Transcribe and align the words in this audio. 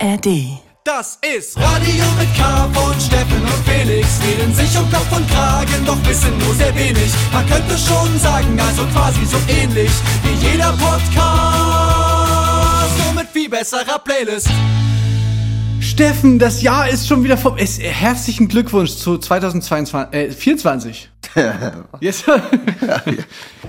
ARD. 0.00 0.60
Das 0.84 1.18
ist 1.36 1.56
Radio 1.58 2.04
mit 2.18 2.34
K 2.36 2.68
von 2.72 2.98
Steffen 3.00 3.42
und 3.42 3.64
Felix. 3.66 4.06
Reden 4.22 4.54
sich 4.54 4.78
um 4.78 4.90
Kopf 4.90 5.14
und 5.14 5.28
Kragen, 5.30 5.84
doch 5.84 5.98
wissen 6.08 6.36
nur 6.38 6.54
sehr 6.54 6.74
wenig. 6.74 7.12
Man 7.32 7.46
könnte 7.46 7.76
schon 7.76 8.18
sagen, 8.18 8.58
also 8.60 8.84
quasi 8.86 9.24
so 9.26 9.36
ähnlich 9.48 9.90
wie 10.22 10.46
jeder 10.46 10.72
Podcast. 10.72 11.08
Nur 13.04 13.12
mit 13.14 13.28
viel 13.32 13.50
besserer 13.50 13.98
Playlist. 13.98 14.48
Steffen, 15.80 16.38
das 16.38 16.62
Jahr 16.62 16.88
ist 16.88 17.08
schon 17.08 17.24
wieder 17.24 17.36
vom. 17.36 17.56
Es, 17.58 17.78
herzlichen 17.78 18.48
Glückwunsch 18.48 18.92
zu 18.96 19.18
2022, 19.18 20.14
äh, 20.14 20.30
24. 20.30 21.10
Jetzt, 22.00 22.24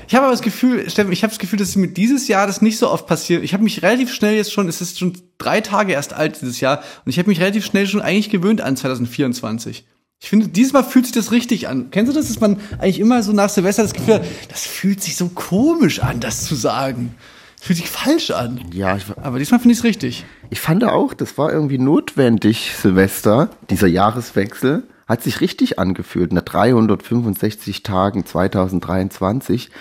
ich 0.08 0.16
habe 0.16 0.26
aber 0.26 0.32
das 0.32 0.42
Gefühl, 0.42 0.90
Steffen, 0.90 1.12
ich 1.12 1.24
habe 1.24 1.32
das 1.32 1.40
Gefühl, 1.40 1.60
dass 1.60 1.76
mit 1.76 1.98
dieses 1.98 2.28
Jahr 2.28 2.48
das 2.48 2.62
nicht 2.62 2.78
so 2.78 2.90
oft 2.90 3.08
passiert. 3.08 3.44
Ich 3.44 3.54
habe 3.54 3.64
mich 3.64 3.82
relativ 3.82 4.14
schnell 4.14 4.36
jetzt 4.36 4.52
schon, 4.54 4.68
es 4.68 4.82
ist 4.82 5.00
schon 5.00 5.14
drei 5.38 5.62
Tage 5.62 5.94
erst 5.94 6.14
alt 6.14 6.42
dieses 6.42 6.60
Jahr, 6.60 6.84
und 7.06 7.10
ich 7.10 7.20
habe 7.20 7.30
mich 7.30 7.40
relativ 7.40 7.66
schnell 7.66 7.88
schon 7.88 8.02
eigentlich 8.02 8.30
gewöhnt 8.30 8.62
an 8.62 8.76
2024. 8.76 9.86
Ich 10.22 10.30
finde, 10.30 10.50
dieses 10.50 10.74
Mal 10.74 10.84
fühlt 10.84 11.06
sich 11.06 11.16
das 11.16 11.32
richtig 11.32 11.68
an. 11.70 11.92
Kennst 11.92 12.12
du 12.12 12.16
das, 12.16 12.28
dass 12.28 12.40
man 12.42 12.60
eigentlich 12.78 13.00
immer 13.00 13.24
so 13.24 13.32
nach 13.32 13.50
Silvester 13.50 13.84
das 13.84 13.94
Gefühl 13.94 14.16
hat, 14.16 14.26
das 14.50 14.66
fühlt 14.66 15.02
sich 15.02 15.16
so 15.16 15.30
komisch 15.30 16.02
an, 16.02 16.20
das 16.20 16.44
zu 16.44 16.56
sagen. 16.56 17.16
Das 17.58 17.68
fühlt 17.68 17.80
sich 17.80 17.90
falsch 17.90 18.32
an. 18.32 18.60
Ja, 18.74 18.98
ich, 18.98 19.06
Aber 19.22 19.40
diesmal 19.40 19.60
finde 19.60 19.74
ich 19.74 19.80
es 19.80 19.84
richtig. 19.86 20.26
ich 20.50 20.60
fand 20.60 20.84
auch, 20.84 21.14
das 21.14 21.38
war 21.38 21.52
irgendwie 21.54 21.78
notwendig, 21.78 22.74
Silvester, 22.76 23.50
dieser 23.70 23.88
Jahreswechsel. 23.88 24.84
Hat 25.10 25.24
sich 25.24 25.42
richtig 25.42 25.80
angefühlt, 25.80 26.32
nach 26.32 26.44
365 26.44 27.84
Tagen 27.84 28.26
2023. 28.26 29.72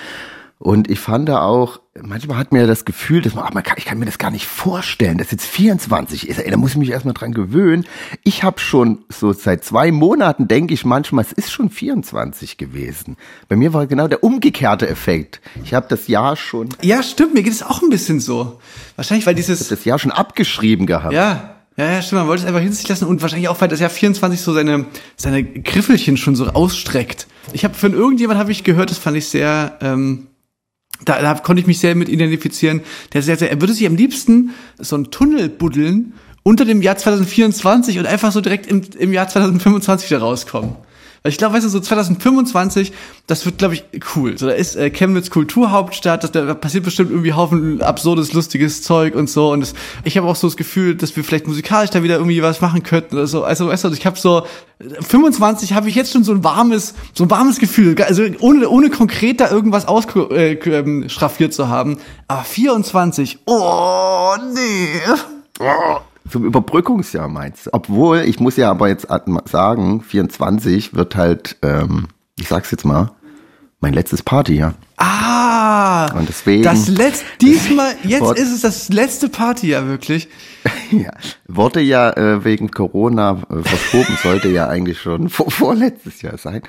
Und 0.60 0.90
ich 0.90 0.98
fand 0.98 1.28
da 1.28 1.42
auch, 1.42 1.78
manchmal 2.02 2.36
hat 2.36 2.50
mir 2.50 2.66
das 2.66 2.84
Gefühl, 2.84 3.22
dass 3.22 3.34
man, 3.34 3.44
ach, 3.46 3.54
man 3.54 3.62
kann, 3.62 3.76
ich 3.78 3.84
kann 3.84 3.96
mir 3.98 4.06
das 4.06 4.18
gar 4.18 4.32
nicht 4.32 4.46
vorstellen, 4.46 5.18
dass 5.18 5.30
jetzt 5.30 5.46
24 5.46 6.28
ist. 6.28 6.38
Ey, 6.40 6.50
da 6.50 6.56
muss 6.56 6.72
ich 6.72 6.76
mich 6.78 6.90
erstmal 6.90 7.14
dran 7.14 7.32
gewöhnen. 7.32 7.84
Ich 8.24 8.42
habe 8.42 8.58
schon 8.58 9.04
so 9.08 9.32
seit 9.32 9.64
zwei 9.64 9.92
Monaten, 9.92 10.48
denke 10.48 10.74
ich 10.74 10.84
manchmal, 10.84 11.24
es 11.24 11.30
ist 11.32 11.52
schon 11.52 11.70
24 11.70 12.56
gewesen. 12.56 13.16
Bei 13.46 13.54
mir 13.54 13.72
war 13.72 13.86
genau 13.86 14.08
der 14.08 14.24
umgekehrte 14.24 14.88
Effekt. 14.88 15.40
Ich 15.62 15.74
habe 15.74 15.86
das 15.88 16.08
Jahr 16.08 16.34
schon, 16.34 16.70
Ja, 16.82 17.04
stimmt, 17.04 17.34
mir 17.34 17.44
geht 17.44 17.52
es 17.52 17.62
auch 17.62 17.80
ein 17.82 17.90
bisschen 17.90 18.18
so. 18.18 18.58
Wahrscheinlich, 18.96 19.26
weil 19.26 19.36
dieses. 19.36 19.68
das 19.68 19.84
Jahr 19.84 20.00
schon 20.00 20.10
abgeschrieben 20.10 20.86
gehabt. 20.86 21.12
Ja, 21.12 21.57
ja, 21.78 21.92
ja, 21.92 22.02
stimmt, 22.02 22.22
man 22.22 22.28
wollte 22.28 22.42
es 22.42 22.48
einfach 22.48 22.60
hinter 22.60 22.74
sich 22.74 22.88
lassen 22.88 23.06
und 23.06 23.22
wahrscheinlich 23.22 23.48
auch, 23.48 23.60
weil 23.60 23.68
das 23.68 23.78
Jahr 23.78 23.88
24 23.88 24.40
so 24.40 24.52
seine, 24.52 24.86
seine 25.16 25.44
Griffelchen 25.44 26.16
schon 26.16 26.34
so 26.34 26.48
ausstreckt. 26.48 27.28
Ich 27.52 27.62
habe 27.62 27.74
von 27.74 27.92
irgendjemand 27.92 28.40
habe 28.40 28.50
ich 28.50 28.64
gehört, 28.64 28.90
das 28.90 28.98
fand 28.98 29.16
ich 29.16 29.28
sehr, 29.28 29.78
ähm, 29.80 30.26
da, 31.04 31.22
da 31.22 31.34
konnte 31.34 31.60
ich 31.60 31.68
mich 31.68 31.78
sehr 31.78 31.94
mit 31.94 32.08
identifizieren. 32.08 32.80
Der 33.12 33.22
sagt, 33.22 33.42
er 33.42 33.60
würde 33.60 33.72
sich 33.72 33.86
am 33.86 33.94
liebsten 33.94 34.50
so 34.76 34.96
einen 34.96 35.12
Tunnel 35.12 35.48
buddeln 35.48 36.14
unter 36.42 36.64
dem 36.64 36.82
Jahr 36.82 36.96
2024 36.96 38.00
und 38.00 38.06
einfach 38.06 38.32
so 38.32 38.40
direkt 38.40 38.66
im, 38.66 38.82
im 38.98 39.12
Jahr 39.12 39.28
2025 39.28 40.10
wieder 40.10 40.20
rauskommen. 40.20 40.74
Ich 41.28 41.38
glaube, 41.38 41.54
weißt 41.54 41.64
du, 41.64 41.70
so 41.70 41.80
2025, 41.80 42.92
das 43.26 43.44
wird, 43.46 43.58
glaube 43.58 43.74
ich, 43.74 43.84
cool. 44.16 44.36
So, 44.38 44.46
da 44.46 44.52
ist 44.52 44.76
äh, 44.76 44.90
Chemnitz 44.90 45.30
Kulturhauptstadt, 45.30 46.24
das, 46.24 46.32
da 46.32 46.54
passiert 46.54 46.84
bestimmt 46.84 47.10
irgendwie 47.10 47.32
Haufen 47.32 47.82
absurdes, 47.82 48.32
lustiges 48.32 48.82
Zeug 48.82 49.14
und 49.14 49.30
so. 49.30 49.52
Und 49.52 49.60
das, 49.60 49.74
ich 50.04 50.16
habe 50.16 50.26
auch 50.26 50.36
so 50.36 50.46
das 50.46 50.56
Gefühl, 50.56 50.94
dass 50.96 51.14
wir 51.16 51.24
vielleicht 51.24 51.46
musikalisch 51.46 51.90
da 51.90 52.02
wieder 52.02 52.16
irgendwie 52.16 52.42
was 52.42 52.60
machen 52.60 52.82
könnten 52.82 53.16
oder 53.16 53.26
so. 53.26 53.44
Also, 53.44 53.68
weißt 53.68 53.84
du, 53.84 53.92
ich 53.92 54.06
habe 54.06 54.18
so 54.18 54.44
25 54.80 55.72
habe 55.72 55.88
ich 55.88 55.94
jetzt 55.94 56.12
schon 56.12 56.24
so 56.24 56.32
ein 56.32 56.44
warmes, 56.44 56.94
so 57.12 57.24
ein 57.24 57.30
warmes 57.30 57.58
Gefühl. 57.58 58.00
Also 58.02 58.22
ohne, 58.40 58.68
ohne 58.68 58.90
konkret 58.90 59.40
da 59.40 59.50
irgendwas 59.50 59.86
ausschraffiert 59.86 60.32
äh, 60.32 60.78
ähm, 60.78 61.50
zu 61.50 61.68
haben. 61.68 61.98
Aber 62.28 62.44
24, 62.44 63.40
oh 63.46 64.34
nee. 64.54 65.64
Zum 66.30 66.44
Überbrückungsjahr 66.44 67.28
meinst 67.28 67.66
du? 67.66 67.70
Obwohl, 67.72 68.18
ich 68.20 68.40
muss 68.40 68.56
ja 68.56 68.70
aber 68.70 68.88
jetzt 68.88 69.06
sagen, 69.46 70.02
24 70.02 70.94
wird 70.94 71.16
halt, 71.16 71.56
ähm, 71.62 72.08
ich 72.38 72.48
sag's 72.48 72.70
jetzt 72.70 72.84
mal, 72.84 73.10
mein 73.80 73.94
letztes 73.94 74.22
Partyjahr. 74.22 74.74
Ah, 74.96 76.12
Und 76.18 76.28
deswegen- 76.28 76.64
das 76.64 76.88
letzte, 76.88 77.24
diesmal, 77.40 77.94
jetzt 78.02 78.32
ist 78.38 78.52
es 78.52 78.60
das 78.62 78.88
letzte 78.88 79.28
Party 79.28 79.68
ja 79.68 79.86
wirklich. 79.86 80.28
Ja, 80.90 81.10
wurde 81.46 81.80
ja 81.80 82.10
äh, 82.16 82.44
wegen 82.44 82.70
Corona 82.70 83.42
äh, 83.50 83.62
verschoben, 83.62 84.16
sollte 84.22 84.48
ja 84.48 84.68
eigentlich 84.68 84.98
schon 84.98 85.28
vor, 85.28 85.50
vorletztes 85.50 86.22
Jahr 86.22 86.38
sein. 86.38 86.62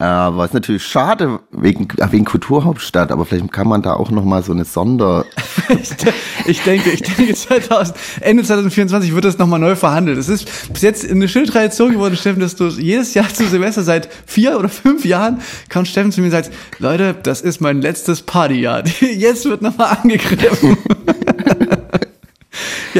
Aber 0.00 0.46
ist 0.46 0.54
natürlich 0.54 0.82
schade 0.82 1.40
wegen, 1.52 1.86
wegen 2.10 2.24
Kulturhauptstadt, 2.24 3.12
aber 3.12 3.26
vielleicht 3.26 3.52
kann 3.52 3.68
man 3.68 3.82
da 3.82 3.92
auch 3.92 4.10
noch 4.10 4.24
mal 4.24 4.42
so 4.42 4.52
eine 4.52 4.64
Sonder... 4.64 5.26
Ich, 5.68 5.90
ich 6.46 6.62
denke, 6.62 6.88
ich 6.88 7.02
denke 7.02 7.34
2000, 7.34 7.98
Ende 8.22 8.42
2024 8.42 9.14
wird 9.14 9.26
das 9.26 9.36
nochmal 9.36 9.60
neu 9.60 9.76
verhandelt. 9.76 10.16
Es 10.16 10.30
ist 10.30 10.72
bis 10.72 10.80
jetzt 10.80 11.08
eine 11.08 11.28
schöne 11.28 11.48
Tradition 11.48 11.92
geworden, 11.92 12.16
Steffen, 12.16 12.40
dass 12.40 12.56
du 12.56 12.68
jedes 12.68 13.12
Jahr 13.12 13.28
zu 13.28 13.46
Silvester 13.46 13.82
seit 13.82 14.08
vier 14.24 14.58
oder 14.58 14.70
fünf 14.70 15.04
Jahren 15.04 15.42
kommt 15.70 15.86
Steffen 15.86 16.12
zu 16.12 16.22
mir 16.22 16.28
und 16.28 16.32
sagt, 16.32 16.50
Leute, 16.78 17.14
das 17.22 17.42
ist 17.42 17.60
mein 17.60 17.82
letztes 17.82 18.22
Partyjahr. 18.22 18.82
Jetzt 19.00 19.44
wird 19.44 19.60
nochmal 19.60 19.98
angegriffen. 20.00 20.78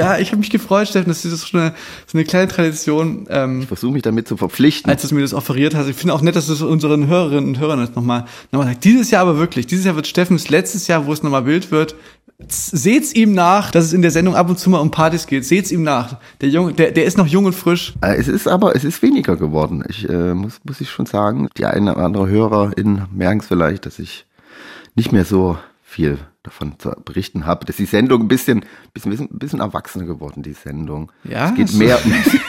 ja, 0.01 0.19
ich 0.19 0.29
habe 0.33 0.39
mich 0.41 0.51
gefreut, 0.51 0.89
Steffen, 0.89 1.09
das 1.09 1.25
ist 1.25 1.41
so 1.41 1.59
eine, 1.59 1.75
so 2.07 2.19
eine 2.19 2.25
kleine 2.25 2.49
Tradition. 2.49 3.27
Ähm, 3.31 3.61
Ich 3.61 3.69
versuche 3.69 3.93
mich 3.93 4.03
damit 4.03 4.27
zu 4.27 4.37
verpflichten. 4.37 4.91
als 4.91 5.07
du 5.09 5.15
mir 5.15 5.21
das 5.23 5.35
offeriert 5.35 5.75
hast. 5.75 5.89
Ich 5.89 5.97
finde 5.97 6.15
auch 6.15 6.23
nett, 6.23 6.35
dass 6.37 6.47
du 6.49 6.53
es 6.55 6.63
unseren 6.63 7.07
Hörerinnen 7.07 7.49
und 7.51 7.59
Hörern 7.61 7.81
jetzt 7.81 7.95
nochmal 7.97 8.25
noch 8.53 8.61
mal 8.61 8.67
sagst. 8.67 8.85
Dieses 8.85 9.11
Jahr 9.11 9.23
aber 9.23 9.39
wirklich. 9.39 9.67
Dieses 9.67 9.85
Jahr 9.85 9.97
wird 9.97 10.07
Steffens 10.07 10.49
letztes 10.51 10.87
Jahr, 10.89 11.07
wo 11.07 11.13
es 11.13 11.23
nochmal 11.23 11.43
Bild 11.43 11.71
wird. 11.71 11.95
Seht's 12.49 13.13
ihm 13.15 13.35
nach, 13.35 13.71
dass 13.71 13.85
es 13.85 13.93
in 13.93 14.01
der 14.01 14.11
Sendung 14.11 14.35
ab 14.35 14.49
und 14.49 14.59
zu 14.59 14.71
mal 14.71 14.79
um 14.79 14.91
Partys 14.91 15.27
geht. 15.27 15.45
Seht's 15.45 15.71
ihm 15.71 15.83
nach. 15.83 16.17
Der 16.41 16.49
Junge, 16.49 16.73
der, 16.73 16.91
der 16.91 17.05
ist 17.05 17.19
noch 17.19 17.27
jung 17.27 17.45
und 17.45 17.53
frisch. 17.55 17.93
Äh, 18.01 18.17
Es 18.17 18.29
ist 18.29 18.49
aber, 18.49 18.75
es 18.75 18.83
ist 18.85 19.03
weniger 19.03 19.37
geworden. 19.37 19.85
Ich 19.89 20.09
äh, 20.09 20.35
muss, 20.35 20.59
muss 20.65 20.81
ich 20.81 20.89
schon 20.91 21.05
sagen, 21.07 21.49
die 21.59 21.67
eine 21.67 21.93
oder 21.95 22.05
andere 22.05 22.29
Hörerin 22.29 23.03
merken 23.15 23.41
es 23.41 23.47
vielleicht, 23.47 23.85
dass 23.85 23.99
ich 23.99 24.25
nicht 24.95 25.13
mehr 25.13 25.27
so 25.27 25.59
viel 25.85 26.17
davon 26.43 26.75
zu 26.79 26.91
berichten 27.05 27.45
habe. 27.47 27.67
Dass 27.67 27.77
die 27.77 27.85
Sendung 27.85 28.23
ein 28.23 28.29
bisschen, 28.29 28.65
bisschen, 28.95 29.11
bisschen, 29.11 29.29
bisschen 29.31 29.61
erwachsener 29.61 30.07
geworden, 30.07 30.43
die 30.43 30.55
Sendung. 30.55 31.13
Ja, 31.25 31.51
Es 31.51 31.55
geht 31.55 31.75
mehr, 31.75 31.99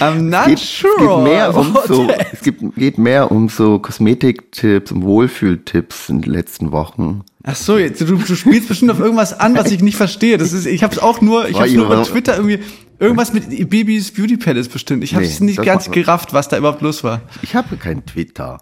I'm 0.00 0.22
not 0.22 0.46
geht, 0.46 0.58
sure. 0.58 0.88
es 0.98 0.98
geht 0.98 1.24
mehr 1.24 1.54
um 1.56 1.78
so, 1.86 2.10
es 2.32 2.40
gibt, 2.40 2.76
geht 2.76 2.98
mehr 2.98 3.30
um 3.30 3.48
so 3.48 3.78
Kosmetiktipps, 3.78 4.90
um 4.92 5.02
Wohlfühltipps 5.02 6.08
in 6.08 6.22
den 6.22 6.32
letzten 6.32 6.72
Wochen. 6.72 7.22
Ach 7.44 7.56
so, 7.56 7.78
jetzt, 7.78 8.00
du, 8.00 8.16
du 8.16 8.34
spielst 8.36 8.68
bestimmt 8.68 8.90
auf 8.92 9.00
irgendwas 9.00 9.38
an, 9.38 9.56
was 9.56 9.70
ich 9.70 9.82
nicht 9.82 9.96
verstehe. 9.96 10.38
Das 10.38 10.52
ist, 10.52 10.66
ich 10.66 10.82
habe 10.82 10.94
es 10.94 11.00
auch 11.00 11.20
nur, 11.20 11.48
ich 11.48 11.58
habe 11.58 11.70
nur 11.72 11.86
über 11.86 12.02
Twitter 12.04 12.36
irgendwie 12.36 12.60
irgendwas 12.98 13.32
mit 13.32 13.48
Babys 13.68 14.12
Beauty 14.12 14.36
Palace 14.36 14.68
bestimmt. 14.68 15.02
Ich 15.02 15.14
habe 15.14 15.24
es 15.24 15.40
Nee, 15.40 15.46
nicht 15.46 15.58
das 15.58 15.66
ganz 15.66 15.90
gerafft, 15.90 16.32
was 16.32 16.48
da 16.48 16.58
überhaupt 16.58 16.82
los 16.82 17.02
war. 17.02 17.22
Ich 17.42 17.54
habe 17.56 17.76
kein 17.76 18.06
Twitter. 18.06 18.60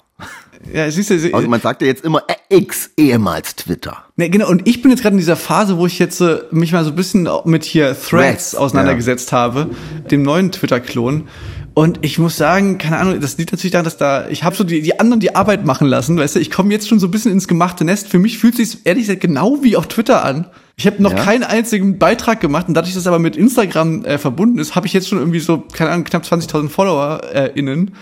Ja, 0.72 0.90
siehst 0.90 1.10
du, 1.10 1.14
Also 1.34 1.48
man 1.48 1.60
sagt 1.60 1.80
ja 1.80 1.88
jetzt 1.88 2.04
immer 2.04 2.22
äh, 2.28 2.56
X, 2.58 2.90
ehemals 2.96 3.56
Twitter. 3.56 4.04
Ne, 4.16 4.28
genau, 4.28 4.48
und 4.48 4.68
ich 4.68 4.82
bin 4.82 4.90
jetzt 4.90 5.00
gerade 5.02 5.14
in 5.14 5.18
dieser 5.18 5.36
Phase, 5.36 5.78
wo 5.78 5.86
ich 5.86 5.98
jetzt 5.98 6.20
äh, 6.20 6.40
mich 6.50 6.72
mal 6.72 6.84
so 6.84 6.90
ein 6.90 6.96
bisschen 6.96 7.28
mit 7.44 7.64
hier 7.64 7.86
Threads, 7.88 8.08
Threads, 8.08 8.54
auseinandergesetzt 8.56 9.32
habe, 9.32 9.70
dem 10.10 10.22
neuen 10.22 10.52
Twitter-Klon. 10.52 11.28
Und 11.72 12.00
ich 12.02 12.18
muss 12.18 12.36
sagen, 12.36 12.78
keine 12.78 12.98
Ahnung, 12.98 13.20
das 13.20 13.38
liegt 13.38 13.52
natürlich 13.52 13.70
daran, 13.72 13.84
dass 13.84 13.96
da, 13.96 14.28
ich 14.28 14.44
habe 14.44 14.54
so 14.56 14.64
die, 14.64 14.82
die 14.82 14.98
anderen 15.00 15.20
die 15.20 15.34
Arbeit 15.34 15.64
machen 15.64 15.86
lassen, 15.86 16.18
weißt 16.18 16.36
du, 16.36 16.40
ich 16.40 16.50
komme 16.50 16.72
jetzt 16.72 16.88
schon 16.88 16.98
so 16.98 17.06
ein 17.06 17.10
bisschen 17.10 17.32
ins 17.32 17.48
gemachte 17.48 17.84
Nest. 17.84 18.08
Für 18.08 18.18
mich 18.18 18.38
fühlt 18.38 18.56
sich 18.56 18.78
ehrlich 18.84 19.04
gesagt 19.04 19.20
genau 19.20 19.62
wie 19.62 19.76
auf 19.76 19.86
Twitter 19.86 20.24
an. 20.24 20.46
Ich 20.76 20.86
habe 20.86 21.02
noch 21.02 21.12
Ja. 21.12 21.22
keinen 21.24 21.44
einzigen 21.44 21.98
Beitrag 21.98 22.40
gemacht 22.40 22.68
und 22.68 22.74
dadurch, 22.74 22.92
dass 22.94 23.02
es 23.02 23.06
aber 23.06 23.18
mit 23.18 23.36
Instagram 23.36 24.04
äh, 24.04 24.18
verbunden 24.18 24.58
ist, 24.58 24.74
habe 24.74 24.86
ich 24.88 24.92
jetzt 24.92 25.08
schon 25.08 25.18
irgendwie 25.18 25.40
so, 25.40 25.58
keine 25.72 25.90
Ahnung, 25.90 26.04
knapp 26.04 26.24
20.000 26.24 26.68
Follower 26.68 27.20
äh, 27.32 27.50
innen. 27.54 27.92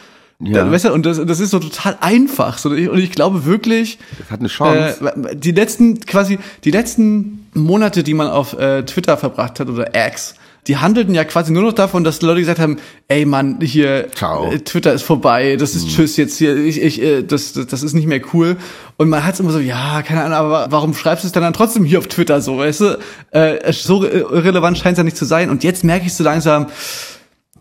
Ja. 0.41 0.71
Weißt 0.71 0.85
du, 0.85 0.93
und 0.93 1.05
das, 1.05 1.21
das 1.25 1.41
ist 1.41 1.51
so 1.51 1.59
total 1.59 1.99
einfach. 2.01 2.59
So, 2.59 2.69
und 2.71 2.99
ich 2.99 3.11
glaube 3.11 3.45
wirklich, 3.45 3.99
Das 4.19 4.31
hat 4.31 4.39
eine 4.39 4.49
Chance. 4.49 5.13
äh, 5.31 5.35
die 5.37 5.51
letzten, 5.51 5.99
quasi, 6.01 6.39
die 6.65 6.71
letzten 6.71 7.47
Monate, 7.55 8.05
die 8.05 8.15
man 8.15 8.29
auf 8.29 8.57
äh, 8.57 8.85
Twitter 8.85 9.17
verbracht 9.17 9.59
hat 9.59 9.69
oder 9.69 9.91
X, 10.07 10.37
die 10.69 10.77
handelten 10.77 11.15
ja 11.15 11.25
quasi 11.25 11.51
nur 11.51 11.63
noch 11.63 11.73
davon, 11.73 12.05
dass 12.05 12.21
Leute 12.23 12.41
gesagt 12.41 12.61
haben, 12.61 12.77
ey 13.09 13.25
Mann, 13.25 13.59
hier, 13.63 14.09
Ciao. 14.15 14.53
äh, 14.53 14.59
Twitter 14.61 14.93
ist 14.93 15.03
vorbei, 15.03 15.57
das 15.57 15.75
ist 15.75 15.89
Tschüss 15.89 16.17
jetzt 16.17 16.37
hier, 16.39 16.55
ich, 16.57 16.81
ich, 16.81 17.03
äh, 17.03 17.23
das, 17.23 17.55
das, 17.55 17.67
das 17.67 17.83
ist 17.83 17.95
nicht 17.95 18.07
mehr 18.07 18.21
cool. 18.33 18.57
Und 18.97 19.09
man 19.09 19.25
hat 19.25 19.35
es 19.35 19.41
immer 19.41 19.51
so, 19.51 19.59
ja, 19.59 20.03
keine 20.03 20.23
Ahnung, 20.23 20.37
aber 20.37 20.67
warum 20.71 20.95
schreibst 20.95 21.25
du 21.25 21.27
es 21.27 21.33
dann, 21.33 21.43
dann 21.43 21.53
trotzdem 21.55 21.85
hier 21.85 21.99
auf 21.99 22.07
Twitter 22.07 22.41
so, 22.41 22.59
weißt 22.59 22.81
du? 22.83 22.99
Äh, 23.33 23.73
so 23.73 24.05
irrelevant 24.05 24.79
scheint 24.79 24.93
es 24.93 24.99
ja 24.99 25.05
nicht 25.05 25.17
zu 25.17 25.25
sein. 25.25 25.51
Und 25.51 25.65
jetzt 25.65 25.83
merke 25.83 26.07
ich 26.07 26.15
so 26.15 26.23
langsam, 26.23 26.67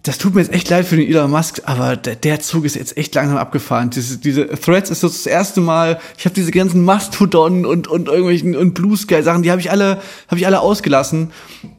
das 0.08 0.18
tut 0.18 0.36
mir 0.36 0.42
jetzt 0.42 0.54
echt 0.54 0.70
leid 0.70 0.86
für 0.86 0.96
den 0.96 1.08
Elon 1.08 1.30
Musk, 1.30 1.62
aber 1.66 1.98
der, 1.98 2.16
der 2.16 2.40
Zug 2.40 2.64
ist 2.64 2.76
jetzt 2.76 2.96
echt 2.98 3.14
langsam 3.14 3.38
abgefahren. 3.38 3.90
Diese, 3.90 4.18
diese 4.18 4.48
Threads 4.48 4.90
ist 4.90 5.02
so 5.02 5.10
das 5.10 5.26
erste 5.26 5.60
Mal, 5.60 6.00
ich 6.18 6.24
habe 6.24 6.34
diese 6.34 6.52
ganzen 6.52 6.86
Mastodon 6.86 7.66
und, 7.66 7.90
und 7.90 8.08
irgendwelchen 8.08 8.56
und 8.56 8.74
Blue 8.74 8.96
Sky 8.96 9.22
Sachen, 9.22 9.44
die 9.44 9.52
habe 9.52 9.60
ich 9.60 9.70
alle, 9.70 10.02
habe 10.30 10.40
ich 10.40 10.46
alle 10.46 10.62
ausgelassen. 10.62 11.32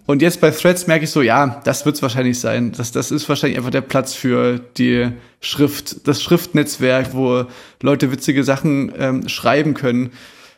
Und 0.04 0.20
jetzt 0.20 0.42
bei 0.42 0.50
Threads 0.50 0.86
merke 0.86 1.04
ich 1.04 1.10
so, 1.10 1.22
ja, 1.22 1.62
das 1.64 1.86
wird's 1.86 2.02
wahrscheinlich 2.02 2.38
sein. 2.38 2.72
Das, 2.76 2.92
das 2.92 3.10
ist 3.10 3.26
wahrscheinlich 3.30 3.56
einfach 3.56 3.70
der 3.70 3.80
Platz 3.80 4.12
für 4.12 4.60
die 4.76 5.08
Schrift, 5.40 6.06
das 6.06 6.22
Schriftnetzwerk, 6.22 7.14
wo 7.14 7.46
Leute 7.80 8.12
witzige 8.12 8.44
Sachen 8.44 8.92
ähm, 8.98 9.28
schreiben 9.28 9.72
können. 9.72 10.10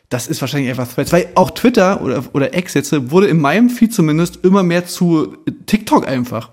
das 0.09 0.27
ist 0.27 0.41
wahrscheinlich 0.41 0.69
einfach 0.69 0.89
Threads. 0.93 1.13
Weil 1.13 1.29
auch 1.35 1.51
Twitter 1.51 2.01
oder, 2.01 2.23
oder 2.33 2.57
X 2.57 2.73
jetzt 2.73 3.11
wurde 3.11 3.27
in 3.27 3.39
meinem 3.39 3.69
Feed 3.69 3.93
zumindest 3.93 4.43
immer 4.43 4.61
mehr 4.61 4.85
zu 4.85 5.37
TikTok 5.67 6.05
einfach. 6.05 6.49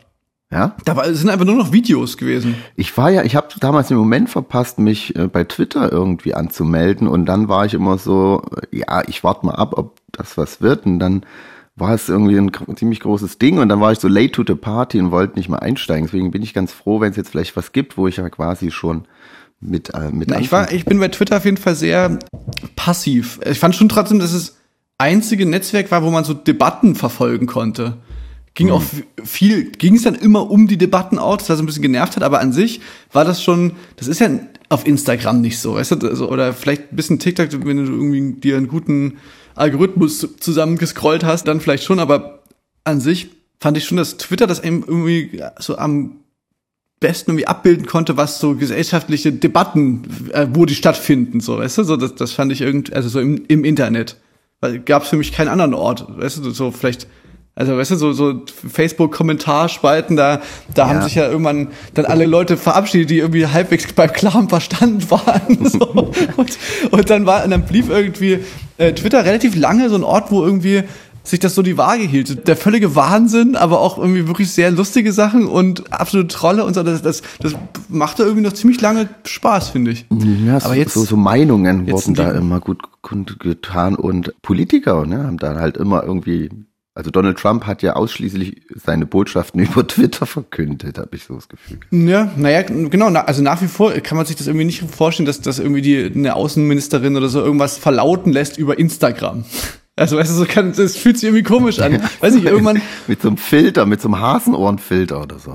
Ja? 0.51 0.77
Da 0.85 0.97
war, 0.97 1.13
sind 1.13 1.29
einfach 1.29 1.45
nur 1.45 1.57
noch 1.57 1.73
Videos 1.73 2.17
gewesen. 2.17 2.55
Ich 2.75 2.97
war 2.97 3.11
ja, 3.11 3.23
ich 3.23 3.37
habe 3.37 3.49
damals 3.61 3.89
den 3.89 3.99
Moment 3.99 4.31
verpasst, 4.31 4.79
mich 4.79 5.15
äh, 5.15 5.29
bei 5.29 5.45
Twitter 5.45 5.93
irgendwie 5.93 6.35
anzumelden 6.35 7.07
und 7.07 7.27
dann 7.27 7.49
war 7.49 7.67
ich 7.67 7.75
immer 7.75 7.99
so, 7.99 8.43
äh, 8.73 8.79
ja, 8.79 9.03
ich 9.07 9.23
warte 9.25 9.45
mal 9.45 9.57
ab, 9.57 9.75
ob 9.77 9.99
das 10.13 10.39
was 10.39 10.63
wird 10.63 10.87
und 10.87 10.99
dann 10.99 11.25
war 11.77 11.95
es 11.95 12.09
irgendwie 12.09 12.37
ein 12.37 12.51
ziemlich 12.77 13.01
großes 13.01 13.39
Ding 13.39 13.59
und 13.59 13.69
dann 13.69 13.81
war 13.81 13.93
ich 13.93 13.99
so 13.99 14.09
late 14.09 14.33
to 14.33 14.43
the 14.47 14.55
party 14.55 14.99
und 15.01 15.11
wollte 15.11 15.37
nicht 15.37 15.49
mehr 15.49 15.63
einsteigen. 15.63 16.07
Deswegen 16.07 16.31
bin 16.31 16.43
ich 16.43 16.55
ganz 16.55 16.73
froh, 16.73 17.01
wenn 17.01 17.11
es 17.11 17.17
jetzt 17.17 17.31
vielleicht 17.31 17.57
was 17.57 17.73
gibt, 17.73 17.97
wo 17.97 18.09
ich 18.09 18.17
ja 18.17 18.29
quasi 18.31 18.71
schon 18.71 19.07
mit 19.61 19.95
äh, 19.95 20.11
mit 20.11 20.31
Na, 20.31 20.41
ich 20.41 20.51
war, 20.51 20.73
ich 20.73 20.85
bin 20.85 20.99
bei 20.99 21.09
Twitter 21.09 21.37
auf 21.37 21.45
jeden 21.45 21.57
Fall 21.57 21.75
sehr 21.75 22.19
passiv. 22.75 23.39
Ich 23.45 23.59
fand 23.59 23.77
schon 23.77 23.89
trotzdem, 23.89 24.19
dass 24.19 24.33
es 24.33 24.57
einzige 24.99 25.47
Netzwerk 25.47 25.91
war, 25.91 26.03
wo 26.03 26.11
man 26.11 26.25
so 26.25 26.35
Debatten 26.35 26.95
verfolgen 26.95 27.47
konnte. 27.47 27.99
Ging 28.59 28.71
auch 28.73 28.83
viel, 29.23 29.71
ging 29.71 29.95
es 29.95 30.03
dann 30.03 30.17
immer 30.17 30.51
um 30.51 30.67
die 30.67 30.79
Debatten 30.79 31.21
auch, 31.21 31.37
das 31.37 31.49
was 31.49 31.61
ein 31.61 31.67
bisschen 31.67 31.83
genervt 31.83 32.17
hat, 32.17 32.25
aber 32.25 32.41
an 32.41 32.53
sich 32.53 32.81
war 33.13 33.25
das 33.25 33.41
schon, 33.41 33.75
das 33.95 34.09
ist 34.09 34.19
ja 34.19 34.31
auf 34.69 34.85
Instagram 34.85 35.41
nicht 35.41 35.61
so, 35.61 35.77
weißt 35.77 35.93
du, 35.93 36.09
also, 36.09 36.29
oder 36.29 36.53
vielleicht 36.53 36.93
ein 36.93 36.97
bisschen 36.97 37.21
TikTok, 37.21 37.51
wenn 37.65 37.77
du 37.77 37.85
irgendwie 37.85 38.33
dir 38.33 38.57
einen 38.57 38.67
guten 38.67 39.19
Algorithmus 39.55 40.27
zusammengescrollt 40.41 41.23
hast, 41.23 41.47
dann 41.47 41.61
vielleicht 41.61 41.85
schon, 41.85 42.01
aber 42.01 42.43
an 42.83 43.01
sich 43.01 43.29
fand 43.61 43.77
ich 43.77 43.85
schon, 43.85 43.97
dass 43.97 44.17
Twitter 44.17 44.49
das 44.49 44.59
eben 44.65 44.83
irgendwie 44.85 45.41
so 45.61 45.79
am 45.79 46.17
besten 46.99 47.31
irgendwie 47.31 47.47
abbilden 47.47 47.87
konnte, 47.87 48.17
was 48.17 48.41
so 48.41 48.57
gesellschaftliche 48.57 49.33
Debatten, 49.33 50.03
äh, 50.33 50.49
wo 50.53 50.67
die 50.67 50.75
stattfinden, 50.75 51.39
so, 51.39 51.59
weißt 51.59 51.79
du, 51.79 51.85
so, 51.85 51.97
das, 51.97 52.17
das 52.17 52.33
fand 52.33 52.51
ich 52.51 52.63
irgendwie, 52.63 52.93
also 52.93 53.09
so 53.09 53.21
im, 53.21 53.45
im 53.47 53.65
Internet. 53.65 54.17
Weil 54.61 54.81
gab 54.81 55.05
es 55.05 55.11
für 55.11 55.17
mich 55.17 55.31
keinen 55.31 55.47
anderen 55.47 55.75
Ort, 55.75 56.07
weißt 56.09 56.39
du, 56.39 56.51
so 56.51 56.73
vielleicht 56.73 57.07
also 57.59 57.77
weißt 57.77 57.91
du, 57.91 57.97
so, 57.97 58.13
so 58.13 58.43
Facebook-Kommentarspalten, 58.73 60.17
da, 60.17 60.41
da 60.75 60.87
ja. 60.87 60.89
haben 60.89 61.03
sich 61.03 61.17
ja 61.17 61.29
irgendwann 61.29 61.69
dann 61.93 62.05
alle 62.05 62.25
Leute 62.25 62.57
verabschiedet, 62.57 63.11
die 63.11 63.19
irgendwie 63.19 63.49
halbwegs 63.49 63.93
beim 63.97 64.13
klaren 64.13 64.49
Verstand 64.49 65.11
waren. 65.11 65.59
So. 65.69 66.13
und, 66.37 66.59
und 66.91 67.11
dann 67.11 67.27
war, 67.27 67.45
und 67.45 67.51
dann 67.51 67.63
blieb 67.63 67.91
irgendwie 67.91 68.39
äh, 68.79 68.93
Twitter 68.93 69.25
relativ 69.25 69.57
lange 69.57 69.91
so 69.91 69.97
ein 69.97 70.05
Ort, 70.05 70.31
wo 70.31 70.43
irgendwie 70.43 70.85
sich 71.25 71.41
das 71.41 71.55
so 71.55 71.63
die 71.63 71.77
Waage 71.77 72.05
hielt. 72.05 72.47
Der 72.47 72.57
völlige 72.57 72.95
Wahnsinn, 72.95 73.57
aber 73.57 73.81
auch 73.81 73.99
irgendwie 73.99 74.29
wirklich 74.29 74.51
sehr 74.51 74.71
lustige 74.71 75.13
Sachen 75.13 75.47
und 75.47 75.93
absolute 75.93 76.29
Trolle 76.29 76.65
und 76.65 76.75
so. 76.75 76.83
Das, 76.83 77.03
das, 77.03 77.23
das 77.41 77.55
machte 77.89 78.23
irgendwie 78.23 78.43
noch 78.43 78.55
ziemlich 78.55 78.81
lange 78.81 79.09
Spaß, 79.25 79.71
finde 79.71 79.91
ich. 79.91 80.07
Ja, 80.47 80.59
aber 80.63 80.77
jetzt, 80.77 80.95
so, 80.95 81.05
so 81.05 81.17
Meinungen 81.17 81.91
wurden 81.91 82.15
da 82.15 82.31
immer 82.31 82.61
gut 82.61 82.83
kundgetan 83.03 83.97
und 83.97 84.33
Politiker 84.43 85.05
ne, 85.07 85.25
haben 85.25 85.39
da 85.39 85.57
halt 85.57 85.77
immer 85.77 86.05
irgendwie 86.05 86.51
also 86.99 87.13
Donald 87.13 87.39
Trump 87.39 87.65
hat 87.65 87.83
ja 87.83 87.93
ausschließlich 87.93 88.63
seine 88.75 89.07
Botschaften 89.07 89.61
über 89.63 89.87
Twitter 89.87 90.27
verkündet, 90.27 90.99
habe 90.99 91.15
ich 91.15 91.23
so 91.23 91.37
das 91.37 91.49
Gefühl. 91.49 91.79
Ja, 91.93 92.33
naja, 92.37 92.63
genau. 92.63 93.07
Also 93.07 93.41
nach 93.41 93.63
wie 93.63 93.69
vor 93.69 93.93
kann 93.93 94.17
man 94.17 94.27
sich 94.27 94.35
das 94.35 94.49
irgendwie 94.49 94.65
nicht 94.65 94.83
vorstellen, 94.83 95.25
dass, 95.25 95.41
dass 95.41 95.61
irgendwie 95.61 95.81
die, 95.81 96.11
eine 96.13 96.35
Außenministerin 96.35 97.17
oder 97.17 97.29
so 97.29 97.41
irgendwas 97.41 97.79
verlauten 97.79 98.33
lässt 98.33 98.59
über 98.59 98.79
Instagram. 98.79 99.45
Also 99.97 100.17
weißt 100.17 100.31
du, 100.31 100.35
so 100.35 100.45
kann, 100.45 100.73
das 100.77 100.95
fühlt 100.95 101.19
sich 101.19 101.25
irgendwie 101.25 101.43
komisch 101.43 101.81
an. 101.81 102.01
Weiß 102.21 102.37
ich, 102.37 102.45
irgendwann. 102.45 102.81
mit 103.09 103.21
so 103.21 103.27
einem 103.27 103.37
Filter, 103.37 103.85
mit 103.85 104.01
so 104.01 104.07
einem 104.07 104.21
Hasenohrenfilter 104.21 105.21
oder 105.21 105.41
so. 105.41 105.53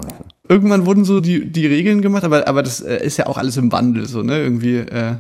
Irgendwann 0.50 0.86
wurden 0.86 1.06
so 1.06 1.22
die, 1.22 1.50
die 1.50 1.66
Regeln 1.66 2.01
gemacht, 2.01 2.25
aber, 2.25 2.46
aber 2.46 2.62
das 2.62 2.81
äh, 2.81 3.06
ist 3.06 3.16
ja 3.16 3.28
auch 3.28 3.38
alles 3.38 3.56
im 3.56 3.72
Wandel, 3.72 4.06
so, 4.06 4.22
ne? 4.22 4.39
Irgendwie, 4.39 4.80
äh, 4.80 5.16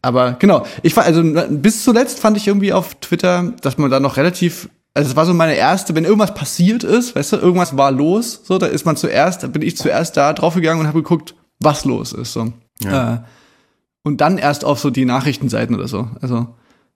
aber 0.00 0.36
genau, 0.38 0.64
ich 0.82 0.96
war, 0.96 1.04
also 1.04 1.22
bis 1.50 1.84
zuletzt 1.84 2.18
fand 2.20 2.38
ich 2.38 2.46
irgendwie 2.48 2.72
auf 2.72 2.94
Twitter, 2.94 3.52
dass 3.60 3.76
man 3.76 3.90
da 3.90 4.00
noch 4.00 4.16
relativ 4.16 4.70
also 4.94 5.10
es 5.10 5.16
war 5.16 5.26
so 5.26 5.34
meine 5.34 5.56
erste, 5.56 5.94
wenn 5.94 6.04
irgendwas 6.04 6.34
passiert 6.34 6.84
ist, 6.84 7.16
weißt 7.16 7.32
du, 7.32 7.36
irgendwas 7.36 7.76
war 7.76 7.90
los, 7.90 8.40
so, 8.44 8.58
da 8.58 8.66
ist 8.66 8.86
man 8.86 8.96
zuerst, 8.96 9.42
da 9.42 9.48
bin 9.48 9.62
ich 9.62 9.76
zuerst 9.76 10.16
da 10.16 10.32
draufgegangen 10.32 10.80
und 10.80 10.86
habe 10.86 11.02
geguckt, 11.02 11.34
was 11.58 11.84
los 11.84 12.12
ist, 12.12 12.32
so. 12.32 12.52
Ja. 12.80 13.14
Äh, 13.14 13.18
und 14.04 14.20
dann 14.20 14.38
erst 14.38 14.64
auf 14.64 14.78
so 14.78 14.90
die 14.90 15.04
Nachrichtenseiten 15.04 15.74
oder 15.74 15.88
so. 15.88 16.08
Also 16.20 16.48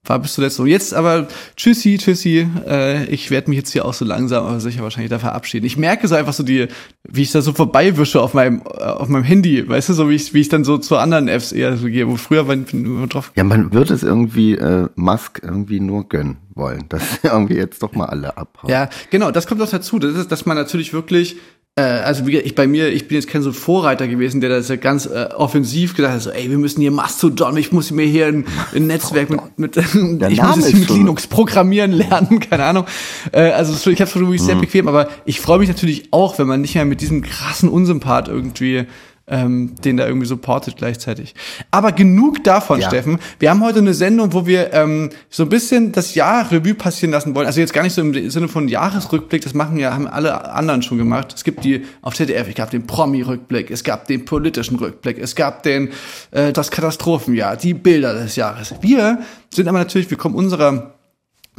war 0.04 0.18
bis 0.20 0.34
zuletzt 0.34 0.56
so. 0.56 0.66
Jetzt 0.66 0.94
aber 0.94 1.26
tschüssi, 1.56 1.98
tschüssi. 1.98 2.46
Äh, 2.66 3.06
ich 3.06 3.30
werde 3.30 3.50
mich 3.50 3.58
jetzt 3.58 3.72
hier 3.72 3.84
auch 3.84 3.94
so 3.94 4.04
langsam 4.04 4.46
aber 4.46 4.60
sicher 4.60 4.82
wahrscheinlich 4.82 5.10
da 5.10 5.18
verabschieden. 5.18 5.66
Ich 5.66 5.76
merke 5.76 6.06
so 6.06 6.14
einfach 6.14 6.32
so 6.32 6.42
die, 6.42 6.68
wie 7.08 7.22
ich 7.22 7.32
da 7.32 7.42
so 7.42 7.52
vorbeiwische 7.52 8.20
auf 8.20 8.34
meinem 8.34 8.62
äh, 8.62 8.84
auf 8.84 9.08
meinem 9.08 9.24
Handy, 9.24 9.68
weißt 9.68 9.88
du, 9.88 9.94
so 9.94 10.08
wie 10.08 10.14
ich 10.14 10.34
wie 10.34 10.40
ich 10.40 10.48
dann 10.48 10.64
so 10.64 10.78
zu 10.78 10.96
anderen 10.96 11.28
Apps 11.28 11.52
eher 11.52 11.76
so 11.76 11.86
gehe, 11.86 12.08
wo 12.08 12.16
früher 12.16 12.46
war 12.46 12.54
ich 12.54 12.72
immer 12.72 13.06
drauf. 13.06 13.32
Ja, 13.36 13.44
man 13.44 13.72
wird 13.72 13.90
es 13.90 14.02
irgendwie 14.02 14.54
äh, 14.54 14.88
Musk 14.94 15.40
irgendwie 15.42 15.80
nur 15.80 16.08
gönnen 16.08 16.36
wollen, 16.58 16.84
dass 16.88 17.02
irgendwie 17.22 17.54
jetzt 17.54 17.82
doch 17.82 17.92
mal 17.92 18.06
alle 18.06 18.36
abhauen. 18.36 18.70
Ja, 18.70 18.90
genau, 19.10 19.30
das 19.30 19.46
kommt 19.46 19.62
auch 19.62 19.70
dazu, 19.70 19.98
das 19.98 20.14
ist, 20.14 20.30
dass 20.30 20.44
man 20.44 20.56
natürlich 20.56 20.92
wirklich 20.92 21.36
äh, 21.78 21.82
also 21.82 22.26
wie 22.26 22.38
ich 22.38 22.56
bei 22.56 22.66
mir, 22.66 22.88
ich 22.88 23.06
bin 23.06 23.14
jetzt 23.14 23.28
kein 23.28 23.42
so 23.42 23.52
Vorreiter 23.52 24.08
gewesen, 24.08 24.40
der 24.40 24.50
das 24.50 24.68
ja 24.68 24.74
ganz 24.74 25.06
äh, 25.06 25.28
offensiv 25.36 25.94
gesagt 25.94 26.14
hat, 26.14 26.20
so, 26.20 26.30
ey, 26.30 26.50
wir 26.50 26.58
müssen 26.58 26.80
hier 26.80 26.90
Mastodon, 26.90 27.56
ich 27.56 27.70
muss 27.70 27.92
mir 27.92 28.04
hier 28.04 28.26
ein, 28.26 28.46
ein 28.74 28.88
Netzwerk 28.88 29.30
mit, 29.30 29.40
mit 29.58 29.76
ich 30.28 30.42
muss 30.42 30.56
jetzt 30.56 30.74
mit 30.74 30.90
Linux 30.90 31.28
programmieren 31.28 31.92
lernen, 31.92 32.40
keine 32.50 32.64
Ahnung. 32.64 32.84
Äh, 33.30 33.52
also 33.52 33.72
ich 33.90 34.00
habe 34.00 34.10
es 34.10 34.16
wirklich 34.16 34.42
sehr 34.42 34.56
mhm. 34.56 34.62
bequem, 34.62 34.88
aber 34.88 35.08
ich 35.24 35.40
freue 35.40 35.60
mich 35.60 35.68
natürlich 35.68 36.08
auch, 36.10 36.38
wenn 36.40 36.48
man 36.48 36.60
nicht 36.60 36.74
mehr 36.74 36.84
mit 36.84 37.00
diesem 37.00 37.22
krassen 37.22 37.68
Unsympath 37.68 38.26
irgendwie 38.26 38.86
ähm, 39.30 39.74
den 39.84 39.96
da 39.96 40.06
irgendwie 40.06 40.26
supportet 40.26 40.76
gleichzeitig. 40.76 41.34
Aber 41.70 41.92
genug 41.92 42.44
davon, 42.44 42.80
ja. 42.80 42.88
Steffen. 42.88 43.18
Wir 43.38 43.50
haben 43.50 43.62
heute 43.62 43.78
eine 43.78 43.94
Sendung, 43.94 44.32
wo 44.32 44.46
wir 44.46 44.72
ähm, 44.72 45.10
so 45.30 45.44
ein 45.44 45.48
bisschen 45.48 45.92
das 45.92 46.14
Jahr 46.14 46.50
Revue 46.50 46.74
passieren 46.74 47.12
lassen 47.12 47.34
wollen. 47.34 47.46
Also 47.46 47.60
jetzt 47.60 47.72
gar 47.72 47.82
nicht 47.82 47.94
so 47.94 48.00
im 48.00 48.30
Sinne 48.30 48.48
von 48.48 48.68
Jahresrückblick, 48.68 49.42
das 49.42 49.54
machen 49.54 49.78
ja, 49.78 49.92
haben 49.92 50.06
alle 50.06 50.50
anderen 50.52 50.82
schon 50.82 50.98
gemacht. 50.98 51.32
Es 51.34 51.44
gibt 51.44 51.64
die 51.64 51.84
auf 52.02 52.14
ZDF, 52.14 52.48
es 52.48 52.54
gab 52.54 52.70
den 52.70 52.86
Promi-Rückblick, 52.86 53.70
es 53.70 53.84
gab 53.84 54.06
den 54.06 54.24
politischen 54.24 54.76
Rückblick, 54.76 55.18
es 55.18 55.34
gab 55.34 55.62
den 55.62 55.90
äh, 56.30 56.52
das 56.52 56.70
Katastrophenjahr, 56.70 57.56
die 57.56 57.74
Bilder 57.74 58.14
des 58.14 58.36
Jahres. 58.36 58.74
Wir 58.80 59.20
sind 59.52 59.68
aber 59.68 59.78
natürlich, 59.78 60.10
wir 60.10 60.18
kommen 60.18 60.34
unserer 60.34 60.94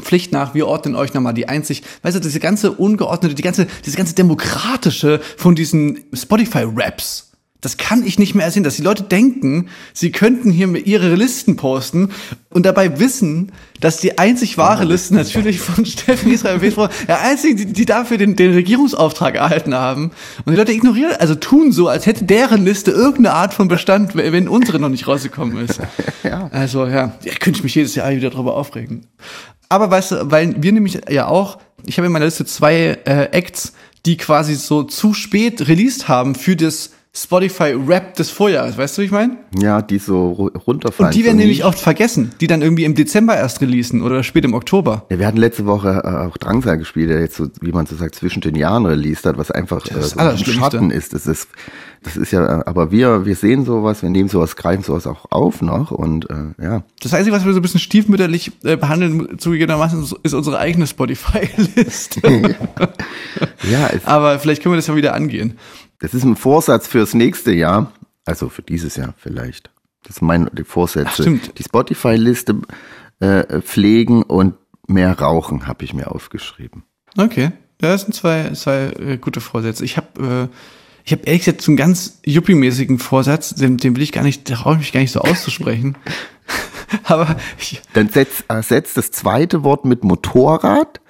Pflicht 0.01 0.31
nach, 0.31 0.53
wir 0.53 0.67
ordnen 0.67 0.95
euch 0.95 1.13
nochmal 1.13 1.33
die 1.33 1.47
einzig, 1.47 1.83
weißt 2.03 2.15
du, 2.15 2.21
diese 2.21 2.39
ganze 2.39 2.71
ungeordnete, 2.71 3.35
die 3.35 3.41
ganze, 3.41 3.67
diese 3.85 3.97
ganze 3.97 4.15
demokratische 4.15 5.19
von 5.37 5.55
diesen 5.55 6.05
Spotify-Raps 6.13 7.28
das 7.61 7.75
kann 7.75 8.05
ich 8.05 8.17
nicht 8.17 8.35
mehr 8.35 8.45
ersehen, 8.45 8.63
dass 8.63 8.77
die 8.77 8.83
Leute 8.83 9.03
denken, 9.03 9.67
sie 9.93 10.11
könnten 10.11 10.49
hier 10.49 10.73
ihre 10.85 11.15
Listen 11.15 11.57
posten 11.57 12.09
und 12.49 12.65
dabei 12.65 12.99
wissen, 12.99 13.51
dass 13.81 13.97
die 13.97 14.17
einzig 14.17 14.57
wahre 14.57 14.85
Liste 14.85 15.13
natürlich 15.13 15.59
von 15.59 15.85
Steffen 15.85 16.31
Israel 16.31 16.59
Petrov, 16.59 16.89
der 17.05 17.21
einzigen, 17.21 17.57
die, 17.57 17.65
die 17.65 17.85
dafür 17.85 18.17
den, 18.17 18.37
den 18.37 18.53
Regierungsauftrag 18.53 19.35
erhalten 19.35 19.75
haben. 19.75 20.11
Und 20.45 20.53
die 20.53 20.57
Leute 20.57 20.71
ignorieren, 20.71 21.13
also 21.19 21.35
tun 21.35 21.73
so, 21.73 21.89
als 21.89 22.05
hätte 22.05 22.23
deren 22.23 22.63
Liste 22.63 22.91
irgendeine 22.91 23.33
Art 23.33 23.53
von 23.53 23.67
Bestand, 23.67 24.15
wenn 24.15 24.47
unsere 24.47 24.79
noch 24.79 24.89
nicht 24.89 25.07
rausgekommen 25.07 25.57
ist. 25.57 25.81
ja. 26.23 26.49
Also 26.53 26.85
ja, 26.85 27.17
ja, 27.23 27.33
könnte 27.39 27.57
ich 27.57 27.63
mich 27.63 27.75
jedes 27.75 27.93
Jahr 27.93 28.09
wieder 28.11 28.29
drüber 28.29 28.55
aufregen. 28.55 29.05
Aber 29.67 29.91
weißt 29.91 30.11
du, 30.11 30.31
weil 30.31 30.55
wir 30.63 30.71
nämlich 30.71 30.99
ja 31.09 31.27
auch, 31.27 31.59
ich 31.85 31.97
habe 31.97 32.07
in 32.07 32.13
meiner 32.13 32.25
Liste 32.25 32.45
zwei 32.45 32.99
äh, 33.03 33.29
Acts, 33.31 33.73
die 34.05 34.15
quasi 34.15 34.55
so 34.55 34.83
zu 34.83 35.13
spät 35.13 35.67
released 35.67 36.07
haben 36.07 36.35
für 36.35 36.55
das 36.55 36.91
Spotify-Rap 37.11 38.13
des 38.13 38.29
Vorjahres, 38.29 38.77
weißt 38.77 38.97
du, 38.97 39.01
wie 39.01 39.05
ich 39.05 39.11
meine? 39.11 39.37
Ja, 39.59 39.81
die 39.81 39.97
so 39.97 40.51
runterfallen. 40.67 41.09
Und 41.09 41.15
die 41.15 41.25
werden 41.25 41.37
nämlich 41.37 41.65
oft 41.65 41.79
vergessen, 41.79 42.31
die 42.39 42.45
dann 42.45 42.61
irgendwie 42.61 42.85
im 42.85 42.93
Dezember 42.93 43.35
erst 43.35 43.61
releasen 43.61 44.03
oder 44.03 44.21
spät 44.21 44.45
im 44.45 44.53
Oktober. 44.53 45.07
Ja, 45.09 45.17
wir 45.17 45.25
hatten 45.25 45.37
letzte 45.37 45.65
Woche 45.65 46.01
äh, 46.03 46.27
auch 46.27 46.37
Drangsal 46.37 46.77
gespielt, 46.77 47.09
der 47.09 47.19
jetzt 47.19 47.35
so, 47.35 47.47
wie 47.61 47.71
man 47.71 47.87
so 47.87 47.95
sagt, 47.95 48.13
zwischen 48.13 48.41
den 48.41 48.55
Jahren 48.55 48.85
released 48.85 49.25
hat, 49.25 49.39
was 49.39 49.49
einfach 49.49 49.85
äh, 49.87 50.01
so 50.01 50.19
ein 50.19 50.37
Schatten 50.37 50.91
ist. 50.91 51.13
Das 51.13 51.25
ist, 51.25 51.47
das 52.03 52.15
ist 52.15 52.31
ja, 52.31 52.65
aber 52.67 52.91
wir, 52.91 53.25
wir 53.25 53.35
sehen 53.35 53.65
sowas, 53.65 54.03
wir 54.03 54.11
nehmen 54.11 54.29
sowas, 54.29 54.55
greifen 54.55 54.83
sowas 54.83 55.07
auch 55.07 55.25
auf 55.31 55.63
noch 55.63 55.89
und 55.89 56.29
äh, 56.29 56.63
ja. 56.63 56.83
Das 57.01 57.15
Einzige, 57.15 57.35
was 57.35 57.43
wir 57.43 57.53
so 57.53 57.59
ein 57.59 57.63
bisschen 57.63 57.79
stiefmütterlich 57.79 58.51
äh, 58.63 58.77
behandeln, 58.77 59.39
zugegebenermaßen, 59.39 60.07
ist 60.21 60.33
unsere 60.33 60.59
eigene 60.59 60.85
Spotify-Liste. 60.85 62.21
ja, 63.71 63.89
aber 64.05 64.37
vielleicht 64.37 64.61
können 64.61 64.73
wir 64.73 64.77
das 64.77 64.87
ja 64.87 64.95
wieder 64.95 65.15
angehen. 65.15 65.57
Das 65.99 66.13
ist 66.13 66.23
ein 66.23 66.35
Vorsatz 66.35 66.87
fürs 66.87 67.13
nächste 67.13 67.51
Jahr, 67.51 67.91
also 68.25 68.49
für 68.49 68.61
dieses 68.61 68.95
Jahr 68.95 69.13
vielleicht. 69.17 69.69
Das 70.03 70.17
sind 70.17 70.27
meine 70.27 70.49
Vorsätze. 70.63 71.39
Ach, 71.43 71.47
die 71.53 71.63
Spotify-Liste 71.63 72.55
äh, 73.19 73.61
pflegen 73.61 74.23
und 74.23 74.55
mehr 74.87 75.19
rauchen, 75.19 75.67
habe 75.67 75.83
ich 75.83 75.93
mir 75.93 76.11
aufgeschrieben. 76.11 76.83
Okay, 77.17 77.51
ja, 77.81 77.89
das 77.89 78.03
sind 78.03 78.13
zwei, 78.13 78.51
zwei 78.53 78.93
äh, 78.97 79.17
gute 79.17 79.41
Vorsätze. 79.41 79.83
Ich 79.83 79.97
habe 79.97 80.49
äh, 80.49 80.55
ich 81.03 81.13
habe 81.13 81.23
ehrlich 81.23 81.45
gesagt 81.45 81.61
so 81.61 81.71
einen 81.71 81.77
ganz 81.77 82.19
yuppie-mäßigen 82.25 82.99
Vorsatz, 82.99 83.55
den, 83.55 83.77
den 83.77 83.95
will 83.95 84.03
ich 84.03 84.11
gar 84.11 84.23
nicht, 84.23 84.49
da 84.49 84.55
traue 84.55 84.73
ich 84.73 84.79
mich 84.79 84.91
gar 84.91 84.99
nicht 84.99 85.11
so 85.11 85.21
auszusprechen. 85.21 85.97
Aber 87.03 87.35
ich, 87.59 87.81
dann 87.93 88.09
setz, 88.09 88.43
äh, 88.47 88.61
setz 88.61 88.93
das 88.93 89.11
zweite 89.11 89.63
Wort 89.63 89.85
mit 89.85 90.03
Motorrad 90.03 91.01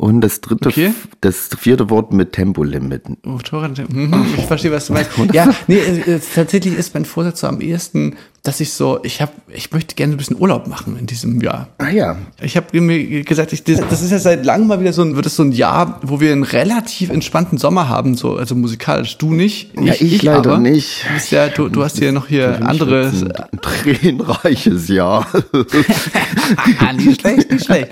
Und 0.00 0.20
das 0.20 0.40
dritte, 0.40 0.68
Okay. 0.68 0.94
das 1.20 1.48
vierte 1.58 1.90
Wort 1.90 2.12
mit 2.12 2.30
Tempolimiten. 2.32 3.16
Motorrad, 3.24 3.76
mhm, 3.92 4.26
ich 4.36 4.44
verstehe, 4.46 4.70
was 4.70 4.86
du 4.86 4.92
meinst. 4.92 5.10
Ja, 5.32 5.52
nee, 5.66 5.80
tatsächlich 6.36 6.74
ist 6.78 6.94
mein 6.94 7.04
Vorsatz 7.04 7.40
so 7.40 7.48
am 7.48 7.60
ehesten, 7.60 8.14
dass 8.44 8.60
ich 8.60 8.72
so, 8.74 9.00
ich 9.02 9.20
habe, 9.20 9.32
ich 9.48 9.72
möchte 9.72 9.96
gerne 9.96 10.14
ein 10.14 10.16
bisschen 10.16 10.36
Urlaub 10.40 10.68
machen 10.68 10.96
in 11.00 11.06
diesem 11.06 11.40
Jahr. 11.40 11.66
Ah 11.78 11.88
ja, 11.90 12.16
Ich 12.40 12.56
habe 12.56 12.80
mir 12.80 13.24
gesagt, 13.24 13.52
ich, 13.52 13.64
das, 13.64 14.00
ist 14.00 14.12
ja 14.12 14.20
seit 14.20 14.46
langem 14.46 14.68
mal 14.68 14.78
wieder 14.80 14.92
so 14.92 15.02
ein, 15.02 15.16
wird 15.16 15.26
es 15.26 15.34
so 15.34 15.42
ein 15.42 15.50
Jahr, 15.50 15.98
wo 16.04 16.20
wir 16.20 16.30
einen 16.30 16.44
relativ 16.44 17.10
entspannten 17.10 17.58
Sommer 17.58 17.88
haben, 17.88 18.14
so, 18.14 18.36
also 18.36 18.54
musikalisch. 18.54 19.18
Du 19.18 19.34
nicht? 19.34 19.72
Ja, 19.80 19.94
ich 19.98 20.22
leider 20.22 20.52
aber. 20.52 20.58
nicht. 20.58 21.06
Du, 21.08 21.14
bist 21.14 21.32
ja, 21.32 21.48
du, 21.48 21.68
du 21.68 21.82
hast 21.82 21.98
hier 21.98 22.12
noch 22.12 22.28
hier 22.28 22.64
andere. 22.64 23.10
ein 23.50 23.60
tränenreiches 23.60 24.86
Jahr. 24.86 25.26
Ah, 26.78 26.92
nicht 26.92 27.20
schlecht, 27.20 27.50
nicht 27.50 27.64
schlecht. 27.64 27.90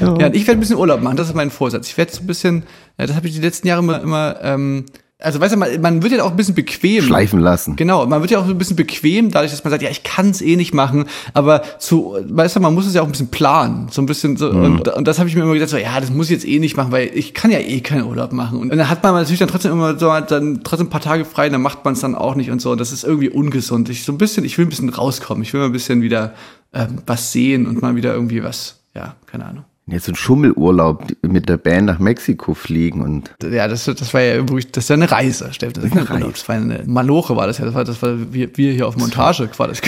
Ja, 0.00 0.26
und 0.26 0.36
ich 0.36 0.46
werde 0.46 0.58
ein 0.58 0.60
bisschen 0.60 0.76
Urlaub 0.76 1.02
machen, 1.02 1.16
das 1.16 1.28
ist 1.28 1.34
mein 1.34 1.50
Vorsatz. 1.50 1.88
Ich 1.88 1.96
werde 1.96 2.12
so 2.12 2.20
ein 2.20 2.26
bisschen, 2.26 2.64
ja, 2.98 3.06
das 3.06 3.16
habe 3.16 3.26
ich 3.26 3.34
die 3.34 3.40
letzten 3.40 3.66
Jahre 3.66 3.82
immer, 3.82 4.00
immer 4.00 4.36
ähm, 4.42 4.84
also 5.18 5.40
weißt 5.40 5.54
du, 5.54 5.58
man, 5.58 5.80
man 5.80 6.02
wird 6.02 6.12
ja 6.12 6.24
auch 6.24 6.30
ein 6.30 6.36
bisschen 6.36 6.54
bequem. 6.54 7.02
Schleifen 7.02 7.40
lassen. 7.40 7.76
Genau, 7.76 8.04
man 8.06 8.20
wird 8.20 8.32
ja 8.32 8.38
auch 8.38 8.46
ein 8.46 8.58
bisschen 8.58 8.76
bequem, 8.76 9.30
dadurch, 9.30 9.50
dass 9.50 9.64
man 9.64 9.70
sagt, 9.70 9.82
ja, 9.82 9.88
ich 9.88 10.02
kann 10.02 10.28
es 10.28 10.42
eh 10.42 10.56
nicht 10.56 10.74
machen, 10.74 11.06
aber 11.32 11.62
zu, 11.78 12.16
weißt 12.22 12.56
du, 12.56 12.60
man 12.60 12.74
muss 12.74 12.86
es 12.86 12.92
ja 12.92 13.00
auch 13.00 13.06
ein 13.06 13.12
bisschen 13.12 13.30
planen, 13.30 13.88
so 13.90 14.02
ein 14.02 14.06
bisschen 14.06 14.36
so, 14.36 14.50
und, 14.50 14.86
und 14.86 15.08
das 15.08 15.18
habe 15.18 15.28
ich 15.28 15.34
mir 15.34 15.42
immer 15.42 15.54
gesagt, 15.54 15.70
so, 15.70 15.78
ja, 15.78 15.98
das 15.98 16.10
muss 16.10 16.26
ich 16.26 16.32
jetzt 16.32 16.46
eh 16.46 16.58
nicht 16.58 16.76
machen, 16.76 16.92
weil 16.92 17.10
ich 17.14 17.32
kann 17.32 17.50
ja 17.50 17.60
eh 17.60 17.80
keinen 17.80 18.04
Urlaub 18.04 18.32
machen. 18.32 18.58
Und 18.58 18.68
dann 18.68 18.90
hat 18.90 19.02
man 19.02 19.14
natürlich 19.14 19.38
dann 19.38 19.48
trotzdem 19.48 19.72
immer 19.72 19.98
so, 19.98 20.12
dann 20.28 20.60
trotzdem 20.62 20.88
ein 20.88 20.90
paar 20.90 21.00
Tage 21.00 21.24
frei, 21.24 21.48
dann 21.48 21.62
macht 21.62 21.82
man 21.84 21.94
es 21.94 22.00
dann 22.00 22.14
auch 22.14 22.34
nicht 22.34 22.50
und 22.50 22.60
so, 22.60 22.72
und 22.72 22.80
das 22.80 22.92
ist 22.92 23.04
irgendwie 23.04 23.30
ungesund. 23.30 23.88
Ich 23.88 24.04
so 24.04 24.12
ein 24.12 24.18
bisschen, 24.18 24.44
ich 24.44 24.58
will 24.58 24.66
ein 24.66 24.68
bisschen 24.68 24.90
rauskommen, 24.90 25.42
ich 25.42 25.52
will 25.54 25.60
mal 25.60 25.66
ein 25.66 25.72
bisschen 25.72 26.02
wieder 26.02 26.34
ähm, 26.74 26.98
was 27.06 27.32
sehen 27.32 27.66
und 27.66 27.80
mal 27.80 27.96
wieder 27.96 28.12
irgendwie 28.12 28.44
was, 28.44 28.80
ja, 28.94 29.14
keine 29.26 29.46
Ahnung. 29.46 29.64
Jetzt 29.88 30.06
so 30.06 30.12
ein 30.12 30.16
Schummelurlaub 30.16 31.12
mit 31.22 31.48
der 31.48 31.58
Band 31.58 31.86
nach 31.86 32.00
Mexiko 32.00 32.54
fliegen 32.54 33.02
und 33.02 33.30
Ja, 33.40 33.68
das, 33.68 33.84
das 33.84 34.12
war 34.12 34.20
ja 34.20 34.36
wirklich, 34.36 34.72
das 34.72 34.84
ist 34.84 34.88
ja 34.88 34.94
eine 34.94 35.08
Reise, 35.08 35.52
Steffen. 35.52 35.74
Das, 35.80 35.92
eine. 35.92 36.10
Reise. 36.10 36.30
das 36.32 36.48
war 36.48 36.56
eine 36.56 36.82
Maloche 36.86 37.36
war 37.36 37.46
das 37.46 37.58
ja, 37.58 37.66
das 37.66 37.74
war, 37.74 37.84
das 37.84 38.02
war 38.02 38.32
wir, 38.32 38.56
wir 38.56 38.72
hier 38.72 38.88
auf 38.88 38.96
Montage, 38.96 39.48
war 39.58 39.68
das. 39.68 39.80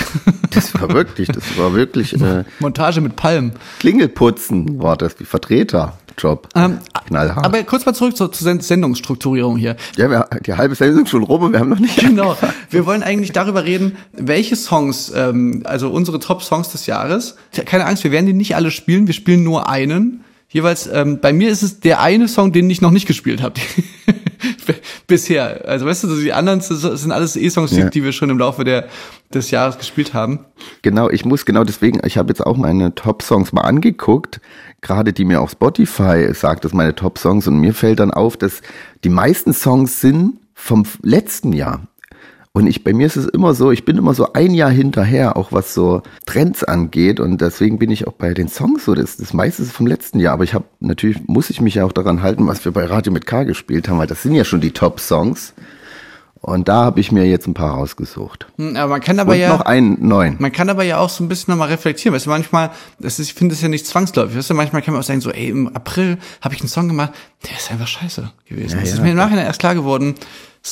das 0.51 0.73
war 0.81 0.89
wirklich, 0.95 1.27
das 1.27 1.59
war 1.59 1.75
wirklich 1.75 2.13
äh, 2.23 2.45
Montage 2.61 3.01
mit 3.01 3.17
Palmen. 3.17 3.53
Klingelputzen 3.81 4.81
war 4.81 4.97
das, 4.97 5.17
die 5.17 5.25
Vertreterjob. 6.19 6.49
Ähm, 6.55 6.79
Knallhart. 7.07 7.45
Aber 7.45 7.63
kurz 7.65 7.87
mal 7.87 7.95
zurück 7.95 8.17
zur, 8.17 8.31
zur 8.33 8.45
Send- 8.45 8.63
Sendungsstrukturierung 8.63 9.57
hier. 9.57 9.77
ja, 9.97 10.11
wir, 10.11 10.29
die 10.45 10.55
halbe 10.55 10.75
Sendung 10.75 11.05
ist 11.05 11.11
schon 11.11 11.23
rum 11.23 11.43
und 11.43 11.53
wir 11.53 11.61
haben 11.61 11.71
noch 11.71 11.79
nicht. 11.79 11.99
Genau. 11.99 12.37
Wir 12.71 12.87
wollen 12.87 13.03
eigentlich 13.03 13.33
darüber 13.33 13.65
reden, 13.65 13.97
welche 14.13 14.57
Songs, 14.57 15.13
ähm, 15.15 15.63
also 15.65 15.91
unsere 15.91 16.19
Top-Songs 16.19 16.69
des 16.71 16.87
Jahres. 16.87 17.37
Keine 17.65 17.87
Angst, 17.87 18.05
wir 18.05 18.11
werden 18.13 18.27
die 18.27 18.33
nicht 18.33 18.57
alle 18.57 18.71
spielen, 18.71 19.07
wir 19.07 19.15
spielen 19.15 19.43
nur 19.45 19.69
einen. 19.69 20.25
Jeweils, 20.51 20.89
ähm, 20.91 21.19
bei 21.21 21.33
mir 21.33 21.51
ist 21.51 21.63
es 21.63 21.81
der 21.81 22.01
eine 22.01 22.27
Song, 22.27 22.53
den 22.53 22.69
ich 22.71 22.81
noch 22.81 22.91
nicht 22.91 23.07
gespielt 23.07 23.43
habe. 23.43 23.61
Bisher. 25.09 25.67
Also 25.67 25.87
weißt 25.87 26.05
du, 26.05 26.21
die 26.21 26.33
anderen 26.33 26.61
sind 26.61 27.11
alles 27.11 27.35
E-Songs, 27.35 27.71
die- 27.71 27.81
Ja. 27.81 27.89
die 27.91 28.05
wir 28.05 28.13
schon 28.13 28.29
im 28.31 28.39
Laufe 28.39 28.63
der, 28.63 28.87
des 29.35 29.51
Jahres 29.51 29.79
gespielt 29.79 30.15
haben. 30.15 30.45
Genau, 30.83 31.09
ich 31.11 31.25
muss 31.25 31.45
genau 31.47 31.65
deswegen, 31.65 32.01
ich 32.07 32.17
habe 32.19 32.29
jetzt 32.29 32.47
auch 32.47 32.57
meine 32.59 32.95
Top-Songs 32.95 33.53
mal 33.53 33.63
angeguckt, 33.63 34.41
gerade 34.83 35.13
die 35.15 35.25
mir 35.25 35.41
auf 35.41 35.51
Spotify 35.53 36.33
sagt, 36.35 36.65
das 36.65 36.73
meine 36.75 36.95
Top-Songs 36.95 37.49
und 37.49 37.59
mir 37.59 37.73
fällt 37.75 38.01
dann 38.01 38.11
auf, 38.13 38.37
dass 38.37 38.61
die 39.03 39.09
meisten 39.09 39.53
Songs 39.55 40.01
sind 40.01 40.35
vom 40.55 40.85
letzten 41.03 41.53
Jahr. 41.53 41.88
Und 42.59 42.67
ich, 42.67 42.83
bei 42.83 42.93
mir 42.93 43.07
ist 43.07 43.15
es 43.15 43.27
immer 43.27 43.55
so, 43.55 43.71
ich 43.71 43.85
bin 43.85 43.97
immer 43.99 44.15
so 44.15 44.33
ein 44.33 44.53
Jahr 44.53 44.69
hinterher, 44.69 45.37
auch 45.37 45.53
was 45.53 45.75
so 45.75 46.03
Trends 46.27 46.65
angeht. 46.65 47.21
Und 47.21 47.41
deswegen 47.41 47.79
bin 47.79 47.89
ich 47.89 48.09
auch 48.09 48.15
bei 48.15 48.35
den 48.35 48.49
Songs 48.49 48.85
so, 48.85 48.97
das, 48.97 49.17
das 49.17 49.33
meiste 49.33 49.63
ist 49.63 49.71
vom 49.71 49.87
letzten 49.87 50.19
Jahr. 50.19 50.33
Aber 50.33 50.43
ich 50.43 50.55
habe, 50.55 50.65
natürlich 50.81 51.21
muss 51.29 51.51
ich 51.51 51.61
mich 51.61 51.77
ja 51.77 51.85
auch 51.85 51.93
daran 51.93 52.21
halten, 52.21 52.49
was 52.49 52.65
wir 52.65 52.73
bei 52.73 52.85
Radio 52.85 53.13
mit 53.13 53.27
K 53.27 53.45
gespielt 53.45 53.89
haben, 53.89 53.99
weil 53.99 54.09
das 54.09 54.25
sind 54.25 54.35
ja 54.35 54.43
schon 54.43 54.61
die 54.61 54.73
Top-Songs. 54.73 55.55
Und 56.41 56.67
da 56.67 56.85
habe 56.85 56.99
ich 56.99 57.13
mir 57.13 57.27
jetzt 57.27 57.47
ein 57.47 57.55
paar 57.55 57.75
rausgesucht. 57.75 58.49
Hm, 58.57 58.75
Aber 58.75 58.89
man 58.91 59.01
kann 59.03 59.21
aber 59.21 59.35
Und 59.35 59.39
ja. 59.39 59.51
noch 59.51 59.61
einen 59.61 60.09
neuen. 60.09 60.35
Man 60.41 60.51
kann 60.51 60.69
aber 60.69 60.83
ja 60.83 60.99
auch 60.99 61.11
so 61.11 61.23
ein 61.23 61.29
bisschen 61.29 61.53
nochmal 61.53 61.69
reflektieren, 61.69 62.13
weißt 62.13 62.27
du, 62.27 62.31
manchmal, 62.31 62.73
das 62.99 63.21
ist, 63.21 63.29
ich 63.29 63.35
finde 63.35 63.55
es 63.55 63.63
ja 63.63 63.69
nicht 63.69 63.87
zwangsläufig, 63.87 64.37
weißt 64.37 64.51
du, 64.51 64.55
manchmal 64.55 64.83
kann 64.83 64.95
man 64.95 65.03
auch 65.03 65.07
sagen, 65.07 65.21
so, 65.21 65.31
ey, 65.31 65.51
im 65.51 65.69
April 65.69 66.19
habe 66.41 66.57
ich 66.57 66.61
einen 66.61 66.69
Song 66.69 66.89
gemacht, 66.89 67.13
der 67.49 67.57
ist 67.57 67.71
einfach 67.71 67.87
scheiße 67.87 68.33
gewesen. 68.49 68.75
Ja, 68.75 68.81
das 68.81 68.91
ist 68.91 68.99
ja. 68.99 69.05
mir 69.05 69.11
im 69.13 69.17
Nachhinein 69.17 69.47
erst 69.47 69.61
klar 69.61 69.77
geworden, 69.77 70.17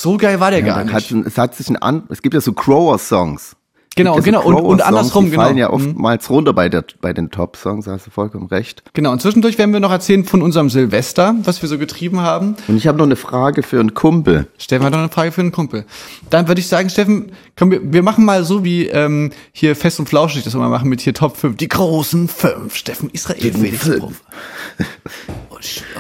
so 0.01 0.17
geil 0.17 0.41
war 0.41 0.51
der 0.51 0.61
Ja, 0.61 0.67
gar 0.77 0.85
nicht. 0.85 0.95
Hat, 0.95 1.11
es 1.27 1.39
hat 1.39 1.55
sich 1.55 1.69
ein 1.69 1.77
an, 1.77 2.05
es 2.09 2.23
gibt 2.23 2.35
ja 2.35 2.41
so 2.41 2.53
Crower-Songs. 2.53 3.57
Genau, 3.99 4.17
genau, 4.21 4.41
und- 4.43 4.57
und 4.57 4.61
Crower-Songs, 4.61 4.83
andersrum, 4.83 5.25
die 5.25 5.31
genau. 5.31 5.43
fallen 5.43 5.57
ja 5.57 5.69
Mhm. 5.69 5.75
oftmals 5.75 6.29
runter 6.29 6.53
bei, 6.53 6.69
der, 6.69 6.85
bei 7.01 7.15
den 7.15 7.31
Top-Songs, 7.31 7.87
hast 7.87 8.07
du 8.07 8.11
vollkommen 8.11 8.47
recht. 8.49 8.83
Genau, 8.93 9.11
und 9.11 9.23
zwischendurch 9.23 9.57
werden 9.57 9.73
wir 9.73 9.81
noch 9.81 9.91
erzählen 9.91 10.23
von 10.27 10.43
unserem 10.43 10.69
Silvester, 10.69 11.35
was 11.45 11.63
wir 11.63 11.69
so 11.71 11.79
getrieben 11.79 12.21
haben. 12.21 12.57
Und 12.69 12.77
ich 12.77 12.87
habe 12.89 12.99
noch 12.99 13.07
eine 13.07 13.17
Frage 13.17 13.63
für 13.63 13.81
einen 13.81 13.95
Kumpel. 13.95 14.49
Steffen 14.59 14.85
hat 14.85 14.93
noch 14.93 14.99
eine 14.99 15.09
Frage 15.09 15.33
für 15.33 15.41
einen 15.41 15.51
Kumpel. 15.53 15.87
Dann 16.29 16.47
würde 16.47 16.61
ich 16.61 16.69
sagen, 16.69 16.91
Steffen, 16.91 17.33
komm, 17.59 17.71
wir, 17.71 17.81
wir 17.91 18.03
machen 18.03 18.27
mal 18.27 18.45
so 18.45 18.65
wie 18.65 18.87
ähm, 18.87 19.31
hier 19.53 19.75
Fest 19.75 19.99
und 19.99 20.11
Flauschig 20.11 20.45
das 20.45 20.53
immer 20.53 20.69
machen 20.69 20.91
mit 20.91 21.01
hier 21.01 21.15
Top 21.15 21.39
5, 21.39 21.57
die 21.57 21.69
großen 21.69 22.29
fünf. 22.29 22.75
Steffen, 22.77 23.09
Israel, 23.15 23.51
fünf. 23.73 24.21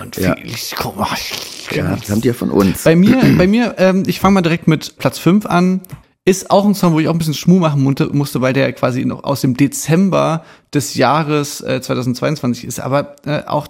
Und, 0.00 0.16
Ja. 0.16 0.34
Felix, 0.36 0.72
guck 0.76 0.96
mal. 0.96 1.08
Ja, 1.70 1.96
das 1.96 2.10
haben 2.10 2.20
die 2.20 2.28
ja 2.28 2.34
von 2.34 2.50
uns. 2.50 2.84
Bei 2.84 2.94
mir, 2.96 3.18
bei 3.36 3.46
mir, 3.46 3.74
ähm, 3.78 4.04
ich 4.06 4.20
fange 4.20 4.34
mal 4.34 4.42
direkt 4.42 4.68
mit 4.68 4.96
Platz 4.98 5.18
5 5.18 5.46
an. 5.46 5.80
Ist 6.28 6.50
auch 6.50 6.64
ein 6.64 6.74
Song, 6.74 6.92
wo 6.92 6.98
ich 6.98 7.06
auch 7.06 7.12
ein 7.12 7.18
bisschen 7.18 7.34
Schmuh 7.34 7.60
machen 7.60 7.84
musste, 7.84 8.40
weil 8.40 8.52
der 8.52 8.72
quasi 8.72 9.04
noch 9.04 9.22
aus 9.22 9.42
dem 9.42 9.56
Dezember 9.56 10.44
des 10.74 10.96
Jahres 10.96 11.60
äh, 11.60 11.80
2022 11.80 12.64
ist. 12.64 12.80
Aber 12.80 13.14
äh, 13.24 13.44
auch, 13.46 13.68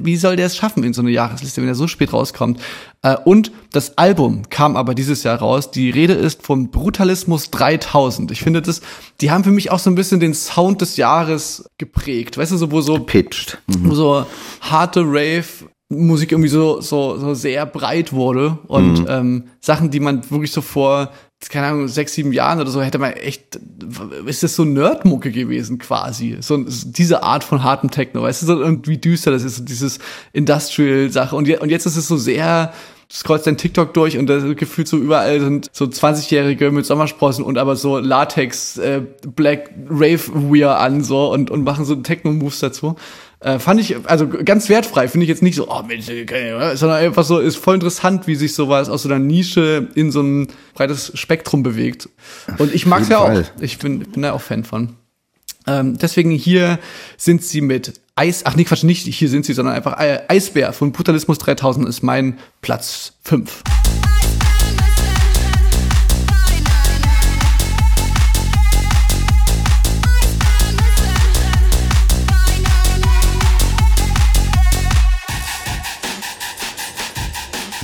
wie 0.00 0.16
soll 0.16 0.36
der 0.36 0.46
es 0.46 0.56
schaffen 0.56 0.84
in 0.84 0.92
so 0.92 1.02
eine 1.02 1.10
Jahresliste, 1.10 1.60
wenn 1.60 1.66
er 1.66 1.74
so 1.74 1.88
spät 1.88 2.12
rauskommt? 2.12 2.60
Äh, 3.02 3.16
und 3.24 3.50
das 3.72 3.98
Album 3.98 4.42
kam 4.48 4.76
aber 4.76 4.94
dieses 4.94 5.24
Jahr 5.24 5.40
raus. 5.40 5.72
Die 5.72 5.90
Rede 5.90 6.12
ist 6.12 6.46
von 6.46 6.70
Brutalismus 6.70 7.50
3000. 7.50 8.30
Ich 8.30 8.42
finde 8.42 8.62
das, 8.62 8.80
die 9.20 9.32
haben 9.32 9.42
für 9.42 9.50
mich 9.50 9.72
auch 9.72 9.80
so 9.80 9.90
ein 9.90 9.96
bisschen 9.96 10.20
den 10.20 10.34
Sound 10.34 10.80
des 10.80 10.98
Jahres 10.98 11.68
geprägt. 11.78 12.38
Weißt 12.38 12.52
du, 12.52 12.58
so 12.58 12.70
wo 12.70 12.80
so 12.80 13.00
Pitched. 13.00 13.58
wo 13.66 13.96
so 13.96 14.24
harte 14.60 15.00
Rave 15.00 15.46
Musik 15.90 16.32
irgendwie 16.32 16.50
so 16.50 16.82
so 16.82 17.18
so 17.18 17.32
sehr 17.32 17.64
breit 17.64 18.12
wurde 18.12 18.58
und 18.66 19.06
ähm, 19.08 19.44
Sachen, 19.58 19.90
die 19.90 20.00
man 20.00 20.30
wirklich 20.30 20.52
so 20.52 20.60
vor 20.60 21.10
keine 21.50 21.68
Ahnung 21.68 21.88
sechs 21.88 22.14
sieben 22.14 22.32
Jahren 22.32 22.60
oder 22.60 22.70
so 22.70 22.82
hätte 22.82 22.98
man 22.98 23.12
echt 23.12 23.60
ist 24.26 24.42
das 24.42 24.56
so 24.56 24.64
Nerdmucke 24.64 25.30
gewesen 25.30 25.78
quasi 25.78 26.36
so 26.40 26.64
diese 26.66 27.22
Art 27.22 27.44
von 27.44 27.62
hartem 27.62 27.90
Techno, 27.90 28.22
weißt 28.22 28.42
du 28.42 28.46
so 28.46 28.52
und 28.64 28.88
wie 28.88 28.98
düster 28.98 29.30
das 29.30 29.44
ist 29.44 29.56
so 29.56 29.64
dieses 29.64 29.98
Industrial 30.32 31.10
Sache 31.10 31.36
und, 31.36 31.46
je, 31.46 31.58
und 31.58 31.70
jetzt 31.70 31.86
ist 31.86 31.96
es 31.96 32.08
so 32.08 32.16
sehr 32.16 32.72
Du 33.10 33.16
scrollst 33.16 33.46
dein 33.46 33.56
TikTok 33.56 33.94
durch 33.94 34.18
und 34.18 34.26
da 34.26 34.38
gefühlt 34.52 34.86
so 34.86 34.98
überall 34.98 35.40
sind 35.40 35.70
so 35.72 35.86
20-Jährige 35.86 36.70
mit 36.70 36.84
Sommersprossen 36.84 37.42
und 37.42 37.56
aber 37.56 37.74
so 37.74 37.96
Latex 37.96 38.76
äh, 38.76 39.00
Black 39.34 39.70
Rave 39.88 40.20
Wear 40.52 40.78
an 40.78 41.02
so 41.02 41.32
und 41.32 41.50
und 41.50 41.64
machen 41.64 41.86
so 41.86 41.94
Techno 41.94 42.32
Moves 42.32 42.60
dazu. 42.60 42.96
Äh, 43.40 43.60
fand 43.60 43.80
ich 43.80 43.96
also 44.08 44.26
ganz 44.28 44.68
wertfrei, 44.68 45.06
finde 45.06 45.24
ich 45.24 45.28
jetzt 45.28 45.42
nicht 45.42 45.54
so 45.54 45.68
oh 45.70 45.82
Mensch, 45.82 46.08
Ahnung, 46.08 46.76
sondern 46.76 46.98
einfach 46.98 47.24
so 47.24 47.38
ist 47.38 47.56
voll 47.56 47.76
interessant, 47.76 48.26
wie 48.26 48.34
sich 48.34 48.52
sowas 48.52 48.88
aus 48.88 49.02
so 49.02 49.08
einer 49.08 49.20
Nische 49.20 49.88
in 49.94 50.10
so 50.10 50.22
ein 50.22 50.48
breites 50.74 51.12
Spektrum 51.14 51.62
bewegt. 51.62 52.08
Und 52.58 52.74
ich 52.74 52.84
mag's 52.84 53.08
ja 53.08 53.18
auch. 53.18 53.28
Fall. 53.28 53.48
Ich 53.60 53.78
bin 53.78 54.00
bin 54.00 54.22
da 54.22 54.32
auch 54.32 54.40
Fan 54.40 54.64
von. 54.64 54.96
Ähm, 55.68 55.98
deswegen 55.98 56.30
hier 56.30 56.80
sind 57.16 57.44
sie 57.44 57.60
mit 57.60 58.00
Eis, 58.16 58.44
ach 58.44 58.56
nee, 58.56 58.64
Quatsch, 58.64 58.82
nicht 58.82 59.06
hier 59.06 59.28
sind 59.28 59.44
sie, 59.44 59.52
sondern 59.52 59.76
einfach 59.76 60.00
äh, 60.00 60.22
Eisbär 60.26 60.72
von 60.72 60.90
Brutalismus 60.90 61.38
3000 61.38 61.88
ist 61.88 62.02
mein 62.02 62.38
Platz 62.60 63.12
5. 63.22 63.62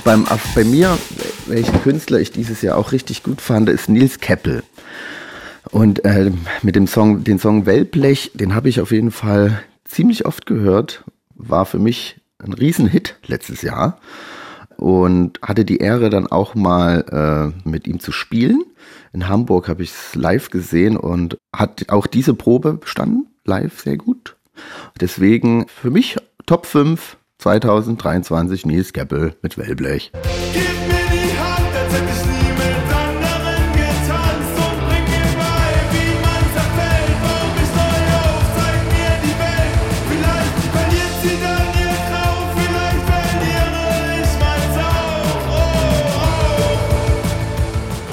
Beim, 0.04 0.26
bei 0.54 0.64
mir, 0.64 0.98
welchen 1.46 1.82
Künstler 1.82 2.20
ich 2.20 2.30
dieses 2.30 2.60
Jahr 2.60 2.76
auch 2.76 2.92
richtig 2.92 3.22
gut 3.22 3.40
fand, 3.40 3.70
ist 3.70 3.88
Nils 3.88 4.20
Keppel. 4.20 4.62
Und 5.70 6.04
äh, 6.04 6.30
mit 6.60 6.76
dem 6.76 6.86
Song, 6.86 7.24
den 7.24 7.38
Song 7.38 7.64
Wellblech, 7.64 8.32
den 8.34 8.54
habe 8.54 8.68
ich 8.68 8.82
auf 8.82 8.92
jeden 8.92 9.10
Fall 9.10 9.62
ziemlich 9.84 10.26
oft 10.26 10.44
gehört. 10.44 11.04
War 11.34 11.64
für 11.64 11.78
mich 11.78 12.20
ein 12.38 12.52
Riesenhit 12.52 13.16
letztes 13.26 13.62
Jahr. 13.62 13.98
Und 14.76 15.40
hatte 15.40 15.64
die 15.64 15.78
Ehre 15.78 16.10
dann 16.10 16.26
auch 16.26 16.54
mal 16.54 17.54
äh, 17.64 17.68
mit 17.68 17.86
ihm 17.86 17.98
zu 17.98 18.12
spielen. 18.12 18.62
In 19.14 19.28
Hamburg 19.28 19.68
habe 19.68 19.82
ich 19.82 19.90
es 19.90 20.14
live 20.14 20.50
gesehen 20.50 20.98
und 20.98 21.38
hat 21.54 21.86
auch 21.88 22.06
diese 22.06 22.34
Probe 22.34 22.74
bestanden, 22.74 23.28
live 23.46 23.80
sehr 23.80 23.96
gut. 23.96 24.36
Deswegen 25.00 25.66
für 25.68 25.90
mich 25.90 26.18
Top 26.44 26.66
5 26.66 27.16
2023 27.44 28.64
Nils 28.64 28.94
Keppel 28.94 29.34
mit 29.42 29.58
Wellblech. 29.58 30.12
Gib 30.54 30.62
mir 30.88 31.10
die 31.10 31.38
Hand, 31.38 32.33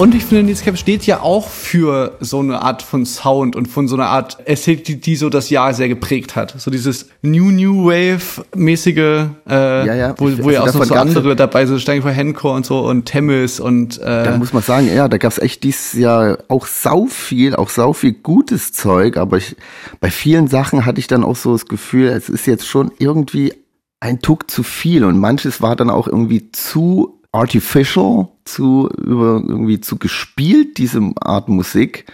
Und 0.02 0.16
ich 0.16 0.24
finde, 0.24 0.42
Nils 0.42 0.62
Cap 0.62 0.76
steht 0.76 1.06
ja 1.06 1.20
auch 1.20 1.48
für 1.48 2.16
so 2.18 2.40
eine 2.40 2.60
Art 2.60 2.82
von 2.82 3.06
Sound 3.06 3.54
und 3.54 3.66
von 3.68 3.86
so 3.86 3.94
einer 3.94 4.08
Art 4.08 4.36
Ästhetik, 4.48 4.84
die, 4.84 5.00
die 5.00 5.14
so 5.14 5.30
das 5.30 5.48
Jahr 5.48 5.74
sehr 5.74 5.86
geprägt 5.86 6.34
hat. 6.34 6.56
So 6.58 6.72
dieses 6.72 7.10
New 7.22 7.52
New 7.52 7.84
Wave 7.84 8.44
mäßige, 8.52 8.96
äh, 8.98 9.28
Ja, 9.48 9.94
ja. 9.94 10.14
wo, 10.18 10.24
wo 10.42 10.50
ja 10.50 10.62
auch 10.62 10.66
also 10.66 10.80
noch 10.80 10.86
so 10.86 10.94
andere 10.96 11.36
dabei 11.36 11.66
sind, 11.66 11.80
Steigen 11.80 12.02
vor 12.02 12.10
Hencore 12.10 12.56
und 12.56 12.66
so 12.66 12.80
und 12.80 13.04
Temmis 13.04 13.60
und 13.60 13.98
äh, 13.98 14.24
Da 14.24 14.36
muss 14.38 14.52
man 14.52 14.64
sagen, 14.64 14.92
ja, 14.92 15.06
da 15.06 15.18
gab's 15.18 15.38
echt 15.38 15.62
dieses 15.62 15.92
Jahr 15.92 16.38
auch 16.48 16.66
sau 16.66 17.06
viel, 17.06 17.54
auch 17.54 17.68
sau 17.68 17.92
viel 17.92 18.14
gutes 18.14 18.72
Zeug, 18.72 19.16
aber 19.16 19.36
ich, 19.36 19.54
bei 20.00 20.10
vielen 20.10 20.48
Sachen 20.48 20.84
hatte 20.84 20.98
ich 20.98 21.06
dann 21.06 21.22
auch 21.22 21.36
so 21.36 21.52
das 21.52 21.66
Gefühl, 21.66 22.08
es 22.08 22.28
ist 22.28 22.48
jetzt 22.48 22.66
schon 22.66 22.90
irgendwie 22.98 23.54
ein 24.00 24.18
Tuck 24.18 24.50
zu 24.50 24.64
viel 24.64 25.04
und 25.04 25.20
manches 25.20 25.62
war 25.62 25.76
dann 25.76 25.90
auch 25.90 26.08
irgendwie 26.08 26.50
zu 26.50 27.21
artificial, 27.32 28.28
zu 28.44 28.88
über 28.98 29.42
irgendwie 29.46 29.80
zu 29.80 29.96
gespielt, 29.96 30.78
diese 30.78 31.00
Art 31.20 31.48
Musik. 31.48 32.04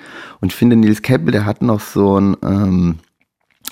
Und 0.40 0.52
ich 0.52 0.56
finde, 0.56 0.76
Nils 0.76 1.02
Keppel, 1.02 1.32
der 1.32 1.44
hat 1.46 1.62
noch 1.62 1.80
so 1.80 2.18
ein, 2.20 2.36
ähm, 2.42 2.96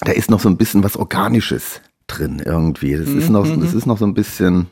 da 0.00 0.12
ist 0.12 0.30
noch 0.30 0.40
so 0.40 0.48
ein 0.48 0.56
bisschen 0.56 0.82
was 0.82 0.96
Organisches 0.96 1.80
drin 2.06 2.42
irgendwie. 2.44 2.96
Das 2.96 3.08
ist 3.08 3.30
noch, 3.30 3.46
das 3.60 3.74
ist 3.74 3.86
noch 3.86 3.98
so 3.98 4.06
ein 4.06 4.14
bisschen 4.14 4.66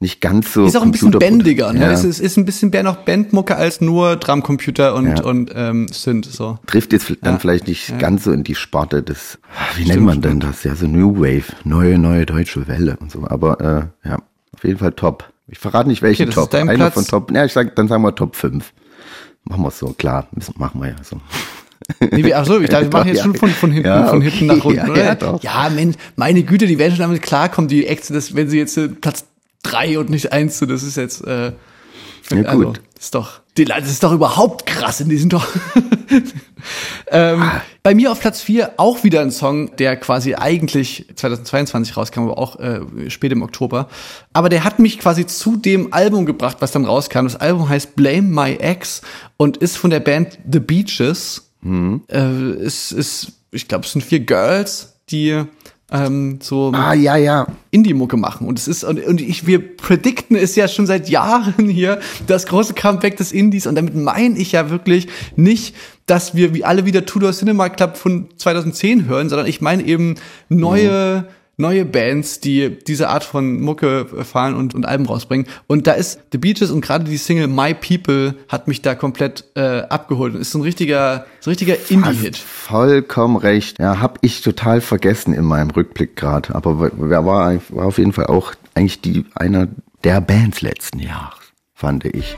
nicht 0.00 0.20
ganz 0.20 0.52
so. 0.52 0.66
ist 0.66 0.76
auch 0.76 0.82
ein 0.82 0.90
bisschen 0.90 1.12
bändiger. 1.12 1.72
Ne? 1.72 1.80
Ja. 1.82 1.92
Es 1.92 2.02
ist, 2.02 2.18
ist 2.18 2.36
ein 2.36 2.44
bisschen 2.44 2.70
mehr 2.70 2.82
noch 2.82 2.96
Bandmucke 2.96 3.54
als 3.54 3.80
nur 3.80 4.16
Drumcomputer 4.16 4.96
und, 4.96 5.06
Ja. 5.18 5.22
und 5.24 5.52
ähm, 5.54 5.86
Synth. 5.92 6.24
So. 6.26 6.58
trifft 6.66 6.92
jetzt 6.92 7.08
dann 7.22 7.34
Ja. 7.34 7.38
vielleicht 7.38 7.68
nicht 7.68 7.96
ganz 8.00 8.24
so 8.24 8.32
in 8.32 8.42
die 8.42 8.56
Sparte 8.56 9.04
des, 9.04 9.38
wie 9.76 9.82
Stimmt, 9.84 9.88
nennt 9.94 10.06
man 10.06 10.20
denn 10.20 10.40
das? 10.40 10.64
Ja, 10.64 10.74
so 10.74 10.88
New 10.88 11.18
Wave, 11.20 11.44
neue, 11.62 11.98
neue 11.98 12.26
deutsche 12.26 12.66
Welle 12.66 12.96
und 13.00 13.12
so. 13.12 13.24
Aber 13.28 13.60
äh, 14.04 14.08
ja, 14.08 14.16
auf 14.56 14.64
jeden 14.64 14.78
Fall 14.78 14.92
top. 14.92 15.31
Ich 15.52 15.58
verrate 15.58 15.88
nicht 15.88 16.00
welchen 16.02 16.28
Okay, 16.28 16.34
Top. 16.34 16.54
Einer 16.54 16.74
Platz. 16.74 16.94
von 16.94 17.06
Top. 17.06 17.30
Ja, 17.30 17.44
ich 17.44 17.52
sag, 17.52 17.76
dann 17.76 17.86
sagen 17.86 18.02
wir 18.02 18.14
Top 18.14 18.34
5. 18.36 18.72
Machen 19.44 19.62
wir 19.62 19.68
es 19.68 19.78
so, 19.78 19.88
klar. 19.92 20.26
Müssen- 20.32 20.54
Machen 20.56 20.80
wir 20.80 20.88
ja 20.88 20.96
so. 21.04 21.20
Nee, 22.00 22.24
wie- 22.24 22.34
ach 22.34 22.46
so, 22.46 22.58
ich 22.58 22.70
dachte, 22.70 22.86
wir 22.90 22.98
machen 22.98 23.08
jetzt 23.08 23.22
schon 23.22 23.34
von, 23.34 23.50
von 23.50 23.70
hinten, 23.70 23.86
Ja, 23.88 24.06
von 24.06 24.22
hinten 24.22 24.46
nach 24.46 24.64
unten, 24.64 24.78
Ja, 24.78 24.88
oder? 24.88 25.18
ja, 25.20 25.64
ja, 25.64 25.68
Mensch, 25.70 25.96
meine 26.16 26.42
Güte, 26.42 26.66
die 26.66 26.78
werden 26.78 26.92
schon 26.92 27.00
damit 27.02 27.20
klarkommen, 27.20 27.68
die 27.68 27.86
Äxte, 27.86 28.14
das, 28.14 28.34
wenn 28.34 28.48
sie 28.48 28.56
jetzt 28.58 28.78
äh, 28.78 28.88
Platz 28.88 29.26
drei 29.62 29.98
und 29.98 30.08
nicht 30.08 30.32
eins 30.32 30.58
sind, 30.58 30.70
das 30.70 30.82
ist 30.82 30.96
jetzt, 30.96 31.22
äh, 31.26 31.52
Ja, 32.38 32.48
also, 32.48 32.64
gut. 32.64 32.80
das 32.94 33.04
ist 33.04 33.14
doch, 33.14 33.40
die, 33.56 33.64
das 33.64 33.88
ist 33.90 34.02
doch 34.02 34.12
überhaupt 34.12 34.66
krass, 34.66 35.02
die 35.04 35.16
sind 35.16 35.32
doch. 35.32 35.46
ähm, 37.10 37.42
Ah. 37.42 37.62
Bei 37.82 37.94
mir 37.96 38.12
auf 38.12 38.20
Platz 38.20 38.40
vier 38.40 38.74
auch 38.76 39.02
wieder 39.02 39.20
ein 39.22 39.32
Song, 39.32 39.74
der 39.76 39.96
quasi 39.96 40.34
eigentlich 40.34 41.06
2022 41.16 41.96
rauskam, 41.96 42.20
aber 42.20 42.38
auch 42.38 42.60
äh, 42.60 43.10
spät 43.10 43.32
im 43.32 43.42
Oktober. 43.42 43.88
Aber 44.32 44.48
der 44.48 44.62
hat 44.62 44.78
mich 44.78 45.00
quasi 45.00 45.26
zu 45.26 45.56
dem 45.56 45.92
Album 45.92 46.24
gebracht, 46.24 46.58
was 46.60 46.70
dann 46.70 46.84
rauskam. 46.84 47.24
Das 47.24 47.36
Album 47.36 47.68
heißt 47.68 47.96
Blame 47.96 48.22
My 48.22 48.54
Ex 48.54 49.02
und 49.36 49.56
ist 49.56 49.76
von 49.76 49.90
der 49.90 50.00
Band 50.00 50.38
The 50.50 50.60
Beaches. 50.60 51.50
Mhm. 51.62 52.02
Äh, 52.06 52.18
es 52.20 52.92
ist, 52.92 53.32
ich 53.50 53.66
glaube, 53.66 53.84
es 53.84 53.92
sind 53.92 54.02
vier 54.02 54.20
Girls, 54.20 54.94
die 55.10 55.42
ähm, 55.92 56.38
so 56.40 56.72
Ah, 56.74 56.94
ja, 56.94 57.16
ja. 57.16 57.46
Indie-Mucke 57.70 58.16
machen. 58.16 58.46
Und 58.46 58.58
es 58.58 58.66
ist, 58.68 58.84
und, 58.84 59.04
und 59.04 59.20
ich, 59.20 59.46
wir 59.46 59.76
predikten 59.76 60.36
es 60.36 60.56
ja 60.56 60.68
schon 60.68 60.86
seit 60.86 61.08
Jahren 61.08 61.68
hier, 61.68 62.00
das 62.26 62.46
große 62.46 62.74
Comeback 62.74 63.16
des 63.16 63.32
Indies. 63.32 63.66
Und 63.66 63.74
damit 63.74 63.94
meine 63.94 64.38
ich 64.38 64.52
ja 64.52 64.70
wirklich 64.70 65.08
nicht, 65.36 65.74
dass 66.06 66.34
wir 66.34 66.54
wie 66.54 66.64
alle 66.64 66.86
wieder 66.86 67.04
Tudor 67.04 67.32
Cinema 67.32 67.68
Club 67.68 67.96
von 67.96 68.28
2010 68.36 69.06
hören, 69.06 69.28
sondern 69.28 69.46
ich 69.46 69.60
meine 69.60 69.84
eben 69.84 70.16
neue, 70.48 71.26
neue 71.62 71.86
Bands, 71.86 72.40
die 72.40 72.78
diese 72.86 73.08
Art 73.08 73.24
von 73.24 73.62
Mucke 73.62 74.04
fahren 74.24 74.54
und, 74.54 74.74
und 74.74 74.84
Alben 74.84 75.06
rausbringen. 75.06 75.46
Und 75.66 75.86
da 75.86 75.92
ist 75.92 76.20
The 76.32 76.38
Beaches 76.38 76.70
und 76.70 76.82
gerade 76.82 77.04
die 77.04 77.16
Single 77.16 77.46
My 77.46 77.72
People 77.72 78.34
hat 78.48 78.68
mich 78.68 78.82
da 78.82 78.94
komplett 78.94 79.44
äh, 79.54 79.80
abgeholt. 79.80 80.34
Ist 80.34 80.50
so 80.50 80.58
ein 80.58 80.62
richtiger, 80.62 81.24
so 81.40 81.48
ein 81.48 81.52
richtiger 81.52 81.76
Indie-Hit. 81.88 82.36
Vollkommen 82.36 83.36
recht. 83.36 83.78
Ja, 83.78 84.00
hab 84.00 84.18
ich 84.20 84.42
total 84.42 84.82
vergessen 84.82 85.32
in 85.32 85.44
meinem 85.44 85.70
Rückblick 85.70 86.16
gerade. 86.16 86.54
Aber 86.54 86.90
wer 86.94 87.24
war, 87.24 87.54
war 87.70 87.86
auf 87.86 87.96
jeden 87.96 88.12
Fall 88.12 88.26
auch 88.26 88.52
eigentlich 88.74 89.00
die 89.00 89.24
einer 89.34 89.68
der 90.04 90.20
Bands 90.20 90.60
letzten 90.60 90.98
Jahres, 90.98 91.38
fand 91.74 92.04
ich. 92.04 92.34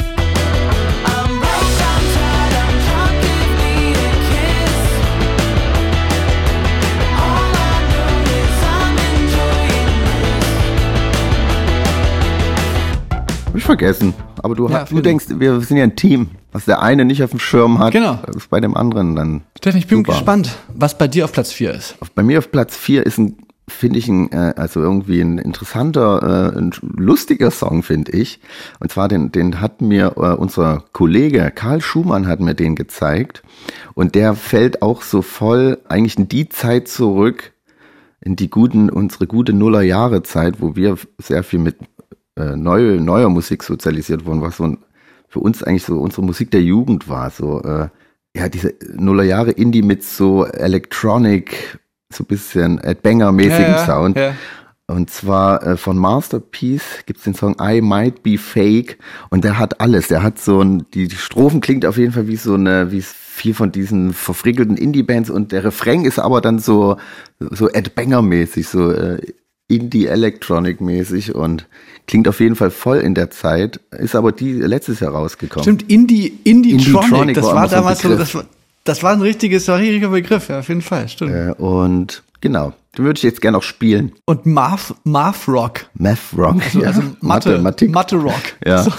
Vergessen. 13.64 14.14
Aber 14.42 14.54
du, 14.54 14.68
Ja, 14.68 14.80
hast, 14.82 14.92
du 14.92 15.00
denkst, 15.00 15.26
wir 15.38 15.60
sind 15.60 15.76
ja 15.76 15.84
ein 15.84 15.96
Team. 15.96 16.28
Was 16.52 16.66
der 16.66 16.82
eine 16.82 17.04
nicht 17.04 17.22
auf 17.22 17.30
dem 17.30 17.40
Schirm 17.40 17.78
hat, 17.80 17.92
Genau. 17.92 18.18
ist 18.36 18.48
bei 18.50 18.60
dem 18.60 18.76
anderen 18.76 19.16
dann. 19.16 19.42
Steffen, 19.58 19.78
ich 19.78 19.86
bin 19.88 19.98
Super. 19.98 20.12
gespannt, 20.12 20.54
was 20.74 20.96
bei 20.96 21.08
dir 21.08 21.24
auf 21.24 21.32
Platz 21.32 21.50
4 21.52 21.72
ist. 21.72 21.96
Bei 22.14 22.22
mir 22.22 22.38
auf 22.38 22.52
Platz 22.52 22.76
4 22.76 23.04
ist 23.04 23.18
ein, 23.18 23.36
finde 23.66 23.98
ich, 23.98 24.06
ein, 24.08 24.30
äh, 24.30 24.52
also 24.56 24.80
irgendwie 24.80 25.20
ein 25.20 25.38
interessanter, 25.38 26.52
äh, 26.54 26.58
ein 26.58 26.70
lustiger 26.96 27.50
Song, 27.50 27.82
finde 27.82 28.12
ich. 28.12 28.38
Und 28.78 28.92
zwar 28.92 29.08
den, 29.08 29.32
den 29.32 29.60
hat 29.60 29.80
mir 29.82 30.12
äh, 30.16 30.34
unser 30.34 30.84
Kollege 30.92 31.50
Karl 31.52 31.80
Schumann 31.80 32.28
hat 32.28 32.38
mir 32.40 32.54
den 32.54 32.76
gezeigt. 32.76 33.42
Und 33.94 34.14
der 34.14 34.34
fällt 34.34 34.80
auch 34.82 35.02
so 35.02 35.22
voll 35.22 35.78
eigentlich 35.88 36.18
in 36.18 36.28
die 36.28 36.48
Zeit 36.48 36.86
zurück, 36.86 37.52
in 38.20 38.36
die 38.36 38.48
guten, 38.48 38.90
unsere 38.90 39.26
gute 39.26 39.52
Nullerjahre-Zeit, 39.52 40.60
wo 40.60 40.76
wir 40.76 40.96
sehr 41.18 41.42
viel 41.42 41.58
mit 41.58 41.76
äh, 42.36 42.56
neue, 42.56 43.00
neuer 43.00 43.28
Musik 43.28 43.62
sozialisiert 43.62 44.24
wurden, 44.26 44.40
was 44.40 44.56
so 44.56 44.64
ein, 44.64 44.78
für 45.28 45.40
uns 45.40 45.62
eigentlich 45.62 45.84
so 45.84 45.98
unsere 46.00 46.22
Musik 46.22 46.50
der 46.50 46.62
Jugend 46.62 47.08
war. 47.08 47.30
So, 47.30 47.62
äh, 47.62 47.88
ja, 48.36 48.48
diese 48.48 48.74
Nullerjahre 48.94 49.52
Indie 49.52 49.82
mit 49.82 50.02
so 50.02 50.44
Electronic, 50.44 51.78
so 52.12 52.24
ein 52.24 52.26
bisschen 52.26 52.80
Banger-mäßigem 53.02 53.86
Sound. 53.86 54.16
Ja. 54.16 54.34
Und 54.86 55.08
zwar 55.08 55.66
äh, 55.66 55.76
von 55.78 55.96
Masterpiece 55.96 57.04
gibt's 57.06 57.24
den 57.24 57.34
Song 57.34 57.56
I 57.58 57.80
Might 57.80 58.22
Be 58.22 58.36
Fake 58.36 58.98
und 59.30 59.42
der 59.42 59.58
hat 59.58 59.80
alles. 59.80 60.08
Der 60.08 60.22
hat 60.22 60.38
so 60.38 60.60
ein, 60.60 60.84
die, 60.92 61.08
die 61.08 61.16
Strophen 61.16 61.62
klingt 61.62 61.86
auf 61.86 61.96
jeden 61.96 62.12
Fall 62.12 62.28
wie 62.28 62.36
so 62.36 62.54
eine, 62.54 62.92
wie 62.92 62.98
es 62.98 63.10
viel 63.10 63.54
von 63.54 63.72
diesen 63.72 64.12
verfrickelten 64.12 64.76
Indie-Bands 64.76 65.30
und 65.30 65.52
der 65.52 65.64
Refrain 65.64 66.04
ist 66.04 66.18
aber 66.18 66.42
dann 66.42 66.58
so, 66.58 66.98
so 67.38 67.70
Ed 67.70 67.94
Banger-mäßig, 67.94 68.68
so 68.68 68.92
äh, 68.92 69.20
Indie-Electronic-mäßig 69.68 71.34
und 71.34 71.66
klingt 72.06 72.28
auf 72.28 72.40
jeden 72.40 72.56
Fall 72.56 72.70
voll 72.70 72.98
in 72.98 73.14
der 73.14 73.30
Zeit, 73.30 73.80
ist 73.90 74.14
aber 74.14 74.32
die 74.32 74.52
letztes 74.52 75.00
Jahr 75.00 75.12
rausgekommen. 75.12 75.62
Stimmt, 75.62 75.90
Indie, 75.90 76.38
Indie-Tronic, 76.44 76.94
Indie-Tronic 76.94 77.34
das 77.36 77.44
war 77.46 77.68
damals 77.68 78.02
so, 78.02 78.16
das 78.16 78.34
war, 78.34 78.44
das 78.84 79.02
war 79.02 79.12
ein 79.12 79.20
richtiges, 79.20 79.66
war 79.68 79.76
ein 79.76 79.84
richtiger 79.84 80.08
Begriff, 80.08 80.48
ja, 80.48 80.58
auf 80.58 80.68
jeden 80.68 80.82
Fall, 80.82 81.08
stimmt. 81.08 81.32
Äh, 81.32 81.52
und 81.52 82.22
genau, 82.40 82.72
den 82.96 83.04
würde 83.04 83.18
ich 83.18 83.22
jetzt 83.22 83.40
gerne 83.40 83.58
auch 83.58 83.62
spielen. 83.62 84.12
Und 84.26 84.46
Marv, 84.46 84.94
Marv 85.04 85.48
Rock. 85.48 85.86
Math 85.94 86.18
Rock. 86.36 86.62
Also, 86.62 86.82
also 86.82 87.02
Mathe, 87.20 87.50
Mathematik. 87.50 87.90
Mathe 87.90 88.16
Rock. 88.16 88.42
Ja. 88.66 88.82
So, 88.82 88.92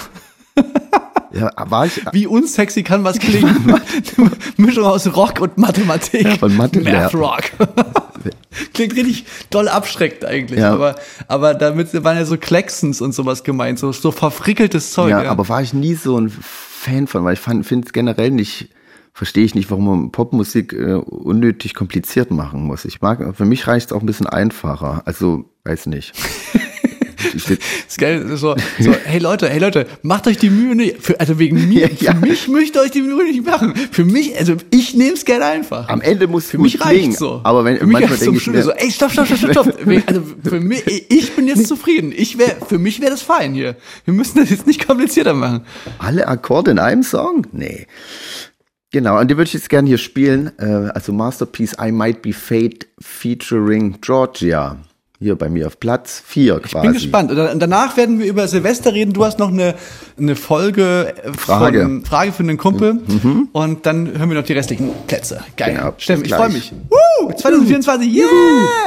ja, 1.32 1.50
war 1.68 1.86
ich, 1.86 2.00
wie 2.12 2.26
unsexy 2.26 2.82
kann 2.82 3.04
was 3.04 3.18
klingen? 3.18 3.74
Mischung 4.56 4.84
aus 4.84 5.06
Rock 5.14 5.40
und 5.40 5.58
Mathematik. 5.58 6.22
Ja, 6.22 6.36
von 6.36 6.56
Mathe 6.56 6.80
Math. 6.80 7.14
Rock. 7.14 7.42
Klingt 8.74 8.94
richtig 8.96 9.26
doll 9.50 9.68
abschreckend 9.68 10.24
eigentlich, 10.24 10.60
Ja. 10.60 10.72
aber, 10.72 10.96
aber 11.28 11.54
damit 11.54 11.92
waren 12.04 12.16
ja 12.16 12.24
so 12.24 12.36
Klecksens 12.36 13.00
und 13.00 13.12
sowas 13.14 13.44
gemeint, 13.44 13.78
so, 13.78 13.92
so 13.92 14.10
verfrickeltes 14.10 14.92
Zeug. 14.92 15.10
ja, 15.10 15.22
aber 15.30 15.48
war 15.48 15.62
ich 15.62 15.72
nie 15.72 15.94
so 15.94 16.18
ein 16.18 16.28
Fan 16.30 17.06
von, 17.06 17.24
weil 17.24 17.34
ich 17.34 17.40
finde 17.40 17.86
es 17.86 17.92
generell 17.92 18.30
nicht, 18.30 18.70
verstehe 19.12 19.44
ich 19.44 19.54
nicht, 19.54 19.70
warum 19.70 19.86
man 19.86 20.12
Popmusik 20.12 20.72
äh, 20.72 20.94
unnötig 20.94 21.74
kompliziert 21.74 22.30
machen 22.30 22.62
muss. 22.64 22.84
Ich 22.84 23.00
mag, 23.00 23.34
für 23.36 23.44
mich 23.44 23.66
reicht 23.66 23.86
es 23.86 23.92
auch 23.92 24.00
ein 24.00 24.06
bisschen 24.06 24.26
einfacher. 24.26 25.02
Also, 25.06 25.44
weiß 25.64 25.86
nicht. 25.86 26.12
Ist 27.34 27.98
geil, 27.98 28.36
so, 28.36 28.54
so, 28.78 28.92
hey 29.04 29.18
Leute, 29.18 29.48
hey 29.48 29.58
Leute, 29.58 29.86
macht 30.02 30.26
euch 30.26 30.38
die 30.38 30.50
Mühe 30.50 30.74
nicht, 30.74 31.02
für, 31.02 31.18
also 31.18 31.38
wegen 31.38 31.68
mir, 31.68 31.80
Ja, 31.80 31.88
ja. 32.00 32.14
für 32.14 32.20
mich 32.26 32.48
möchte 32.48 32.80
euch 32.80 32.90
die 32.90 33.02
Mühe 33.02 33.24
nicht 33.24 33.44
machen. 33.44 33.74
Für 33.90 34.04
mich, 34.04 34.38
also 34.38 34.56
ich 34.70 34.94
nehme 34.94 35.14
es 35.14 35.24
gerne 35.24 35.44
einfach. 35.46 35.88
Am 35.88 36.00
Ende 36.00 36.26
muss 36.26 36.46
für 36.46 36.58
mich 36.58 36.80
reicht 36.80 37.18
so. 37.18 37.40
Aber 37.44 37.64
wenn 37.64 37.78
für 37.78 37.86
manchmal 37.86 38.18
denke 38.18 38.36
ich 38.38 38.46
mir, 38.46 38.62
so, 38.62 38.70
ey, 38.72 38.90
stopp, 38.90 39.12
stopp, 39.12 39.26
stopp, 39.26 39.50
stopp, 39.52 39.78
Also 40.06 40.22
für 40.44 40.60
mich, 40.60 40.82
ich 41.10 41.32
bin 41.34 41.48
jetzt 41.48 41.66
zufrieden. 41.66 42.12
Ich 42.16 42.38
wäre, 42.38 42.56
für 42.68 42.78
mich 42.78 43.00
wäre 43.00 43.10
das 43.10 43.22
fein 43.22 43.54
hier. 43.54 43.76
Wir 44.04 44.14
müssen 44.14 44.38
das 44.38 44.50
jetzt 44.50 44.66
nicht 44.66 44.86
komplizierter 44.86 45.34
machen. 45.34 45.62
alle 45.98 46.28
Akkorde 46.28 46.70
in 46.70 46.78
einem 46.78 47.02
Song? 47.02 47.46
Nee. 47.52 47.86
Genau, 48.92 49.18
und 49.20 49.30
die 49.30 49.36
würde 49.36 49.48
ich 49.48 49.54
jetzt 49.54 49.68
gerne 49.68 49.88
hier 49.88 49.98
spielen. 49.98 50.52
Äh, 50.58 50.90
also 50.94 51.12
Masterpiece 51.12 51.76
I 51.80 51.90
Might 51.92 52.22
Be 52.22 52.32
Fate 52.32 52.86
featuring 53.00 53.98
Georgia. 54.00 54.76
Hier 55.18 55.34
bei 55.34 55.48
mir 55.48 55.66
auf 55.66 55.80
Platz 55.80 56.22
4 56.26 56.60
quasi. 56.60 56.76
Ich 56.76 56.82
bin 56.82 56.92
gespannt. 56.92 57.30
Und 57.30 57.58
danach 57.58 57.96
werden 57.96 58.18
wir 58.18 58.26
über 58.26 58.46
Silvester 58.48 58.92
reden. 58.92 59.14
Du 59.14 59.24
hast 59.24 59.38
noch 59.38 59.48
eine, 59.48 59.74
eine 60.18 60.36
Folge 60.36 61.14
äh, 61.24 61.32
Frage. 61.32 61.82
von 61.82 62.04
Frage 62.04 62.32
für 62.32 62.42
einen 62.42 62.58
Kumpel. 62.58 63.00
Und 63.52 63.86
dann 63.86 64.18
hören 64.18 64.28
wir 64.28 64.36
noch 64.36 64.44
die 64.44 64.52
restlichen 64.52 64.90
Plätze. 65.06 65.42
Geil. 65.56 65.74
Genau, 65.74 65.94
Steffen, 65.96 66.24
ich 66.24 66.34
freue 66.34 66.50
mich. 66.50 66.72
Woo! 66.90 67.32
2024, 67.32 68.14
yeah! 68.14 68.24
easy, 68.24 68.85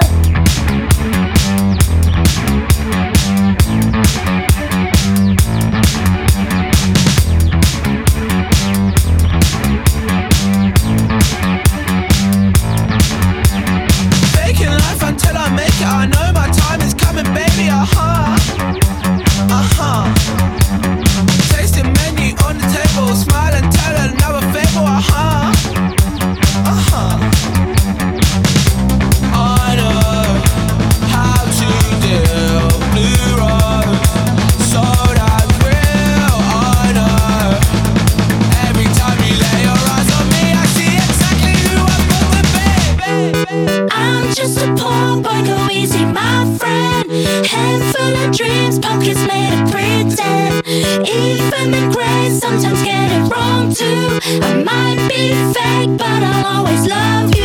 but 55.88 56.02
I'll 56.02 56.58
always 56.58 56.88
love 56.88 57.36
you. 57.36 57.39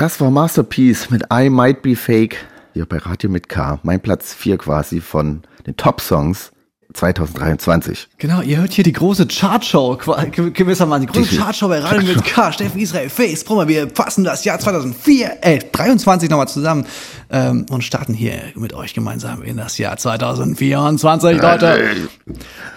Das 0.00 0.18
war 0.18 0.30
Masterpiece 0.30 1.10
mit 1.10 1.24
I 1.30 1.50
Might 1.50 1.82
Be 1.82 1.94
Fake 1.94 2.38
hier 2.72 2.86
bei 2.86 2.96
Radio 2.96 3.28
mit 3.28 3.50
K. 3.50 3.80
Mein 3.82 4.00
Platz 4.00 4.32
4 4.32 4.56
quasi 4.56 5.02
von 5.02 5.42
den 5.66 5.76
Top-Songs 5.76 6.52
2023. 6.94 8.08
Genau, 8.16 8.40
ihr 8.40 8.56
hört 8.56 8.72
hier 8.72 8.82
die 8.82 8.94
große 8.94 9.26
Chartshow, 9.26 9.98
gewissermaßen, 9.98 11.06
die 11.06 11.12
große 11.12 11.36
Chartshow 11.36 11.68
bei 11.68 11.80
Radio 11.80 12.14
mit 12.14 12.24
K, 12.24 12.50
Steffen 12.50 12.80
Israel, 12.80 13.10
Face, 13.10 13.44
Brummer, 13.44 13.68
wir 13.68 13.90
fassen 13.90 14.24
das 14.24 14.42
Jahr 14.42 14.58
2004, 14.58 15.36
äh, 15.42 15.58
23 15.70 16.30
nochmal 16.30 16.48
zusammen 16.48 16.86
ähm, 17.30 17.66
und 17.70 17.84
starten 17.84 18.12
hier 18.12 18.34
mit 18.56 18.72
euch 18.72 18.94
gemeinsam 18.94 19.42
in 19.42 19.56
das 19.56 19.78
Jahr 19.78 19.96
2024, 19.96 21.40
Leute. 21.40 22.08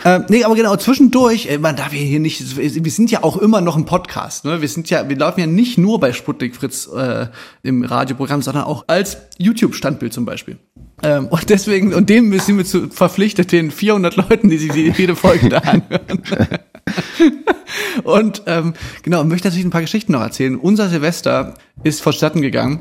Ähm, 0.05 0.25
nee, 0.29 0.43
aber 0.43 0.55
genau, 0.55 0.75
zwischendurch, 0.75 1.47
äh, 1.47 1.57
man 1.57 1.75
darf 1.75 1.91
hier 1.91 2.19
nicht, 2.19 2.57
wir 2.57 2.91
sind 2.91 3.09
ja 3.09 3.23
auch 3.23 3.37
immer 3.37 3.61
noch 3.61 3.75
ein 3.75 3.85
Podcast, 3.85 4.45
ne? 4.45 4.61
Wir 4.61 4.67
sind 4.67 4.89
ja, 4.89 5.09
wir 5.09 5.17
laufen 5.17 5.39
ja 5.39 5.47
nicht 5.47 5.77
nur 5.77 5.99
bei 5.99 6.13
Sputnik 6.13 6.55
Fritz 6.55 6.87
äh, 6.87 7.27
im 7.63 7.83
Radioprogramm, 7.83 8.41
sondern 8.41 8.65
auch 8.65 8.85
als 8.87 9.17
YouTube-Standbild 9.37 10.13
zum 10.13 10.25
Beispiel. 10.25 10.57
Ähm, 11.01 11.27
und 11.27 11.49
deswegen, 11.49 11.93
und 11.93 12.09
dem 12.09 12.37
sind 12.39 12.57
wir 12.57 12.65
zu 12.65 12.89
verpflichtet, 12.89 13.51
den 13.51 13.71
400 13.71 14.15
Leuten, 14.15 14.49
die 14.49 14.57
sich 14.57 14.73
jede 14.97 15.15
Folge 15.15 15.49
da 15.49 15.57
anhören. 15.57 16.21
und 18.03 18.43
ähm, 18.45 18.73
genau, 19.01 19.23
möchte 19.23 19.47
natürlich 19.47 19.65
ein 19.65 19.71
paar 19.71 19.81
Geschichten 19.81 20.11
noch 20.11 20.21
erzählen. 20.21 20.55
Unser 20.55 20.89
Silvester 20.89 21.55
ist 21.83 22.01
vonstatten 22.01 22.41
gegangen. 22.41 22.79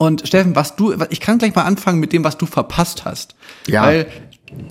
Und 0.00 0.26
Steffen, 0.26 0.56
was 0.56 0.76
du, 0.76 0.94
ich 1.10 1.20
kann 1.20 1.36
gleich 1.36 1.54
mal 1.54 1.64
anfangen 1.64 2.00
mit 2.00 2.14
dem, 2.14 2.24
was 2.24 2.38
du 2.38 2.46
verpasst 2.46 3.04
hast. 3.04 3.34
Ja. 3.66 3.82
Weil 3.82 4.06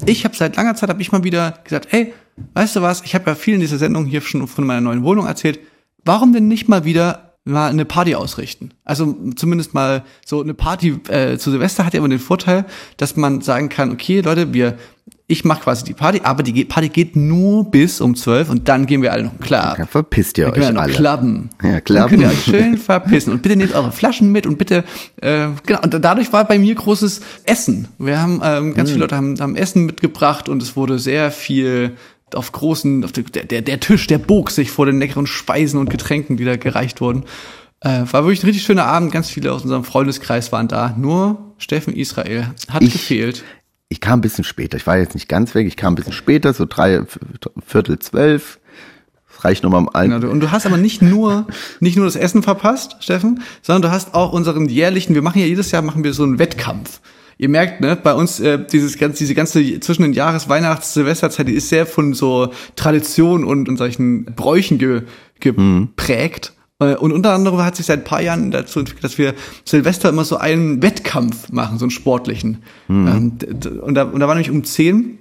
ich 0.08 0.26
habe 0.26 0.36
seit 0.36 0.56
langer 0.56 0.74
Zeit, 0.74 0.90
habe 0.90 1.04
ich 1.04 1.12
mal 1.12 1.24
wieder 1.24 1.60
gesagt, 1.64 1.90
ey, 1.92 2.16
weißt 2.56 2.78
du 2.78 2.82
was, 2.82 3.04
ich 3.04 3.14
habe 3.14 3.30
ja 3.30 3.36
viel 3.36 3.54
in 3.54 3.60
dieser 3.60 3.78
Sendung 3.78 4.08
hier 4.08 4.22
schon 4.22 4.48
von 4.48 4.66
meiner 4.66 4.82
neuen 4.82 5.04
Wohnung 5.04 5.28
erzählt, 5.28 5.60
warum 6.04 6.34
denn 6.34 6.48
nicht 6.48 6.68
mal 6.68 6.84
wieder 6.84 7.29
mal 7.50 7.70
eine 7.70 7.86
Party 7.86 8.16
ausrichten? 8.16 8.72
Also 8.84 9.16
zumindest 9.36 9.74
mal 9.74 10.04
so 10.26 10.42
eine 10.42 10.54
Party 10.54 11.00
äh, 11.10 11.38
zu 11.38 11.52
Silvester 11.52 11.86
hat 11.86 11.94
ja 11.94 12.00
immer 12.00 12.10
den 12.10 12.20
Vorteil, 12.20 12.66
dass 12.98 13.16
man 13.16 13.42
sagen 13.42 13.70
kann, 13.70 13.92
okay, 13.92 14.22
Leute, 14.22 14.54
wir 14.54 14.78
ich 15.32 15.46
mache 15.46 15.62
quasi 15.62 15.84
die 15.84 15.94
Party, 15.94 16.22
aber 16.24 16.42
die 16.42 16.66
Party 16.66 16.90
geht 16.90 17.16
nur 17.16 17.70
bis 17.70 18.02
um 18.02 18.16
12 18.16 18.50
und 18.50 18.68
dann 18.68 18.88
gehen 18.88 19.04
wir 19.04 19.14
alle 19.14 19.26
noch 19.26 19.40
klar. 19.40 19.78
Ja, 19.78 19.86
verpisst 19.86 20.40
ihr 20.40 20.46
Dann 20.46 20.54
euch 20.56 20.60
wir 20.60 20.72
noch 20.72 20.82
alle. 20.82 20.94
klabben. 20.94 21.50
Ja, 21.62 21.74
Dann 21.74 21.84
klabben. 21.84 22.10
könnt 22.10 22.22
ihr 22.24 22.30
euch 22.30 22.44
schön 22.44 22.78
verpissen. 22.78 23.32
Und 23.34 23.44
bitte 23.44 23.56
nehmt 23.56 23.76
eure 23.76 23.92
Flaschen 23.92 24.32
mit 24.32 24.48
und 24.48 24.58
bitte, 24.58 24.84
äh, 25.22 25.50
genau, 25.68 25.82
und 25.84 25.94
dadurch 26.04 26.34
war 26.34 26.46
bei 26.46 26.58
mir 26.58 26.74
großes 26.74 27.22
Essen. 27.46 27.88
Wir 28.00 28.20
haben, 28.20 28.42
ähm, 28.44 28.74
ganz 28.74 28.90
viele 28.90 29.02
Leute 29.02 29.16
haben, 29.16 29.40
haben 29.40 29.56
Essen 29.56 29.86
mitgebracht 29.86 30.50
und 30.50 30.64
es 30.64 30.76
wurde 30.76 30.98
sehr 30.98 31.30
viel 31.30 31.96
auf 32.36 32.52
großen, 32.52 33.04
auf 33.04 33.12
der, 33.12 33.24
der, 33.24 33.62
der 33.62 33.80
Tisch, 33.80 34.08
der 34.08 34.18
bog 34.18 34.52
sich 34.52 34.72
vor 34.72 34.86
den 34.86 35.00
leckeren 35.00 35.28
Speisen 35.28 35.80
und 35.80 35.90
Getränken, 35.90 36.38
die 36.38 36.46
da 36.46 36.56
gereicht 36.58 37.02
wurden. 37.02 37.24
Äh, 37.82 38.02
war 38.12 38.24
wirklich 38.26 38.44
ein 38.44 38.48
richtig 38.48 38.64
schöner 38.64 38.86
Abend. 38.86 39.12
Ganz 39.12 39.30
viele 39.30 39.54
aus 39.54 39.64
unserem 39.64 39.84
Freundeskreis 39.84 40.52
waren 40.52 40.68
da. 40.68 40.96
Nur 40.98 41.54
Steffen 41.58 41.94
Israel 41.96 42.52
hat 42.70 42.82
Ich- 42.84 42.94
gefehlt. 42.94 43.44
Ich 43.92 44.02
kam 44.02 44.20
ein 44.20 44.22
bisschen 44.22 44.44
später. 44.44 44.78
Ich 44.78 44.86
war 44.86 44.98
jetzt 45.00 45.16
nicht 45.16 45.28
ganz 45.28 45.56
weg. 45.56 45.66
Ich 45.66 45.76
kam 45.76 45.94
ein 45.94 45.96
bisschen 45.96 46.14
später, 46.14 46.54
so 46.54 46.66
drei, 46.68 47.02
Viertel 47.66 47.98
zwölf. 47.98 48.60
Das 49.34 49.44
reicht 49.46 49.64
nur 49.64 49.72
mal 49.72 49.80
am 49.80 49.90
alten. 49.90 50.20
Genau, 50.20 50.32
und 50.32 50.42
du 50.42 50.52
hast 50.52 50.68
aber 50.68 50.78
nicht 50.78 51.02
nur, 51.02 51.48
nicht 51.80 51.96
nur 51.98 52.06
das 52.06 52.16
Essen 52.16 52.44
verpasst, 52.44 52.98
Steffen, 53.00 53.42
sondern 53.64 53.82
du 53.84 53.92
hast 53.92 54.14
auch 54.14 54.32
unseren 54.34 54.70
jährlichen, 54.70 55.16
wir 55.16 55.24
machen 55.24 55.40
ja 55.40 55.48
jedes 55.48 55.72
Jahr, 55.72 55.82
machen 55.82 56.04
wir 56.04 56.14
so 56.14 56.22
einen 56.24 56.38
Wettkampf. 56.38 57.00
Ihr 57.42 57.48
merkt, 57.48 57.80
ne, 57.80 57.96
bei 57.96 58.14
uns 58.14 58.42
äh, 58.42 58.60
dieses 58.70 58.98
ganze, 58.98 59.20
diese 59.20 59.34
ganze 59.34 59.80
zwischen 59.80 60.02
den 60.02 60.12
Jahres-, 60.12 60.50
Weihnachts-, 60.50 60.94
Silvesterzeit, 60.94 61.48
die 61.48 61.54
ist 61.54 61.70
sehr 61.70 61.86
von 61.86 62.14
so 62.14 62.52
Tradition 62.76 63.46
und, 63.46 63.70
und 63.70 63.78
solchen 63.78 64.26
Bräuchen 64.26 64.78
ge, 64.78 65.04
geprägt. 65.40 66.54
Äh, 66.80 66.96
Und 66.96 67.14
unter 67.14 67.32
anderem 67.34 67.60
hat 67.64 67.78
sich 67.78 67.86
seit 67.86 68.00
ein 68.02 68.04
paar 68.04 68.22
Jahren 68.22 68.52
dazu 68.52 68.80
entwickelt, 68.80 69.06
dass 69.06 69.18
wir 69.18 69.34
Silvester 69.64 70.10
immer 70.10 70.26
so 70.26 70.36
einen 70.36 70.82
Wettkampf 70.84 71.50
machen, 71.50 71.80
so 71.80 71.86
einen 71.86 71.92
sportlichen. 71.92 72.58
D- 72.90 73.70
und, 73.70 73.94
da, 73.96 74.04
und 74.04 74.20
da 74.20 74.28
war 74.28 74.36
nämlich 74.36 74.52
um 74.52 74.64
10 74.66 75.18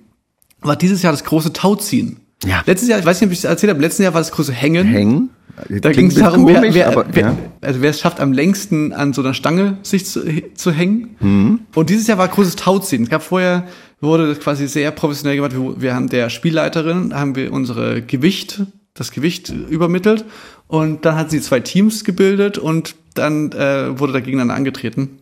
war 0.61 0.75
dieses 0.75 1.03
Jahr 1.03 1.13
das 1.13 1.23
große 1.23 1.53
Tauziehen. 1.53 2.17
Ja. 2.45 2.65
Letztes 2.67 2.89
Jahr, 2.89 2.99
ich 2.99 3.07
weiß 3.07 3.21
nicht, 3.21 3.29
ob 3.29 3.33
ich 3.33 3.39
es 3.39 3.45
erzählt 3.45 3.71
habe, 3.71 3.81
letztes 3.81 4.03
Jahr 4.03 4.13
war 4.13 4.21
das 4.21 4.33
große 4.33 4.53
Hängen. 4.53 4.89
Hängen. 4.89 5.31
Da 5.68 5.92
ging 5.92 6.09
es 6.09 6.14
darum, 6.14 6.47
wer, 6.47 6.57
komisch, 6.57 6.75
wer, 6.75 6.88
aber, 6.88 7.07
wer, 7.12 7.23
ja. 7.23 7.37
also 7.61 7.81
wer 7.81 7.90
es 7.90 8.01
schafft, 8.01 8.21
am 8.21 8.33
längsten 8.33 8.92
an 8.92 9.12
so 9.12 9.23
einer 9.23 9.35
Stange 9.35 9.79
sich 9.83 10.07
zu, 10.07 10.23
zu 10.55 10.73
hängen. 10.73 11.16
Mhm. 11.21 11.61
Und 11.75 11.90
dieses 11.90 12.07
Jahr 12.07 12.18
war 12.18 12.29
großes 12.29 12.57
Tauziehen. 12.57 13.05
Es 13.05 13.09
gab 13.11 13.23
vorher, 13.23 13.66
wurde 14.01 14.29
das 14.29 14.40
quasi 14.40 14.68
sehr 14.68 14.90
professionell 14.90 15.37
gemacht. 15.37 15.53
Wir, 15.55 15.81
wir 15.81 15.94
haben 15.94 16.09
der 16.09 16.31
Spielleiterin, 16.31 17.14
haben 17.14 17.35
wir 17.35 17.53
unsere 17.53 18.03
Gewicht, 18.03 18.62
das 18.94 19.11
Gewicht 19.11 19.49
übermittelt. 19.51 20.25
Und 20.66 21.05
dann 21.05 21.16
hat 21.16 21.31
sie 21.31 21.40
zwei 21.40 21.61
Teams 21.61 22.05
gebildet 22.05 22.59
und 22.59 22.94
dann 23.14 23.53
äh, 23.53 23.99
wurde 23.99 24.12
da 24.12 24.21
gegeneinander 24.21 24.55
angetreten. 24.55 25.18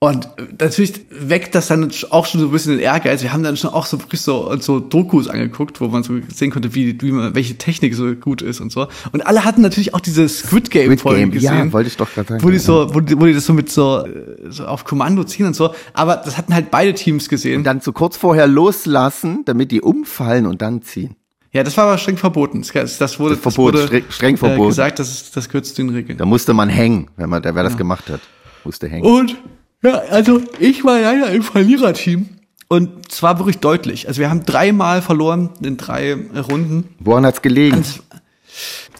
Und 0.00 0.28
natürlich 0.60 0.92
weckt 1.10 1.56
das 1.56 1.66
dann 1.66 1.90
auch 2.10 2.26
schon 2.26 2.40
so 2.40 2.46
ein 2.46 2.52
bisschen 2.52 2.70
den 2.74 2.80
Ehrgeiz. 2.80 3.20
Wir 3.24 3.32
haben 3.32 3.42
dann 3.42 3.56
schon 3.56 3.70
auch 3.70 3.84
so 3.84 4.00
wirklich 4.00 4.20
so, 4.20 4.54
so 4.60 4.78
Dokus 4.78 5.26
angeguckt, 5.26 5.80
wo 5.80 5.88
man 5.88 6.04
so 6.04 6.14
sehen 6.32 6.52
konnte, 6.52 6.72
wie, 6.76 7.02
wie 7.02 7.10
man, 7.10 7.34
welche 7.34 7.58
Technik 7.58 7.96
so 7.96 8.14
gut 8.14 8.40
ist 8.40 8.60
und 8.60 8.70
so. 8.70 8.86
Und 9.10 9.26
alle 9.26 9.44
hatten 9.44 9.60
natürlich 9.60 9.94
auch 9.94 10.00
diese 10.00 10.28
Squid 10.28 10.70
Game 10.70 10.96
Folgen 10.98 11.32
gesehen. 11.32 11.66
ja, 11.66 11.72
wollte 11.72 11.88
ich 11.88 11.96
doch 11.96 12.08
gerade 12.14 12.28
sagen. 12.28 12.44
Wo 12.44 12.50
die 12.50 12.58
so, 12.58 12.94
wo 12.94 13.00
die, 13.00 13.20
wo 13.20 13.24
die 13.26 13.34
das 13.34 13.44
so 13.44 13.52
mit 13.52 13.70
so, 13.70 14.06
so 14.48 14.66
auf 14.66 14.84
Kommando 14.84 15.24
ziehen 15.24 15.46
und 15.46 15.56
so. 15.56 15.74
Aber 15.94 16.14
das 16.16 16.38
hatten 16.38 16.54
halt 16.54 16.70
beide 16.70 16.94
Teams 16.94 17.28
gesehen. 17.28 17.56
Und 17.58 17.64
dann 17.64 17.80
so 17.80 17.90
kurz 17.92 18.16
vorher 18.16 18.46
loslassen, 18.46 19.42
damit 19.46 19.72
die 19.72 19.80
umfallen 19.80 20.46
und 20.46 20.62
dann 20.62 20.82
ziehen. 20.82 21.16
Ja, 21.50 21.64
das 21.64 21.76
war 21.76 21.86
aber 21.86 21.98
streng 21.98 22.18
verboten. 22.18 22.62
Das, 22.72 22.98
das 22.98 23.18
wurde, 23.18 23.34
Das 23.34 23.42
Verbot, 23.42 23.74
wurde 23.74 23.86
streng- 23.86 24.04
streng 24.10 24.34
Äh, 24.34 24.38
verboten. 24.38 24.68
gesagt, 24.68 25.00
das, 25.00 25.10
ist, 25.10 25.36
das 25.36 25.48
gehört 25.48 25.66
zu 25.66 25.74
den 25.74 25.88
Regeln. 25.90 26.18
Da 26.18 26.24
musste 26.24 26.54
man 26.54 26.68
hängen, 26.68 27.10
wenn 27.16 27.28
man, 27.30 27.42
wer 27.42 27.52
das 27.64 27.76
gemacht 27.76 28.08
hat, 28.10 28.20
musste 28.62 28.86
hängen. 28.86 29.04
Und 29.04 29.36
ja, 29.82 29.94
also 30.10 30.40
ich 30.58 30.84
war 30.84 31.00
leider 31.00 31.30
im 31.32 31.42
Verliererteam. 31.42 32.28
Und 32.70 33.10
zwar 33.10 33.38
wirklich 33.38 33.58
deutlich. 33.60 34.08
Also 34.08 34.20
wir 34.20 34.28
haben 34.28 34.44
dreimal 34.44 35.00
verloren 35.00 35.48
in 35.62 35.78
drei 35.78 36.14
Runden. 36.50 36.84
Woran 37.00 37.24
hat's 37.24 37.40
gelegen? 37.40 37.82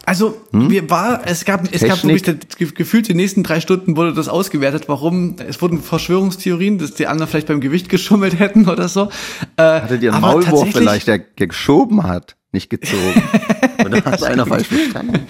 Also 0.05 0.41
wir 0.51 0.89
war, 0.89 1.21
es 1.27 1.45
gab, 1.45 1.71
es 1.71 1.83
gab 1.83 2.03
wirklich 2.03 2.23
das, 2.23 2.37
ge- 2.57 2.71
gefühlt 2.73 3.07
die 3.07 3.13
nächsten 3.13 3.43
drei 3.43 3.59
Stunden 3.61 3.95
wurde 3.95 4.13
das 4.15 4.27
ausgewertet, 4.27 4.85
warum 4.87 5.35
es 5.47 5.61
wurden 5.61 5.83
Verschwörungstheorien, 5.83 6.79
dass 6.79 6.95
die 6.95 7.05
anderen 7.05 7.29
vielleicht 7.29 7.45
beim 7.45 7.61
Gewicht 7.61 7.89
geschummelt 7.89 8.39
hätten 8.39 8.67
oder 8.67 8.87
so. 8.87 9.09
Äh, 9.57 9.61
Hattet 9.81 10.01
ihr 10.01 10.15
einen 10.15 10.23
aber 10.23 10.33
Maulwurf 10.41 10.69
vielleicht, 10.71 11.07
der 11.07 11.19
geschoben 11.19 12.01
hat, 12.03 12.37
nicht 12.51 12.71
gezogen? 12.71 13.21
Oder 13.85 14.03
hat 14.03 14.23
einer 14.23 14.47
falsch 14.47 14.67
verstanden? 14.69 15.27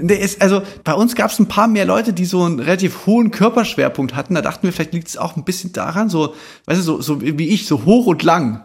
Nee, 0.00 0.18
es, 0.20 0.40
also 0.40 0.62
bei 0.84 0.94
uns 0.94 1.14
gab 1.14 1.30
es 1.30 1.38
ein 1.38 1.48
paar 1.48 1.68
mehr 1.68 1.84
Leute, 1.84 2.12
die 2.12 2.24
so 2.24 2.42
einen 2.42 2.60
relativ 2.60 3.06
hohen 3.06 3.30
Körperschwerpunkt 3.30 4.14
hatten. 4.14 4.34
Da 4.34 4.42
dachten 4.42 4.62
wir, 4.64 4.72
vielleicht 4.72 4.92
liegt 4.92 5.08
es 5.08 5.16
auch 5.16 5.36
ein 5.36 5.44
bisschen 5.44 5.72
daran, 5.72 6.08
so, 6.08 6.34
weißt 6.66 6.80
du, 6.80 6.82
so, 6.82 7.00
so 7.00 7.20
wie 7.22 7.48
ich, 7.48 7.66
so 7.66 7.84
hoch 7.84 8.06
und 8.06 8.22
lang. 8.22 8.64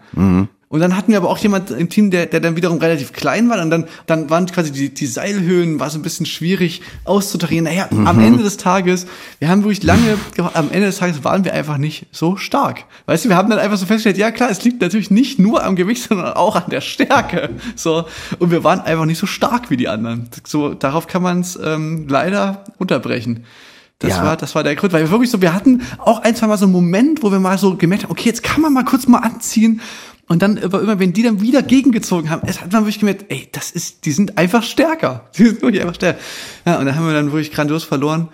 Und 0.73 0.79
dann 0.79 0.97
hatten 0.97 1.12
wir 1.12 1.19
aber 1.19 1.29
auch 1.29 1.38
jemand 1.38 1.69
im 1.69 1.88
Team, 1.88 2.09
der, 2.09 2.25
der 2.25 2.39
dann 2.39 2.55
wiederum 2.55 2.79
relativ 2.79 3.13
klein 3.13 3.47
war. 3.47 3.62
Und 3.62 3.69
dann, 3.69 3.86
dann 4.07 4.31
waren 4.31 4.47
quasi 4.47 4.71
die, 4.71 4.91
die 4.91 5.05
Seilhöhen, 5.05 5.79
war 5.79 5.91
so 5.91 5.99
ein 5.99 6.01
bisschen 6.01 6.25
schwierig 6.25 6.81
auszutarieren. 7.05 7.65
Naja, 7.65 7.88
am 8.05 8.19
Ende 8.19 8.41
des 8.41 8.57
Tages, 8.57 9.05
wir 9.38 9.49
haben 9.49 9.62
wirklich 9.63 9.83
lange, 9.83 10.17
ge- 10.36 10.43
am 10.51 10.71
Ende 10.71 10.88
des 10.88 10.97
Tages 10.97 11.23
waren 11.23 11.45
wir 11.45 11.53
einfach 11.53 11.77
nicht 11.77 12.07
so 12.12 12.38
stark. 12.38 12.86
Weißt 13.05 13.23
du, 13.23 13.29
wir 13.29 13.38
haben 13.38 13.51
dann 13.51 13.59
einfach 13.59 13.77
so 13.77 13.86
festgestellt, 13.86 14.17
ja 14.17 14.31
klar, 14.31 14.49
es 14.49 14.63
liegt 14.63 14.81
natürlich 14.81 15.12
nicht 15.12 15.38
nur 15.38 15.63
am 15.63 15.75
Gewicht, 15.75 16.07
sondern 16.09 16.33
auch 16.33 16.55
an 16.55 16.71
der 16.71 16.81
Stärke. 16.81 17.51
So. 17.75 18.05
Und 18.39 18.49
wir 18.49 18.63
waren 18.63 18.79
einfach 18.81 19.05
nicht 19.05 19.19
so 19.19 19.27
stark 19.27 19.69
wie 19.69 19.77
die 19.77 19.88
anderen. 19.88 20.27
So, 20.43 20.73
darauf 20.73 21.05
kann 21.05 21.21
man 21.21 21.41
es 21.41 21.55
ähm, 21.63 22.07
leider 22.07 22.63
unterbrechen. 22.79 23.43
Das 23.99 24.17
Ja. 24.17 24.23
war, 24.25 24.38
das 24.38 24.55
war 24.55 24.63
der 24.63 24.75
Grund, 24.75 24.91
weil 24.91 25.03
wir 25.03 25.12
wirklich 25.12 25.29
so, 25.29 25.39
wir 25.39 25.53
hatten 25.53 25.83
auch 25.99 26.23
ein, 26.23 26.36
zwei 26.36 26.47
Mal 26.47 26.57
so 26.57 26.65
einen 26.65 26.73
Moment, 26.73 27.21
wo 27.21 27.31
wir 27.31 27.39
mal 27.39 27.59
so 27.59 27.75
gemerkt 27.75 28.05
haben, 28.05 28.12
okay, 28.12 28.27
jetzt 28.27 28.41
kann 28.41 28.59
man 28.62 28.73
mal 28.73 28.83
kurz 28.83 29.07
mal 29.07 29.19
anziehen. 29.19 29.81
Und 30.27 30.41
dann 30.41 30.57
immer, 30.57 30.81
immer, 30.81 30.99
wenn 30.99 31.13
die 31.13 31.21
dann 31.21 31.41
wieder 31.41 31.62
gegengezogen 31.62 32.29
haben, 32.29 32.47
es 32.47 32.62
hat 32.62 32.71
man 32.71 32.83
wirklich 32.83 32.99
gemerkt, 32.99 33.25
ey, 33.29 33.49
das 33.51 33.71
ist, 33.71 34.05
die 34.05 34.12
sind 34.12 34.38
einfach 34.38 34.63
stärker. 34.63 35.29
Die 35.38 35.45
sind 35.45 35.62
wirklich 35.62 35.81
einfach 35.81 35.95
stärker. 35.95 36.19
Ja, 36.65 36.79
und 36.79 36.86
dann 36.86 36.95
haben 36.95 37.05
wir 37.05 37.13
dann 37.13 37.31
wirklich 37.31 37.51
grandios 37.51 37.83
verloren. 37.83 38.29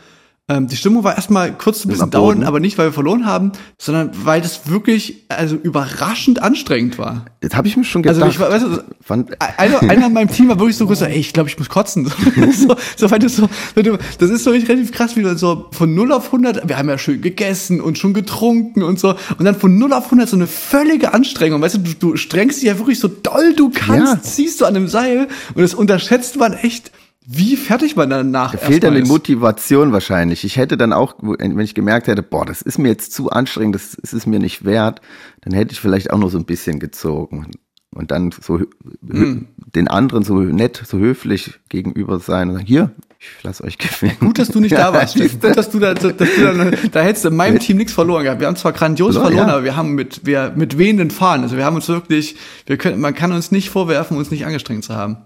Ähm, 0.49 0.67
die 0.67 0.75
Stimmung 0.75 1.03
war 1.03 1.15
erstmal 1.15 1.53
kurz 1.53 1.85
ein 1.85 1.89
bisschen 1.89 2.09
down, 2.09 2.43
aber 2.43 2.59
nicht, 2.59 2.77
weil 2.79 2.87
wir 2.87 2.93
verloren 2.93 3.25
haben, 3.27 3.51
sondern 3.77 4.09
weil 4.25 4.41
das 4.41 4.67
wirklich, 4.67 5.25
also 5.29 5.55
überraschend 5.55 6.41
anstrengend 6.41 6.97
war. 6.97 7.25
Das 7.41 7.55
habe 7.55 7.67
ich 7.67 7.77
mir 7.77 7.83
schon 7.83 8.01
gedacht. 8.01 8.21
Also 8.21 8.31
ich 8.31 8.39
war, 8.39 8.49
weißt 8.49 8.65
du, 8.65 8.83
Fand, 9.01 9.29
einer, 9.39 9.81
einer 9.83 10.07
in 10.07 10.13
meinem 10.13 10.29
Team 10.29 10.49
war 10.49 10.59
wirklich 10.59 10.75
so 10.75 10.87
groß, 10.87 10.99
so, 10.99 11.05
ey, 11.05 11.19
ich 11.19 11.33
glaube, 11.33 11.49
ich 11.49 11.57
muss 11.59 11.69
kotzen. 11.69 12.05
so, 12.51 12.75
so, 12.97 13.11
weil 13.11 13.19
du 13.19 13.29
so, 13.29 13.47
wenn 13.75 13.83
du, 13.85 13.97
das 14.17 14.29
ist 14.31 14.43
so 14.43 14.49
richtig 14.49 14.69
relativ 14.69 14.91
krass, 14.91 15.15
wie 15.15 15.21
du 15.21 15.37
so 15.37 15.67
von 15.71 15.93
0 15.93 16.11
auf 16.11 16.25
100, 16.25 16.67
wir 16.67 16.77
haben 16.77 16.89
ja 16.89 16.97
schön 16.97 17.21
gegessen 17.21 17.79
und 17.79 17.99
schon 17.99 18.15
getrunken 18.15 18.81
und 18.81 18.99
so, 18.99 19.15
und 19.37 19.45
dann 19.45 19.55
von 19.55 19.77
0 19.77 19.93
auf 19.93 20.05
100 20.05 20.27
so 20.27 20.35
eine 20.35 20.47
völlige 20.47 21.13
Anstrengung, 21.13 21.61
weißt 21.61 21.75
du, 21.75 21.79
du, 21.79 21.93
du 21.93 22.17
strengst 22.17 22.57
dich 22.61 22.67
ja 22.67 22.77
wirklich 22.79 22.99
so 22.99 23.07
doll 23.07 23.53
du 23.55 23.69
kannst, 23.69 24.13
Ja. 24.13 24.21
ziehst 24.21 24.61
du 24.61 24.65
an 24.65 24.75
einem 24.75 24.87
Seil 24.87 25.27
und 25.53 25.61
das 25.61 25.75
unterschätzt 25.75 26.37
man 26.37 26.53
echt, 26.53 26.91
wie 27.31 27.57
fertig 27.57 27.95
man 27.95 28.09
danach 28.09 28.57
fehlt 28.57 28.83
dann 28.83 28.95
die. 28.95 29.03
Motivation 29.03 29.91
wahrscheinlich. 29.91 30.43
Ich 30.43 30.57
hätte 30.57 30.77
dann 30.77 30.91
auch, 30.91 31.15
wenn 31.21 31.59
ich 31.59 31.75
gemerkt 31.75 32.07
hätte, 32.07 32.23
boah, 32.23 32.43
das 32.43 32.63
ist 32.63 32.79
mir 32.79 32.87
jetzt 32.87 33.13
zu 33.13 33.29
anstrengend, 33.29 33.75
das 33.75 33.93
ist 33.93 34.13
es 34.13 34.25
mir 34.25 34.39
nicht 34.39 34.65
wert, 34.65 34.99
dann 35.41 35.53
hätte 35.53 35.71
ich 35.71 35.79
vielleicht 35.79 36.09
auch 36.09 36.17
noch 36.17 36.31
so 36.31 36.39
ein 36.39 36.45
bisschen 36.45 36.79
gezogen. 36.79 37.51
Und 37.91 38.09
dann 38.09 38.31
so 38.31 38.61
Hm. 39.07 39.47
den 39.75 39.87
anderen 39.87 40.23
so 40.23 40.39
nett, 40.39 40.81
so 40.83 40.97
höflich 40.97 41.59
gegenüber 41.69 42.19
sein 42.19 42.49
und 42.49 42.55
sagen, 42.55 42.65
hier, 42.65 42.91
ich 43.19 43.43
lasse 43.43 43.63
euch 43.63 43.77
gewinnen. 43.77 44.17
Gut, 44.19 44.39
dass 44.39 44.49
du 44.49 44.59
nicht 44.59 44.71
da 44.75 44.91
warst, 44.91 45.15
Steffen. 45.15 45.39
Gut, 45.39 45.55
dass 45.55 45.69
du 45.69 45.77
da, 45.77 45.93
dass 45.93 46.13
du 46.13 46.41
dann, 46.41 46.75
da 46.91 47.01
hättest 47.01 47.25
du 47.25 47.29
in 47.29 47.35
meinem 47.35 47.59
Team 47.59 47.77
nichts 47.77 47.93
verloren 47.93 48.23
gehabt. 48.23 48.39
Wir 48.39 48.47
haben 48.47 48.55
zwar 48.55 48.73
grandios 48.73 49.13
Verloren, 49.13 49.33
verloren, 49.33 49.49
ja. 49.49 49.53
aber 49.53 49.63
wir 49.65 49.75
haben 49.75 49.93
mit, 49.93 50.25
wir, 50.25 50.53
mit 50.55 50.79
wehenden 50.79 51.11
Fahnen. 51.11 51.43
Also 51.43 51.57
wir 51.57 51.65
haben 51.65 51.75
uns 51.75 51.87
wirklich, 51.89 52.37
wir 52.65 52.77
können, 52.77 52.99
man 52.99 53.13
kann 53.13 53.31
uns 53.31 53.51
nicht 53.51 53.69
vorwerfen, 53.69 54.17
uns 54.17 54.31
nicht 54.31 54.47
angestrengt 54.47 54.83
zu 54.83 54.95
haben. 54.95 55.17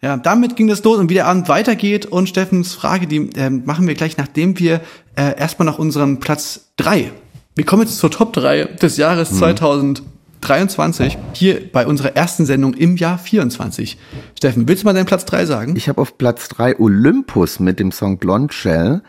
Ja, 0.00 0.16
damit 0.16 0.56
ging 0.56 0.68
das 0.68 0.82
los 0.84 0.98
und 0.98 1.10
wie 1.10 1.14
der 1.14 1.26
Abend 1.26 1.48
weitergeht 1.48 2.06
und 2.06 2.28
Steffens 2.28 2.74
Frage, 2.74 3.06
die 3.06 3.30
ähm, 3.36 3.62
machen 3.64 3.86
wir 3.86 3.94
gleich, 3.94 4.16
nachdem 4.16 4.58
wir 4.58 4.80
äh, 5.16 5.38
erstmal 5.38 5.66
nach 5.66 5.78
unserem 5.78 6.20
Platz 6.20 6.72
drei. 6.76 7.10
Wir 7.54 7.66
kommen 7.66 7.82
jetzt 7.82 7.98
zur 7.98 8.10
Top 8.10 8.32
3 8.32 8.64
des 8.80 8.96
Jahres 8.96 9.36
2023, 9.36 11.18
hier 11.34 11.70
bei 11.70 11.86
unserer 11.86 12.16
ersten 12.16 12.46
Sendung 12.46 12.72
im 12.72 12.96
Jahr 12.96 13.18
24. 13.18 13.98
Steffen, 14.38 14.66
willst 14.66 14.84
du 14.84 14.86
mal 14.86 14.94
deinen 14.94 15.04
Platz 15.04 15.26
3 15.26 15.44
sagen? 15.44 15.76
Ich 15.76 15.88
habe 15.90 16.00
auf 16.00 16.16
Platz 16.16 16.48
drei 16.48 16.78
Olympus 16.80 17.60
mit 17.60 17.78
dem 17.78 17.92
Song 17.92 18.16
Blonde 18.16 18.54
Shell. 18.54 19.02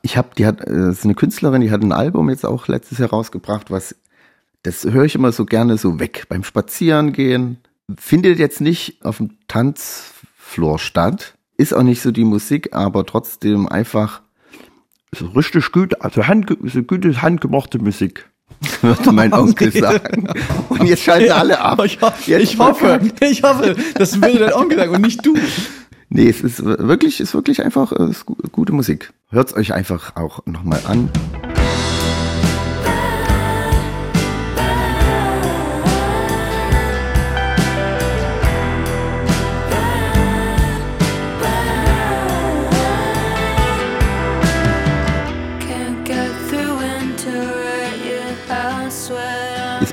Ich 0.00 0.16
habe, 0.16 0.30
die 0.38 0.46
hat, 0.46 0.62
äh, 0.62 0.72
das 0.72 0.98
ist 0.98 1.04
eine 1.04 1.14
Künstlerin, 1.14 1.60
die 1.60 1.70
hat 1.70 1.82
ein 1.82 1.92
Album 1.92 2.30
jetzt 2.30 2.46
auch 2.46 2.68
letztes 2.68 2.96
Jahr 2.96 3.10
rausgebracht, 3.10 3.70
was, 3.70 3.94
das 4.62 4.84
höre 4.84 5.04
ich 5.04 5.14
immer 5.14 5.32
so 5.32 5.44
gerne 5.44 5.76
so 5.76 6.00
weg 6.00 6.24
beim 6.30 6.42
Spazierengehen. 6.42 7.58
Findet 7.98 8.38
jetzt 8.38 8.60
nicht 8.60 9.04
auf 9.04 9.16
dem 9.18 9.30
Tanzfloor 9.48 10.78
statt. 10.78 11.34
Ist 11.56 11.74
auch 11.74 11.82
nicht 11.82 12.00
so 12.02 12.10
die 12.10 12.24
Musik, 12.24 12.74
aber 12.74 13.04
trotzdem 13.06 13.68
einfach 13.68 14.22
so 15.12 15.26
richtig 15.28 15.72
gut, 15.72 16.00
also 16.00 16.26
hand, 16.26 16.56
so 16.64 16.82
gute 16.82 17.20
handgemachte 17.20 17.78
Musik. 17.78 18.28
Würde 18.82 19.12
mein 19.12 19.32
Onkel 19.32 19.70
sagen. 19.72 20.28
Und 20.68 20.84
jetzt 20.84 21.02
schalten 21.02 21.32
alle 21.32 21.60
ab. 21.60 21.82
Ich, 21.84 22.00
ho 22.00 22.10
Jetzt 22.26 22.42
ich 22.42 22.58
hoffe, 22.58 23.00
ich 23.20 23.42
hoffe, 23.42 23.76
das 23.94 24.20
würde 24.20 24.38
dein 24.38 24.52
Onkel 24.52 24.76
sagen 24.78 24.94
und 24.94 25.02
nicht 25.02 25.24
du. 25.24 25.34
Nee, 26.08 26.28
es 26.28 26.40
ist 26.40 26.62
wirklich, 26.64 27.20
ist 27.20 27.32
wirklich 27.34 27.62
einfach 27.64 27.92
äh, 27.92 28.10
ist 28.10 28.26
gu- 28.26 28.36
gute 28.50 28.72
Musik. 28.72 29.12
Hört's 29.30 29.54
euch 29.54 29.72
einfach 29.72 30.16
auch 30.16 30.44
nochmal 30.46 30.80
an. 30.86 31.08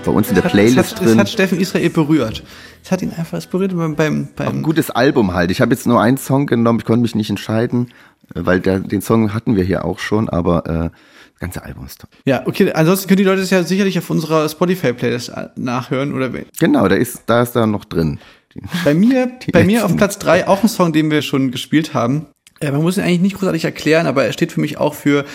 Bei 0.07 0.13
uns 0.17 0.29
in 0.29 0.35
der 0.35 0.43
Das 0.43 0.51
Playlist 0.51 0.77
hat, 0.77 0.99
das 0.99 1.05
drin. 1.07 1.19
hat 1.19 1.29
Steffen 1.29 1.59
Israel 1.59 1.89
berührt. 1.89 2.43
Es 2.83 2.91
hat 2.91 3.01
ihn 3.01 3.11
einfach 3.15 3.37
es 3.37 3.45
berührt 3.47 3.75
beim, 3.75 3.95
beim, 3.95 4.23
Auch 4.35 4.41
ein 4.41 4.45
beim 4.53 4.63
gutes 4.63 4.89
Album 4.89 5.33
halt. 5.33 5.51
Ich 5.51 5.61
habe 5.61 5.73
jetzt 5.73 5.85
nur 5.85 6.01
einen 6.01 6.17
Song 6.17 6.45
genommen, 6.47 6.79
ich 6.79 6.85
konnte 6.85 7.01
mich 7.01 7.15
nicht 7.15 7.29
entscheiden, 7.29 7.89
äh, 8.33 8.39
weil 8.45 8.59
der, 8.59 8.79
den 8.79 9.01
Song 9.01 9.33
hatten 9.33 9.55
wir 9.55 9.63
hier 9.63 9.85
auch 9.85 9.99
schon, 9.99 10.29
aber 10.29 10.65
äh, 10.65 10.89
das 11.33 11.39
ganze 11.39 11.63
Album 11.63 11.85
ist 11.85 11.99
toll. 12.01 12.09
Ja, 12.25 12.43
okay, 12.47 12.71
ansonsten 12.71 13.07
können 13.07 13.17
die 13.19 13.23
Leute 13.23 13.41
es 13.41 13.49
ja 13.51 13.61
sicherlich 13.63 13.97
auf 13.99 14.09
unserer 14.09 14.47
Spotify-Playlist 14.49 15.29
äh, 15.29 15.47
nachhören 15.55 16.13
oder 16.13 16.31
Genau, 16.59 16.87
der 16.87 16.97
ist, 16.97 17.23
da 17.27 17.43
ist 17.43 17.51
da 17.53 17.67
noch 17.67 17.85
drin. 17.85 18.19
Die- 18.55 18.61
Bei 18.83 18.93
mir, 18.93 19.31
bei 19.51 19.63
mir 19.65 19.85
auf 19.85 19.95
Platz 19.97 20.17
drei 20.17 20.47
auch 20.47 20.63
ein 20.63 20.69
Song, 20.69 20.93
den 20.93 21.11
wir 21.11 21.21
schon 21.21 21.51
gespielt 21.51 21.93
haben. 21.93 22.25
Äh, 22.59 22.71
man 22.71 22.81
muss 22.81 22.97
ihn 22.97 23.03
eigentlich 23.03 23.21
nicht 23.21 23.35
großartig 23.37 23.65
erklären, 23.65 24.07
aber 24.07 24.25
er 24.25 24.33
steht 24.33 24.51
für 24.51 24.61
mich 24.61 24.77
auch 24.79 24.95
für 24.95 25.25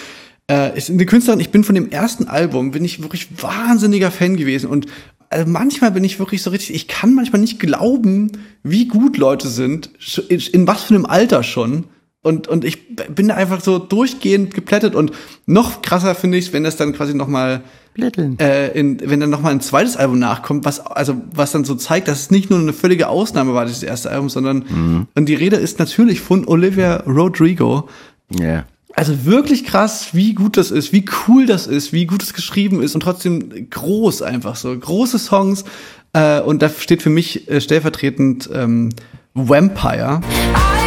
äh, 0.50 0.76
ist 0.76 0.90
eine 0.90 1.06
Künstlerin. 1.06 1.40
Ich 1.40 1.50
bin 1.50 1.64
von 1.64 1.74
dem 1.74 1.90
ersten 1.90 2.28
Album 2.28 2.70
bin 2.70 2.84
ich 2.84 3.02
wirklich 3.02 3.28
wahnsinniger 3.42 4.10
Fan 4.10 4.36
gewesen 4.36 4.68
und 4.68 4.86
also 5.30 5.48
manchmal 5.48 5.92
bin 5.92 6.04
ich 6.04 6.18
wirklich 6.18 6.42
so 6.42 6.50
richtig. 6.50 6.74
Ich 6.74 6.88
kann 6.88 7.14
manchmal 7.14 7.40
nicht 7.40 7.58
glauben, 7.58 8.32
wie 8.62 8.86
gut 8.86 9.16
Leute 9.16 9.48
sind, 9.48 9.90
in, 10.28 10.40
in 10.40 10.66
was 10.66 10.84
für 10.84 10.94
einem 10.94 11.06
Alter 11.06 11.42
schon. 11.42 11.84
Und, 12.24 12.46
und 12.46 12.64
ich 12.64 12.96
bin 12.96 13.28
da 13.28 13.34
einfach 13.34 13.60
so 13.60 13.78
durchgehend 13.78 14.54
geplättet 14.54 14.94
und 14.94 15.10
noch 15.46 15.82
krasser 15.82 16.14
finde 16.14 16.38
ich 16.38 16.52
wenn 16.52 16.62
das 16.62 16.76
dann 16.76 16.92
quasi 16.92 17.14
noch 17.14 17.26
mal 17.26 17.62
Blätteln. 17.94 18.38
äh, 18.38 18.68
in, 18.78 19.00
wenn 19.04 19.18
dann 19.18 19.30
noch 19.30 19.42
mal 19.42 19.50
ein 19.50 19.60
zweites 19.60 19.96
Album 19.96 20.20
nachkommt, 20.20 20.64
was 20.64 20.78
also 20.78 21.20
was 21.34 21.50
dann 21.50 21.64
so 21.64 21.74
zeigt, 21.74 22.06
dass 22.06 22.20
es 22.20 22.30
nicht 22.30 22.48
nur 22.48 22.60
eine 22.60 22.72
völlige 22.72 23.08
Ausnahme 23.08 23.54
war, 23.54 23.66
dieses 23.66 23.82
erste 23.82 24.10
Album, 24.10 24.28
sondern 24.28 25.08
und 25.16 25.28
die 25.28 25.34
Rede 25.34 25.56
ist 25.56 25.80
natürlich 25.80 26.20
von 26.20 26.46
Olivia 26.46 26.98
Rodrigo. 27.06 27.88
Ja. 28.30 28.66
Also 28.94 29.24
wirklich 29.24 29.64
krass, 29.64 30.08
wie 30.12 30.34
gut 30.34 30.56
das 30.56 30.70
ist, 30.70 30.92
wie 30.92 31.04
cool 31.26 31.46
das 31.46 31.66
ist, 31.66 31.92
wie 31.92 32.06
gut 32.06 32.22
es 32.22 32.34
geschrieben 32.34 32.82
ist 32.82 32.94
und 32.94 33.00
trotzdem 33.00 33.70
groß 33.70 34.22
einfach 34.22 34.56
so 34.56 34.76
große 34.76 35.18
Songs. 35.18 35.64
Äh, 36.12 36.40
und 36.40 36.60
da 36.62 36.68
steht 36.68 37.02
für 37.02 37.10
mich 37.10 37.48
äh, 37.48 37.60
stellvertretend 37.60 38.50
ähm, 38.52 38.90
Vampire. 39.34 40.20
I 40.22 40.81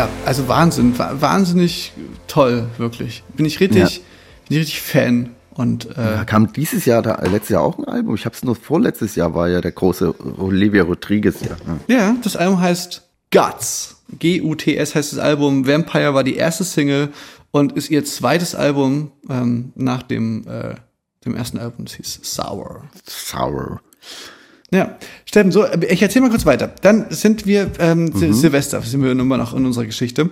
Ja, 0.00 0.08
also 0.24 0.48
Wahnsinn, 0.48 0.98
wa- 0.98 1.12
wahnsinnig 1.20 1.92
toll, 2.26 2.66
wirklich. 2.78 3.22
Bin 3.36 3.44
ich 3.44 3.60
richtig, 3.60 3.78
Ja. 3.96 4.02
bin 4.48 4.56
ich 4.56 4.58
richtig 4.60 4.80
Fan. 4.80 5.30
Und 5.52 5.90
äh, 5.90 5.94
Da 5.94 6.24
kam 6.24 6.50
dieses 6.54 6.86
Jahr, 6.86 7.02
da, 7.02 7.16
letztes 7.26 7.50
Jahr 7.50 7.60
auch 7.62 7.76
ein 7.76 7.84
Album. 7.84 8.14
Ich 8.14 8.24
habe 8.24 8.34
es 8.34 8.42
nur 8.42 8.56
vorletztes 8.56 9.14
Jahr, 9.14 9.34
war 9.34 9.48
ja 9.50 9.60
der 9.60 9.72
große 9.72 10.14
Olivia 10.38 10.84
Rodriguez 10.84 11.40
ja. 11.42 11.56
Ja, 11.94 12.16
das 12.22 12.34
Album 12.36 12.60
heißt 12.62 13.02
Guts. 13.30 13.96
G-U-T-S 14.18 14.94
heißt 14.94 15.12
das 15.12 15.18
Album. 15.18 15.66
Vampire 15.66 16.14
war 16.14 16.24
die 16.24 16.36
erste 16.36 16.64
Single 16.64 17.10
und 17.50 17.72
ist 17.72 17.90
ihr 17.90 18.02
zweites 18.06 18.54
Album 18.54 19.10
ähm, 19.28 19.72
nach 19.74 20.02
dem, 20.02 20.46
äh, 20.48 20.76
dem 21.26 21.34
ersten 21.36 21.58
Album. 21.58 21.84
Das 21.84 21.94
hieß 21.96 22.20
Sour. 22.22 22.84
Sour. 23.06 23.82
Ja, 24.72 24.96
Steffen, 25.24 25.50
so, 25.52 25.64
ich 25.88 26.00
erzähl 26.00 26.22
mal 26.22 26.30
kurz 26.30 26.46
weiter. 26.46 26.72
Dann 26.82 27.06
sind 27.10 27.44
wir 27.46 27.70
ähm, 27.80 28.12
Sil- 28.14 28.32
Silvester, 28.34 28.80
sind 28.82 29.02
wir 29.02 29.10
immer 29.12 29.36
noch 29.36 29.54
in 29.54 29.66
unserer 29.66 29.84
Geschichte. 29.86 30.30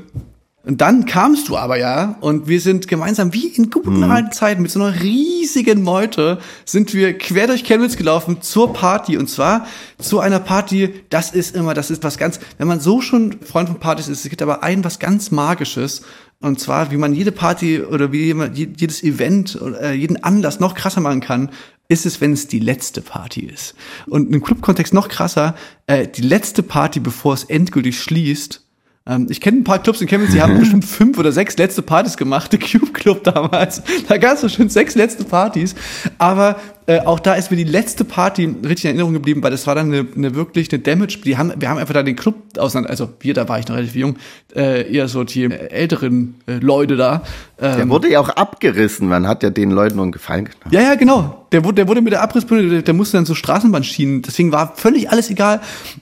Und 0.64 0.80
dann 0.82 1.06
kamst 1.06 1.48
du 1.48 1.56
aber 1.56 1.78
ja 1.78 2.18
und 2.20 2.46
wir 2.46 2.60
sind 2.60 2.88
gemeinsam 2.88 3.32
wie 3.32 3.46
in 3.46 3.70
guten 3.70 4.02
alten 4.04 4.32
Zeiten 4.32 4.60
mit 4.60 4.70
so 4.70 4.82
einer 4.82 5.00
riesigen 5.02 5.82
Meute 5.82 6.38
sind 6.66 6.92
wir 6.92 7.16
quer 7.16 7.46
durch 7.46 7.64
Chemnitz 7.64 7.96
gelaufen 7.96 8.42
zur 8.42 8.74
Party. 8.74 9.16
Und 9.16 9.30
zwar 9.30 9.66
zu 9.98 10.20
einer 10.20 10.40
Party, 10.40 10.90
das 11.08 11.30
ist 11.30 11.56
immer, 11.56 11.72
das 11.72 11.90
ist 11.90 12.04
was 12.04 12.18
ganz, 12.18 12.38
wenn 12.58 12.68
man 12.68 12.80
so 12.80 13.00
schon 13.00 13.36
Freund 13.40 13.68
von 13.70 13.78
Partys 13.80 14.08
ist, 14.08 14.24
es 14.24 14.30
gibt 14.30 14.42
aber 14.42 14.62
ein 14.62 14.84
was 14.84 14.98
ganz 14.98 15.30
Magisches. 15.30 16.02
Und 16.40 16.60
zwar, 16.60 16.90
wie 16.90 16.98
man 16.98 17.14
jede 17.14 17.32
Party 17.32 17.80
oder 17.80 18.12
wie 18.12 18.26
jemand- 18.26 18.58
jedes 18.58 19.02
Event 19.02 19.60
oder 19.60 19.80
äh, 19.80 19.92
jeden 19.94 20.22
Anlass 20.22 20.60
noch 20.60 20.74
krasser 20.74 21.00
machen 21.00 21.20
kann, 21.20 21.50
ist 21.88 22.04
es, 22.04 22.20
wenn 22.20 22.34
es 22.34 22.46
die 22.46 22.58
letzte 22.58 23.00
Party 23.00 23.40
ist. 23.40 23.74
Und 24.06 24.32
im 24.32 24.42
Club-Kontext 24.42 24.92
noch 24.92 25.08
krasser, 25.08 25.54
äh, 25.86 26.06
die 26.06 26.22
letzte 26.22 26.62
Party, 26.62 27.00
bevor 27.00 27.32
es 27.32 27.44
endgültig 27.44 27.98
schließt. 27.98 28.62
Ähm, 29.06 29.26
ich 29.30 29.40
kenne 29.40 29.58
ein 29.58 29.64
paar 29.64 29.82
Clubs 29.82 30.02
in 30.02 30.06
Chemnitz, 30.06 30.32
die 30.32 30.42
haben 30.42 30.58
bestimmt 30.60 30.84
fünf 30.84 31.18
oder 31.18 31.32
sechs 31.32 31.56
letzte 31.56 31.80
Partys 31.80 32.18
gemacht, 32.18 32.52
der 32.52 32.60
Cube 32.60 32.92
Club 32.92 33.24
damals. 33.24 33.82
Da 34.06 34.18
gab 34.18 34.34
es 34.34 34.42
so 34.42 34.50
schön 34.50 34.68
sechs 34.68 34.94
letzte 34.94 35.24
Partys. 35.24 35.74
Aber 36.18 36.60
äh, 36.88 37.00
auch 37.00 37.20
da 37.20 37.34
ist 37.34 37.50
mir 37.50 37.58
die 37.58 37.64
letzte 37.64 38.02
Party 38.02 38.46
richtig 38.64 38.86
in 38.86 38.90
Erinnerung 38.92 39.12
geblieben, 39.12 39.42
weil 39.42 39.50
das 39.50 39.66
war 39.66 39.74
dann 39.74 39.92
eine, 39.92 40.06
eine 40.16 40.34
wirklich 40.34 40.72
eine 40.72 40.80
Damage. 40.80 41.18
Die 41.22 41.36
haben, 41.36 41.52
wir 41.58 41.68
haben 41.68 41.76
einfach 41.76 41.92
da 41.92 42.02
den 42.02 42.16
Club 42.16 42.34
auseinander, 42.56 42.88
also 42.88 43.10
wir, 43.20 43.34
da 43.34 43.46
war 43.46 43.58
ich 43.58 43.68
noch 43.68 43.76
relativ 43.76 43.94
jung, 43.94 44.16
äh, 44.56 44.90
eher 44.90 45.06
so 45.06 45.22
die 45.22 45.44
äh, 45.44 45.68
älteren 45.68 46.36
äh, 46.46 46.54
Leute 46.54 46.96
da. 46.96 47.22
Ähm, 47.60 47.76
Der 47.76 47.88
wurde 47.90 48.10
ja 48.10 48.20
auch 48.20 48.30
abgerissen. 48.30 49.06
Man 49.06 49.28
hat 49.28 49.42
ja 49.42 49.50
den 49.50 49.70
Leuten 49.70 49.96
nur 49.96 50.04
einen 50.04 50.12
Gefallen 50.12 50.46
getan. 50.46 50.72
ja, 50.72 50.80
ja, 50.80 50.94
genau. 50.94 51.44
Der 51.52 51.62
wurde, 51.62 51.74
der 51.74 51.88
wurde 51.88 52.00
mit 52.00 52.14
der 52.14 52.22
Abrissbirne, 52.22 52.68
der, 52.70 52.82
der 52.82 52.94
musste 52.94 53.18
dann 53.18 53.26
so 53.26 53.34
Straßenbahn 53.34 53.84
schienen. 53.84 54.22
Deswegen 54.22 54.50
war 54.52 54.74
völlig 54.76 55.10
alles 55.10 55.28
egal. 55.28 55.60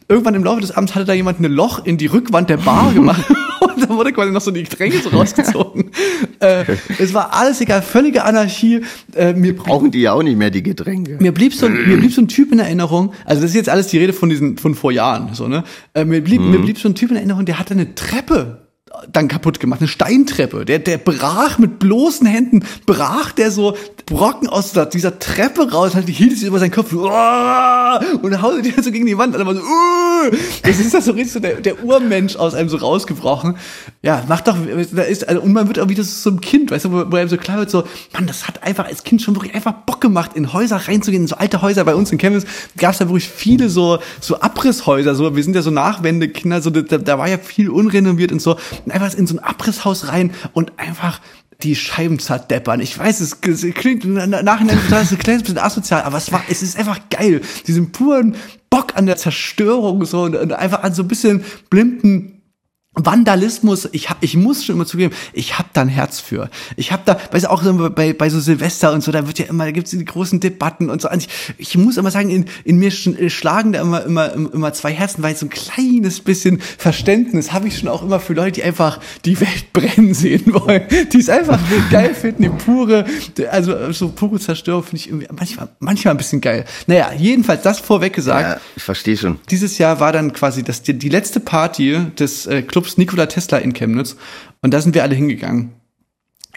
Irgendwann 0.08 0.34
im 0.34 0.44
Laufe 0.44 0.60
des 0.60 0.70
Abends 0.70 0.94
hatte 0.94 1.04
da 1.04 1.14
jemand 1.14 1.40
ein 1.40 1.50
Loch 1.50 1.84
in 1.84 1.98
die 1.98 2.06
Rückwand 2.06 2.48
der 2.48 2.58
Bar 2.58 2.92
gemacht. 2.92 3.24
Und 3.60 3.82
da 3.82 3.88
wurde 3.88 4.12
quasi 4.12 4.30
noch 4.30 4.40
so 4.40 4.50
die 4.50 4.62
Getränke 4.62 4.98
so 4.98 5.08
rausgezogen. 5.08 5.90
äh, 6.40 6.64
es 6.98 7.12
war 7.14 7.32
alles 7.34 7.60
egal, 7.60 7.82
völlige 7.82 8.24
Anarchie. 8.24 8.82
Äh, 9.14 9.32
mir, 9.32 9.56
Brauchen 9.56 9.90
die 9.90 10.00
ja 10.02 10.12
auch 10.12 10.22
nicht 10.22 10.36
mehr 10.36 10.50
die 10.50 10.62
Getränke. 10.62 10.75
Mir 11.20 11.32
blieb 11.32 11.54
so 11.54 11.66
ein, 11.66 11.88
mir 11.88 11.96
blieb 11.96 12.12
so 12.12 12.20
ein 12.20 12.28
Typ 12.28 12.52
in 12.52 12.58
Erinnerung. 12.58 13.12
Also 13.24 13.42
das 13.42 13.50
ist 13.50 13.56
jetzt 13.56 13.68
alles 13.68 13.88
die 13.88 13.98
Rede 13.98 14.12
von 14.12 14.28
diesen 14.28 14.58
von 14.58 14.74
vor 14.74 14.92
Jahren, 14.92 15.34
so 15.34 15.48
ne. 15.48 15.64
Äh, 15.94 16.04
mir 16.04 16.22
blieb 16.22 16.40
mir 16.40 16.58
blieb 16.58 16.78
so 16.78 16.88
ein 16.88 16.94
Typ 16.94 17.10
in 17.10 17.16
Erinnerung, 17.16 17.44
der 17.46 17.58
hatte 17.58 17.74
eine 17.74 17.94
Treppe 17.94 18.65
dann 19.10 19.28
kaputt 19.28 19.60
gemacht, 19.60 19.80
eine 19.80 19.88
Steintreppe. 19.88 20.64
Der 20.64 20.78
der 20.78 20.98
brach 20.98 21.58
mit 21.58 21.78
bloßen 21.78 22.26
Händen 22.26 22.64
brach 22.86 23.32
der 23.32 23.50
so 23.50 23.76
Brocken 24.06 24.48
aus 24.48 24.72
dieser- 24.92 25.18
Treppe 25.18 25.72
raus, 25.72 25.96
halt 25.96 26.08
hielt 26.08 26.32
es 26.32 26.42
über 26.42 26.60
seinen 26.60 26.70
Kopf 26.70 26.92
uah, 26.92 28.00
und 28.22 28.40
haute 28.40 28.62
die 28.62 28.70
so 28.80 28.92
gegen 28.92 29.06
die 29.06 29.18
Wand. 29.18 29.34
Und 29.34 29.40
dann 29.40 29.46
war 29.48 29.54
so, 29.54 29.60
uh, 29.60 30.36
das 30.62 30.78
ist 30.78 30.94
das 30.94 31.06
so 31.06 31.12
richtig 31.12 31.32
so 31.32 31.40
der, 31.40 31.54
der 31.60 31.82
Urmensch 31.82 32.36
aus 32.36 32.54
einem 32.54 32.68
so 32.68 32.76
rausgebrochen. 32.76 33.56
Ja, 34.02 34.22
macht 34.28 34.46
doch, 34.46 34.56
da 34.92 35.02
ist, 35.02 35.28
also, 35.28 35.40
und 35.42 35.52
man 35.52 35.66
wird 35.66 35.80
auch 35.80 35.88
wieder 35.88 36.04
so 36.04 36.30
ein 36.30 36.40
Kind, 36.40 36.70
weißt 36.70 36.84
du, 36.84 36.92
wo, 36.92 37.10
wo 37.10 37.16
einem 37.16 37.28
so 37.28 37.36
klar 37.36 37.58
wird, 37.58 37.70
so, 37.70 37.82
Mann, 38.12 38.28
das 38.28 38.46
hat 38.46 38.62
einfach 38.62 38.86
als 38.86 39.02
Kind 39.02 39.22
schon 39.22 39.34
wirklich 39.34 39.54
einfach 39.54 39.72
Bock 39.72 40.00
gemacht, 40.00 40.32
in 40.34 40.52
Häuser 40.52 40.76
reinzugehen, 40.76 41.24
in 41.24 41.28
so 41.28 41.36
alte 41.36 41.60
Häuser. 41.62 41.84
Bei 41.84 41.96
uns 41.96 42.12
in 42.12 42.18
Chemnitz 42.18 42.44
gab 42.78 42.92
es 42.92 42.98
da 42.98 43.08
wirklich 43.08 43.28
viele 43.28 43.68
so, 43.68 43.98
so 44.20 44.40
Abrisshäuser, 44.40 45.16
so, 45.16 45.34
wir 45.34 45.42
sind 45.42 45.56
ja 45.56 45.62
so 45.62 45.70
Nachwendekinder, 45.72 46.62
so, 46.62 46.70
da, 46.70 46.98
da 46.98 47.18
war 47.18 47.28
ja 47.28 47.38
viel 47.38 47.70
unrenoviert 47.70 48.30
und 48.30 48.40
so, 48.40 48.56
einfach 48.92 49.14
in 49.14 49.26
so 49.26 49.36
ein 49.36 49.38
Abrisshaus 49.38 50.08
rein 50.08 50.32
und 50.52 50.78
einfach 50.78 51.20
die 51.62 51.74
Scheiben 51.74 52.18
zerdeppern. 52.18 52.80
Ich 52.80 52.98
weiß, 52.98 53.20
es, 53.20 53.40
klingt 53.40 54.04
so 55.06 55.14
ein 55.14 55.18
kleines 55.18 55.42
bisschen 55.42 55.58
asozial, 55.58 56.02
aber 56.02 56.18
es 56.18 56.30
war, 56.30 56.42
es 56.48 56.62
ist 56.62 56.78
einfach 56.78 57.00
geil. 57.08 57.40
Diesen 57.66 57.92
puren 57.92 58.36
Bock 58.68 58.96
an 58.96 59.06
der 59.06 59.16
Zerstörung 59.16 60.04
so 60.04 60.22
und, 60.22 60.36
und 60.36 60.52
einfach 60.52 60.82
an 60.82 60.92
so 60.92 61.02
ein 61.02 61.08
bisschen 61.08 61.44
blinden 61.70 62.35
Vandalismus, 62.96 63.88
ich 63.92 64.08
hab, 64.10 64.22
ich 64.22 64.36
muss 64.36 64.64
schon 64.64 64.74
immer 64.76 64.86
zugeben, 64.86 65.14
ich 65.32 65.58
hab 65.58 65.72
da 65.74 65.82
ein 65.82 65.88
Herz 65.88 66.18
für. 66.20 66.48
Ich 66.76 66.92
hab 66.92 67.04
da, 67.04 67.18
weißt 67.30 67.44
du, 67.44 67.50
auch 67.50 67.62
so 67.62 67.90
bei, 67.90 68.12
bei 68.12 68.30
so 68.30 68.40
Silvester 68.40 68.92
und 68.92 69.02
so, 69.04 69.12
da 69.12 69.26
wird 69.26 69.38
ja 69.38 69.44
immer, 69.46 69.64
da 69.66 69.70
gibt's 69.70 69.90
die 69.90 70.04
großen 70.04 70.40
Debatten 70.40 70.88
und 70.90 71.00
so. 71.02 71.08
Also 71.08 71.28
ich, 71.58 71.68
ich 71.68 71.76
muss 71.78 71.96
immer 71.98 72.10
sagen, 72.10 72.30
in, 72.30 72.46
in 72.64 72.78
mir 72.78 72.90
sch- 72.90 73.28
schlagen 73.30 73.72
da 73.72 73.80
immer, 73.82 74.02
immer, 74.04 74.32
immer 74.32 74.72
zwei 74.72 74.92
Herzen, 74.92 75.22
weil 75.22 75.36
so 75.36 75.46
ein 75.46 75.50
kleines 75.50 76.20
bisschen 76.20 76.60
Verständnis 76.78 77.52
habe 77.52 77.68
ich 77.68 77.78
schon 77.78 77.88
auch 77.88 78.02
immer 78.02 78.18
für 78.20 78.32
Leute, 78.32 78.52
die 78.52 78.62
einfach 78.62 78.98
die 79.24 79.38
Welt 79.40 79.66
brennen 79.72 80.14
sehen 80.14 80.42
wollen, 80.54 80.82
die 81.12 81.18
es 81.18 81.28
einfach 81.28 81.60
geil 81.90 82.14
finden, 82.14 82.42
die 82.44 82.48
pure, 82.48 83.04
also 83.50 83.92
so 83.92 84.08
pure 84.08 84.40
Zerstörung 84.40 84.82
finde 84.82 84.96
ich 84.96 85.08
irgendwie 85.08 85.26
manchmal, 85.36 85.68
manchmal 85.80 86.14
ein 86.14 86.18
bisschen 86.18 86.40
geil. 86.40 86.64
Naja, 86.86 87.12
jedenfalls 87.16 87.62
das 87.62 87.78
vorweg 87.80 88.14
gesagt 88.14 88.40
Ja, 88.42 88.60
ich 88.76 88.82
verstehe 88.82 89.16
schon. 89.16 89.38
dieses 89.50 89.78
Jahr 89.78 90.00
war 90.00 90.12
dann 90.12 90.32
quasi 90.32 90.62
das, 90.62 90.82
die, 90.82 90.94
die 90.94 91.08
letzte 91.08 91.40
Party 91.40 91.98
des 92.18 92.46
äh, 92.46 92.62
Clubs 92.62 92.85
Nikola 92.96 93.26
Tesla 93.26 93.58
in 93.58 93.72
Chemnitz 93.72 94.16
und 94.62 94.72
da 94.72 94.80
sind 94.80 94.94
wir 94.94 95.02
alle 95.02 95.14
hingegangen. 95.14 95.72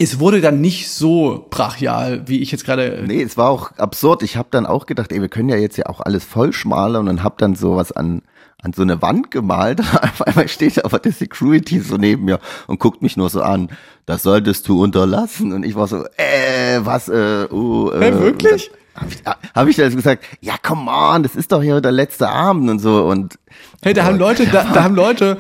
Es 0.02 0.20
wurde 0.20 0.40
dann 0.40 0.62
nicht 0.62 0.90
so 0.90 1.48
brachial, 1.50 2.24
wie 2.28 2.40
ich 2.40 2.52
jetzt 2.52 2.66
gerade. 2.66 3.04
Nee, 3.06 3.22
es 3.22 3.36
war 3.36 3.50
auch 3.50 3.74
absurd. 3.74 4.24
Ich 4.24 4.38
habe 4.38 4.48
dann 4.50 4.66
auch 4.66 4.86
gedacht, 4.86 5.12
ey, 5.12 5.20
wir 5.20 5.28
können 5.28 5.50
ja 5.50 5.58
jetzt 5.58 5.78
ja 5.78 5.88
auch 5.88 6.00
alles 6.00 6.24
vollschmalern 6.24 7.10
und 7.10 7.22
hab 7.22 7.38
dann 7.38 7.56
sowas 7.56 7.92
an 7.92 8.22
an 8.62 8.74
so 8.74 8.82
eine 8.82 9.02
Wand 9.02 9.32
gemalt. 9.32 9.80
Auf 10.02 10.26
einmal 10.26 10.48
steht 10.48 10.84
aber 10.84 11.00
der 11.00 11.12
Security 11.12 11.80
so 11.80 11.98
neben 11.98 12.26
mir 12.26 12.40
und 12.68 12.80
guckt 12.80 13.02
mich 13.02 13.18
nur 13.18 13.30
so 13.30 13.42
an. 13.42 13.70
Das 14.06 14.24
solltest 14.24 14.68
du 14.68 14.82
unterlassen. 14.82 15.54
Und 15.54 15.66
ich 15.66 15.76
war 15.76 15.88
so, 15.88 16.06
äh, 16.18 16.80
was, 16.80 17.10
äh, 17.10 17.48
uh, 17.52 17.92
äh. 17.92 18.12
Hä, 18.12 18.20
wirklich? 18.20 18.72
Habe 18.96 19.12
ich, 19.12 19.24
hab 19.56 19.68
ich 19.68 19.76
dann 19.78 19.96
gesagt, 19.96 20.26
ja, 20.42 20.56
come 20.62 20.92
on, 20.92 21.24
das 21.24 21.36
ist 21.36 21.52
doch 21.52 21.62
hier 21.62 21.80
der 21.80 21.94
letzte 21.94 22.28
Abend 22.28 22.70
und 22.70 22.80
so. 22.80 23.06
Und 23.06 23.40
Hey, 23.82 23.94
da 23.94 24.04
haben 24.04 24.18
Leute, 24.18 24.46
da, 24.46 24.66
da 24.74 24.84
haben 24.84 24.96
Leute 24.96 25.38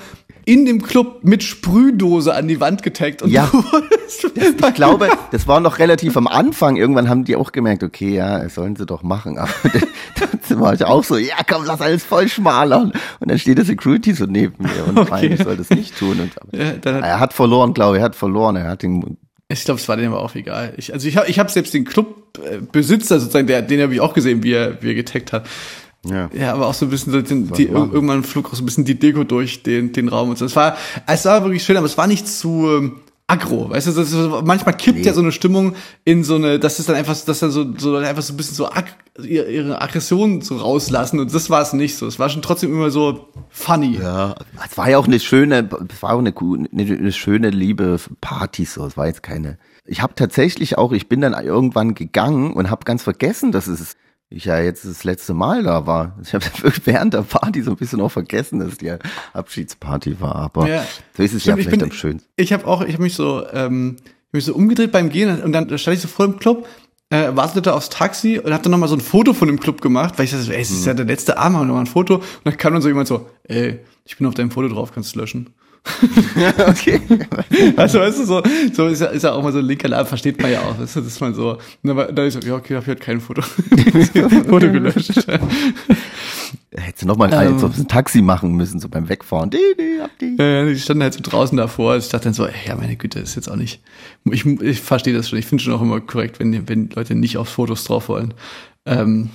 in 0.50 0.66
dem 0.66 0.82
Club 0.82 1.20
mit 1.24 1.44
Sprühdose 1.44 2.34
an 2.34 2.48
die 2.48 2.60
Wand 2.60 2.82
getaggt 2.82 3.22
und 3.22 3.30
Ja. 3.32 3.52
ich 4.36 4.74
glaube, 4.74 5.10
das 5.32 5.48
war 5.48 5.60
noch 5.60 5.78
relativ 5.80 6.18
am 6.18 6.28
Anfang. 6.28 6.76
Irgendwann 6.76 7.08
haben 7.08 7.24
die 7.24 7.36
auch 7.36 7.52
gemerkt, 7.52 7.84
okay, 7.84 8.16
ja, 8.16 8.40
das 8.40 8.56
sollen 8.56 8.76
sie 8.76 8.86
doch 8.86 9.04
machen. 9.04 9.38
Aber 9.38 9.50
dann 10.50 10.60
war 10.60 10.74
ich 10.74 10.84
auch 10.84 11.04
so, 11.04 11.18
ja, 11.18 11.36
komm, 11.48 11.66
lass 11.66 11.82
alles 11.82 12.04
voll 12.04 12.28
schmalern. 12.28 12.92
Und 13.20 13.30
dann 13.30 13.38
steht 13.38 13.58
der 13.60 13.66
Security 13.66 14.14
so 14.14 14.26
neben 14.26 14.56
mir 14.64 14.88
und 14.88 14.98
Okay. 14.98 15.28
ich 15.28 15.44
soll 15.44 15.56
das 15.58 15.70
nicht 15.70 15.98
tun. 15.98 16.20
Und, 16.20 16.32
Ja, 16.60 16.66
hat- 16.70 16.86
er 17.04 17.20
hat 17.20 17.34
verloren, 17.34 17.74
glaube 17.74 17.98
ich, 17.98 18.02
er 18.02 18.06
hat 18.06 18.16
verloren. 18.16 18.56
Er 18.56 18.70
hat 18.70 18.82
den, 18.82 19.18
Ich 19.50 19.64
glaube, 19.64 19.80
es 19.80 19.88
war 19.88 19.98
dem 19.98 20.12
aber 20.12 20.24
auch 20.24 20.34
egal. 20.36 20.74
Ich, 20.78 20.94
also 20.94 21.08
ich 21.08 21.16
habe 21.18 21.28
ich 21.30 21.38
hab 21.38 21.52
selbst 21.52 21.74
den 21.76 21.86
Clubbesitzer 21.86 23.20
sozusagen, 23.20 23.48
der, 23.48 23.62
den 23.62 23.82
habe 23.82 23.94
ich 23.94 24.00
auch 24.02 24.14
gesehen, 24.16 24.42
wie 24.44 24.54
er, 24.54 24.82
wie 24.82 24.90
er 24.90 24.96
getaggt 24.96 25.32
hat. 25.32 25.48
Ja. 26.06 26.30
Ja, 26.34 26.54
aber 26.54 26.68
auch 26.68 26.74
so 26.74 26.86
ein 26.86 26.90
bisschen, 26.90 27.12
so 27.12 27.22
den, 27.22 27.52
die, 27.52 27.66
irgendwann 27.68 28.24
flog 28.24 28.48
auch 28.48 28.56
so 28.56 28.64
ein 28.64 28.66
bisschen 28.66 28.86
die 28.86 28.98
Deko 28.98 29.24
durch 29.24 29.64
den, 29.64 29.92
den 29.92 30.08
Raum 30.08 30.30
und 30.30 30.38
so. 30.38 30.46
Es 30.46 30.56
war, 30.56 30.78
es 31.08 31.26
war 31.26 31.44
wirklich 31.44 31.64
schön, 31.64 31.78
aber 31.78 31.86
es 31.86 31.98
war 31.98 32.08
nicht 32.08 32.28
zu 32.28 32.68
ähm, 32.70 33.02
aggro. 33.30 33.70
Weißt 33.70 33.88
du, 33.88 34.02
ist, 34.02 34.14
manchmal 34.44 34.76
kippt 34.76 35.06
ja 35.06 35.14
so 35.14 35.22
eine 35.22 35.32
Stimmung 35.32 35.76
in 36.06 36.24
so 36.24 36.36
eine, 36.36 36.58
das 36.58 36.80
ist 36.80 36.90
dann 36.90 36.96
einfach, 36.96 37.18
dass 37.18 37.40
dann 37.40 37.52
so, 37.52 37.66
so 37.78 37.98
einfach 37.98 38.24
so 38.24 38.34
ein 38.34 38.38
bisschen 38.38 38.56
so 38.56 38.70
ag, 38.70 38.86
ihre, 39.22 39.82
Aggression 39.82 40.42
so 40.42 40.58
rauslassen 40.58 41.20
und 41.20 41.34
das 41.34 41.50
war 41.50 41.62
es 41.62 41.74
nicht 41.74 41.98
so. 41.98 42.08
Es 42.08 42.18
war 42.18 42.30
schon 42.30 42.42
trotzdem 42.42 42.72
immer 42.72 42.92
so 42.92 43.28
funny. 43.50 44.00
Ja, 44.02 44.36
es 44.66 44.78
war 44.78 44.90
ja 44.90 44.98
auch 44.98 45.08
eine 45.08 45.20
schöne, 45.20 45.70
es 45.94 46.02
war 46.02 46.14
auch 46.14 46.20
eine, 46.20 46.34
eine, 46.38 46.98
eine 46.98 47.12
schöne, 47.12 47.50
liebe 47.50 48.00
Party 48.22 48.66
so. 48.66 48.86
Es 48.86 48.98
war 48.98 49.08
jetzt 49.08 49.22
keine. 49.22 49.58
Ich 49.86 50.02
habe 50.02 50.14
tatsächlich 50.16 50.78
auch, 50.78 50.92
ich 50.92 51.10
bin 51.10 51.22
dann 51.22 51.34
irgendwann 51.34 51.94
gegangen 51.94 52.54
und 52.54 52.70
habe 52.70 52.86
ganz 52.86 53.04
vergessen, 53.04 53.52
dass 53.52 53.68
es 53.68 53.96
ich 54.32 54.46
ja 54.46 54.60
jetzt 54.60 54.86
das 54.86 55.04
letzte 55.04 55.34
Mal 55.34 55.64
da 55.64 55.88
war. 55.88 56.16
Ich 56.24 56.34
habe 56.34 56.46
während 56.86 57.14
der 57.14 57.24
Party 57.24 57.62
so 57.64 57.72
ein 57.72 57.78
bisschen 57.78 58.00
auch 58.02 58.10
vergessen, 58.12 58.60
dass 58.60 58.78
die 58.78 58.94
Abschiedsparty 59.34 60.20
war. 60.22 60.36
Aber 60.36 60.68
Ja. 60.68 60.86
so 61.16 61.24
ist 61.24 61.34
es 61.34 61.42
Stimmt, 61.42 61.58
ja 61.58 61.62
ich 61.62 61.68
vielleicht 61.68 61.80
bin- 61.82 61.90
am 61.90 61.96
schönsten. 61.96 62.30
Ich 62.36 62.54
habe 62.54 62.66
auch, 62.68 62.82
ich 62.82 62.94
habe 62.94 63.04
mich 63.04 63.16
so, 63.16 63.46
ähm, 63.54 63.98
ich 64.28 64.34
mich 64.34 64.46
so 64.46 64.54
umgedreht 64.54 64.92
beim 64.92 65.10
Gehen 65.10 65.42
und 65.42 65.52
dann 65.54 65.76
stand 65.78 65.96
ich 65.98 66.02
so 66.02 66.08
vor 66.08 66.28
dem 66.28 66.38
Club, 66.38 66.68
äh, 67.10 67.30
wartete 67.36 67.74
aufs 67.74 67.90
Taxi 67.90 68.38
und 68.38 68.54
hab 68.54 68.62
dann 68.62 68.72
nochmal 68.72 68.90
so 68.90 68.96
ein 68.96 69.02
Foto 69.02 69.34
von 69.34 69.48
dem 69.48 69.60
Club 69.60 69.82
gemacht, 69.82 70.14
weil 70.18 70.26
ich 70.26 70.32
dachte, 70.32 70.54
ey, 70.56 70.62
es 70.62 70.70
ist 70.70 70.86
ja 70.86 70.94
der 70.94 71.06
letzte 71.06 71.38
Abend, 71.40 71.58
haben 71.58 71.64
wir 71.64 71.68
noch 71.68 71.74
mal 71.76 71.80
ein 71.82 71.88
Foto. 71.88 72.16
Und 72.18 72.24
dann 72.44 72.56
kam 72.58 72.74
dann 72.74 72.82
so 72.84 72.88
jemand 72.88 73.08
so, 73.08 73.28
ey, 73.46 73.80
ich 74.06 74.18
bin 74.18 74.28
auf 74.28 74.36
deinem 74.36 74.52
Foto 74.52 74.68
drauf, 74.68 74.92
kannst 74.94 75.16
du 75.16 75.20
löschen. 75.20 75.50
okay. 76.68 77.02
Also 77.76 78.00
weißt 78.00 78.20
du, 78.20 78.26
so, 78.26 78.44
so 78.74 78.88
ist 78.88 79.02
ja, 79.02 79.08
ist 79.08 79.24
ja 79.24 79.32
auch 79.32 79.42
mal 79.42 79.52
so 79.52 79.60
ein 79.60 79.66
linker 79.66 79.88
Laden, 79.88 80.08
versteht 80.08 80.42
man 80.42 80.52
ja 80.52 80.62
auch. 80.62 80.78
Das 80.78 80.96
ist 80.96 81.22
man 81.22 81.34
so. 81.34 81.58
Und 81.84 81.96
dann, 81.96 82.16
dann 82.16 82.28
ich 82.28 82.34
so, 82.34 82.40
ja, 82.40 82.56
okay, 82.56 82.76
hab 82.76 82.84
ich 82.84 82.90
halt 82.90 83.02
kein 83.02 83.20
Foto. 83.20 83.42
Foto 84.48 84.72
gelöscht. 84.72 85.26
Hättest 86.72 87.02
du 87.02 87.08
nochmal 87.08 87.34
Ähm. 87.34 87.60
so 87.60 87.68
ein 87.68 87.88
Taxi 87.88 88.22
machen 88.22 88.54
müssen, 88.54 88.80
so 88.80 88.90
beim 88.90 89.10
Wegfahren. 89.10 89.50
Die, 89.50 89.58
die, 89.78 90.00
die. 90.22 90.42
Ja, 90.42 90.66
die 90.66 90.78
standen 90.78 91.04
halt 91.04 91.14
so 91.14 91.22
draußen 91.22 91.58
davor. 91.58 91.98
Ich 91.98 92.10
dachte 92.10 92.26
dann 92.26 92.34
so, 92.34 92.46
ey, 92.46 92.54
ja, 92.68 92.76
meine 92.76 92.96
Güte, 92.96 93.20
ist 93.20 93.36
jetzt 93.36 93.50
auch 93.50 93.56
nicht. 93.56 93.82
Ich, 94.26 94.46
ich 94.46 94.82
verstehe 94.82 95.14
das 95.14 95.30
schon. 95.30 95.40
Ich 95.40 95.48
finde 95.48 95.64
schon 95.64 95.74
auch 95.74 95.82
immer 95.82 96.00
korrekt, 96.02 96.40
wenn, 96.40 96.68
wenn 96.68 96.90
Leute 96.90 97.16
nicht 97.16 97.38
auf 97.38 97.50
Fotos 97.50 97.84
drauf 97.86 98.10
wollen. 98.10 98.34
Ähm, 98.86 99.30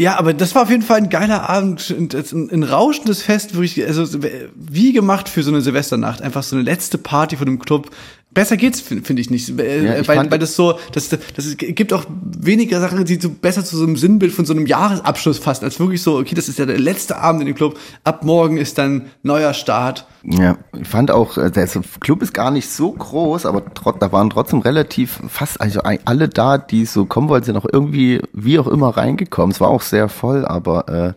ja, 0.00 0.16
aber 0.16 0.32
das 0.32 0.54
war 0.54 0.62
auf 0.62 0.70
jeden 0.70 0.82
Fall 0.82 0.98
ein 0.98 1.08
geiler 1.08 1.48
Abend, 1.48 1.90
und 1.90 2.14
ein, 2.14 2.50
ein 2.50 2.62
rauschendes 2.62 3.22
Fest, 3.22 3.54
wirklich, 3.54 3.84
also 3.84 4.20
wie 4.54 4.92
gemacht 4.92 5.28
für 5.28 5.42
so 5.42 5.50
eine 5.50 5.60
Silvesternacht. 5.60 6.22
Einfach 6.22 6.44
so 6.44 6.54
eine 6.54 6.64
letzte 6.64 6.98
Party 6.98 7.36
von 7.36 7.48
einem 7.48 7.58
Club. 7.58 7.90
Besser 8.30 8.58
geht's, 8.58 8.80
finde 8.80 9.04
find 9.04 9.18
ich 9.18 9.30
nicht. 9.30 9.58
Äh, 9.58 9.84
Ja, 9.84 9.98
ich 9.98 10.06
weil, 10.06 10.30
weil 10.30 10.38
das 10.38 10.54
so, 10.54 10.78
das, 10.92 11.08
das 11.08 11.46
es 11.46 11.56
gibt 11.56 11.94
auch 11.94 12.04
weniger 12.08 12.78
Sachen, 12.78 13.02
die 13.04 13.18
so 13.18 13.30
besser 13.30 13.64
zu 13.64 13.76
so 13.76 13.84
einem 13.84 13.96
Sinnbild 13.96 14.32
von 14.32 14.44
so 14.44 14.52
einem 14.52 14.66
Jahresabschluss 14.66 15.38
fassen, 15.38 15.64
als 15.64 15.80
wirklich 15.80 16.02
so, 16.02 16.18
okay, 16.18 16.34
das 16.34 16.48
ist 16.48 16.58
ja 16.58 16.66
der 16.66 16.78
letzte 16.78 17.16
Abend 17.16 17.40
in 17.40 17.46
dem 17.46 17.56
Club. 17.56 17.78
Ab 18.04 18.24
morgen 18.24 18.58
ist 18.58 18.76
dann 18.76 19.06
neuer 19.22 19.54
Start. 19.54 20.06
Ja, 20.24 20.58
ich 20.78 20.86
fand 20.86 21.10
auch, 21.10 21.38
äh, 21.38 21.50
der 21.50 21.66
Club 22.00 22.22
ist 22.22 22.34
gar 22.34 22.50
nicht 22.50 22.68
so 22.68 22.92
groß, 22.92 23.46
aber 23.46 23.64
trot, 23.72 23.96
da 24.00 24.12
waren 24.12 24.28
trotzdem 24.28 24.60
relativ 24.60 25.20
fast, 25.28 25.60
also 25.60 25.80
alle 25.80 26.28
da, 26.28 26.58
die 26.58 26.84
so 26.84 27.06
kommen 27.06 27.30
wollten, 27.30 27.46
sind 27.46 27.56
auch 27.56 27.66
irgendwie, 27.72 28.20
wie 28.34 28.58
auch 28.58 28.66
immer, 28.66 28.96
reingekommen. 28.96 29.52
Es 29.52 29.60
war 29.60 29.68
auch 29.68 29.82
sehr 29.82 30.10
voll, 30.10 30.44
aber 30.44 30.88
äh, 30.88 31.12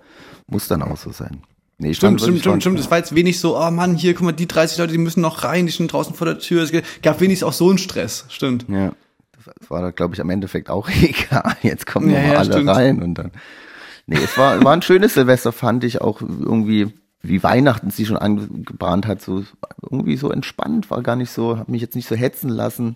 muss 0.47 0.69
dann 0.69 0.81
auch 0.81 0.97
so 0.97 1.11
sein. 1.11 1.41
Nee, 1.81 1.95
Stimmt, 1.95 2.21
stimmt, 2.21 2.41
stimmt, 2.41 2.61
stimmt. 2.61 2.79
Es 2.79 2.91
war 2.91 2.99
jetzt 2.99 3.15
wenig 3.15 3.39
so, 3.39 3.57
oh 3.57 3.71
Mann, 3.71 3.95
hier, 3.95 4.13
guck 4.13 4.23
mal, 4.23 4.31
die 4.33 4.47
30 4.47 4.77
Leute, 4.77 4.91
die 4.91 4.99
müssen 4.99 5.21
noch 5.21 5.43
rein, 5.43 5.65
die 5.65 5.71
stehen 5.71 5.87
draußen 5.87 6.13
vor 6.13 6.25
der 6.27 6.37
Tür. 6.37 6.61
Es 6.61 6.71
gab 7.01 7.19
wenigstens 7.21 7.47
auch 7.47 7.53
so 7.53 7.69
einen 7.69 7.79
Stress. 7.79 8.25
Stimmt. 8.29 8.65
Ja, 8.69 8.91
das 9.43 9.69
war 9.71 9.81
da, 9.81 9.89
glaube 9.89 10.13
ich, 10.13 10.21
am 10.21 10.29
Endeffekt 10.29 10.69
auch 10.69 10.87
egal. 11.01 11.57
Jetzt 11.63 11.87
kommen 11.87 12.11
Ja, 12.11 12.21
ja, 12.21 12.33
alle 12.37 12.53
stimmt. 12.53 12.69
rein 12.69 13.01
und 13.01 13.15
dann. 13.15 13.31
Nee, 14.05 14.19
es 14.23 14.37
war, 14.37 14.63
war 14.63 14.73
ein 14.73 14.83
schönes 14.83 15.15
Silvester, 15.15 15.51
fand 15.51 15.83
ich 15.83 16.01
auch 16.01 16.21
irgendwie, 16.21 16.93
wie 17.23 17.43
Weihnachten 17.43 17.91
sie 17.91 18.05
schon 18.05 18.17
angebahnt 18.17 19.05
hat, 19.07 19.21
so 19.21 19.43
irgendwie 19.81 20.17
so 20.17 20.31
entspannt, 20.31 20.89
war 20.89 21.01
gar 21.01 21.15
nicht 21.15 21.31
so, 21.31 21.57
hab 21.57 21.69
mich 21.69 21.81
jetzt 21.81 21.95
nicht 21.95 22.07
so 22.07 22.15
hetzen 22.15 22.49
lassen. 22.49 22.95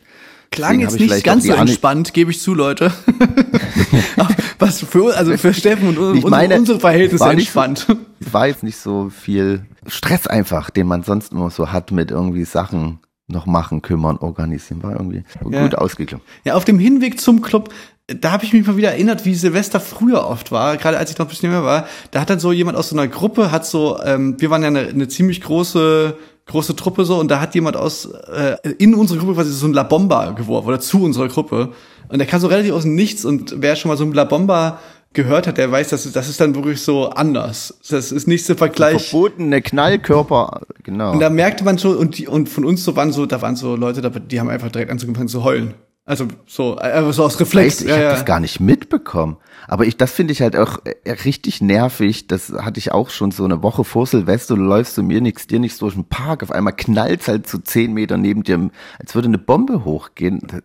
Klang 0.52 0.80
Deswegen 0.80 1.04
jetzt 1.04 1.14
nicht 1.14 1.24
ganz 1.26 1.46
so 1.46 1.54
entspannt, 1.54 2.14
gebe 2.14 2.32
ich 2.32 2.40
zu, 2.42 2.54
Leute. 2.54 2.92
Was 4.60 4.82
für, 4.82 5.16
also 5.16 5.36
für 5.38 5.54
Steffen 5.54 5.90
und 5.90 5.94
Ich 5.96 6.00
unsere, 6.00 6.30
meine, 6.30 6.58
unsere 6.58 6.80
Verhältnisse 6.80 7.24
war 7.24 7.34
nicht 7.34 7.52
so- 7.52 7.60
entspannt. 7.60 7.98
Es 8.20 8.34
war 8.34 8.48
jetzt 8.48 8.64
nicht 8.64 8.78
so 8.78 9.10
viel 9.10 9.66
Stress 9.88 10.28
einfach, 10.28 10.70
den 10.70 10.88
man 10.88 11.04
sonst 11.04 11.32
immer 11.34 11.50
so 11.50 11.72
hat 11.72 11.92
mit 11.92 12.12
irgendwie 12.12 12.46
Sachen 12.46 13.00
noch 13.28 13.46
machen, 13.46 13.82
kümmern, 13.82 14.18
organisieren. 14.18 14.84
War 14.84 14.92
irgendwie 14.94 15.24
Ja. 15.52 15.64
gut 15.64 15.76
ausgeklungen. 15.76 16.24
Ja, 16.44 16.54
auf 16.56 16.66
dem 16.66 16.78
Hinweg 16.80 17.20
zum 17.20 17.42
Club, 17.42 17.70
da 18.08 18.32
habe 18.32 18.46
ich 18.46 18.54
mich 18.54 18.68
mal 18.68 18.78
wieder 18.78 18.92
erinnert, 18.92 19.26
wie 19.26 19.34
Silvester 19.34 19.80
früher 19.80 20.28
oft 20.28 20.52
war, 20.52 20.78
gerade 20.78 20.98
als 20.98 21.10
ich 21.12 21.18
noch 21.18 21.26
ein 21.26 21.30
bisschen 21.30 21.50
jünger 21.52 21.64
war. 21.64 21.88
Da 22.12 22.22
hat 22.22 22.30
dann 22.30 22.40
so 22.40 22.52
jemand 22.52 22.78
aus 22.78 22.90
so 22.90 22.96
einer 22.96 23.08
Gruppe, 23.08 23.52
hat 23.52 23.66
so, 23.66 24.00
ähm, 24.04 24.36
wir 24.40 24.50
waren 24.52 24.62
ja 24.62 24.68
eine, 24.68 24.82
eine 24.88 25.08
ziemlich 25.08 25.42
große 25.42 26.16
große 26.48 26.76
Truppe 26.76 27.06
so 27.06 27.20
und 27.20 27.32
da 27.32 27.40
hat 27.42 27.56
jemand 27.56 27.76
aus 27.76 28.06
äh, 28.06 28.56
in 28.78 28.94
unsere 28.94 29.18
Gruppe 29.18 29.34
quasi 29.34 29.52
so 29.52 29.66
ein 29.66 29.74
La 29.74 29.82
Bomba 29.82 30.30
geworfen 30.30 30.68
oder 30.68 30.80
zu 30.80 31.02
unserer 31.04 31.28
Gruppe 31.28 31.72
und 32.08 32.20
der 32.20 32.28
kam 32.28 32.40
so 32.40 32.46
relativ 32.46 32.72
aus 32.74 32.84
dem 32.84 32.94
Nichts 32.94 33.26
und 33.26 33.56
wer 33.58 33.76
schon 33.76 33.90
mal 33.90 33.98
so 33.98 34.04
ein 34.04 34.14
La 34.14 34.26
Bomba 34.26 34.80
gehört 35.16 35.48
hat, 35.48 35.58
der 35.58 35.72
weiß, 35.72 35.90
dass 35.90 36.12
das 36.12 36.30
ist 36.30 36.40
dann 36.40 36.54
wirklich 36.56 36.82
so 36.82 37.10
anders. 37.10 37.78
Das 37.90 38.12
ist 38.12 38.28
nicht 38.28 38.46
so 38.46 38.56
Vergleich. 38.56 39.10
Verbotene 39.10 39.62
Knallkörper, 39.62 40.62
genau. 40.84 41.14
Und 41.14 41.20
da 41.20 41.30
merkte 41.30 41.64
man 41.64 41.80
schon, 41.80 41.98
und 41.98 42.18
die, 42.18 42.28
und 42.28 42.50
von 42.50 42.66
uns 42.66 42.84
so 42.84 42.96
waren 42.96 43.12
so, 43.12 43.26
da 43.26 43.42
waren 43.42 43.56
so 43.56 43.76
Leute, 43.76 44.10
die 44.22 44.40
haben 44.40 44.50
einfach 44.50 44.72
direkt 44.72 44.92
angefangen 44.92 45.28
zu 45.28 45.44
heulen. 45.44 45.74
Also 46.08 46.28
so, 46.46 46.78
äh, 46.78 47.12
so 47.12 47.24
aus 47.24 47.40
Reflex. 47.40 47.82
Ich 47.82 47.92
habe 47.92 48.04
das 48.04 48.26
gar 48.26 48.40
nicht 48.40 48.60
mitbekommen. 48.60 49.38
Aber 49.68 49.88
ich, 49.88 49.98
das 49.98 50.12
finde 50.12 50.34
ich 50.34 50.42
halt 50.44 50.56
auch 50.56 50.78
äh, 50.86 51.12
richtig 51.12 51.62
nervig. 51.62 52.28
Das 52.28 52.52
hatte 52.52 52.78
ich 52.78 52.92
auch 52.92 53.10
schon 53.10 53.32
so 53.32 53.44
eine 53.44 53.64
Woche 53.64 53.84
vor 53.84 54.06
Silvester. 54.06 54.56
Du 54.56 54.62
läufst 54.62 54.94
zu 54.94 55.02
mir 55.02 55.20
nichts, 55.20 55.48
dir 55.48 55.60
nichts 55.60 55.80
durch 55.80 55.96
den 55.96 56.06
Park. 56.06 56.44
Auf 56.44 56.52
einmal 56.52 56.74
knallt 56.74 57.28
halt 57.28 57.50
so 57.50 57.58
zehn 57.58 57.92
Meter 57.94 58.18
neben 58.18 58.44
dir, 58.44 58.70
als 59.00 59.16
würde 59.16 59.30
eine 59.30 59.40
Bombe 59.40 59.84
hochgehen. 59.84 60.42
Das, 60.46 60.62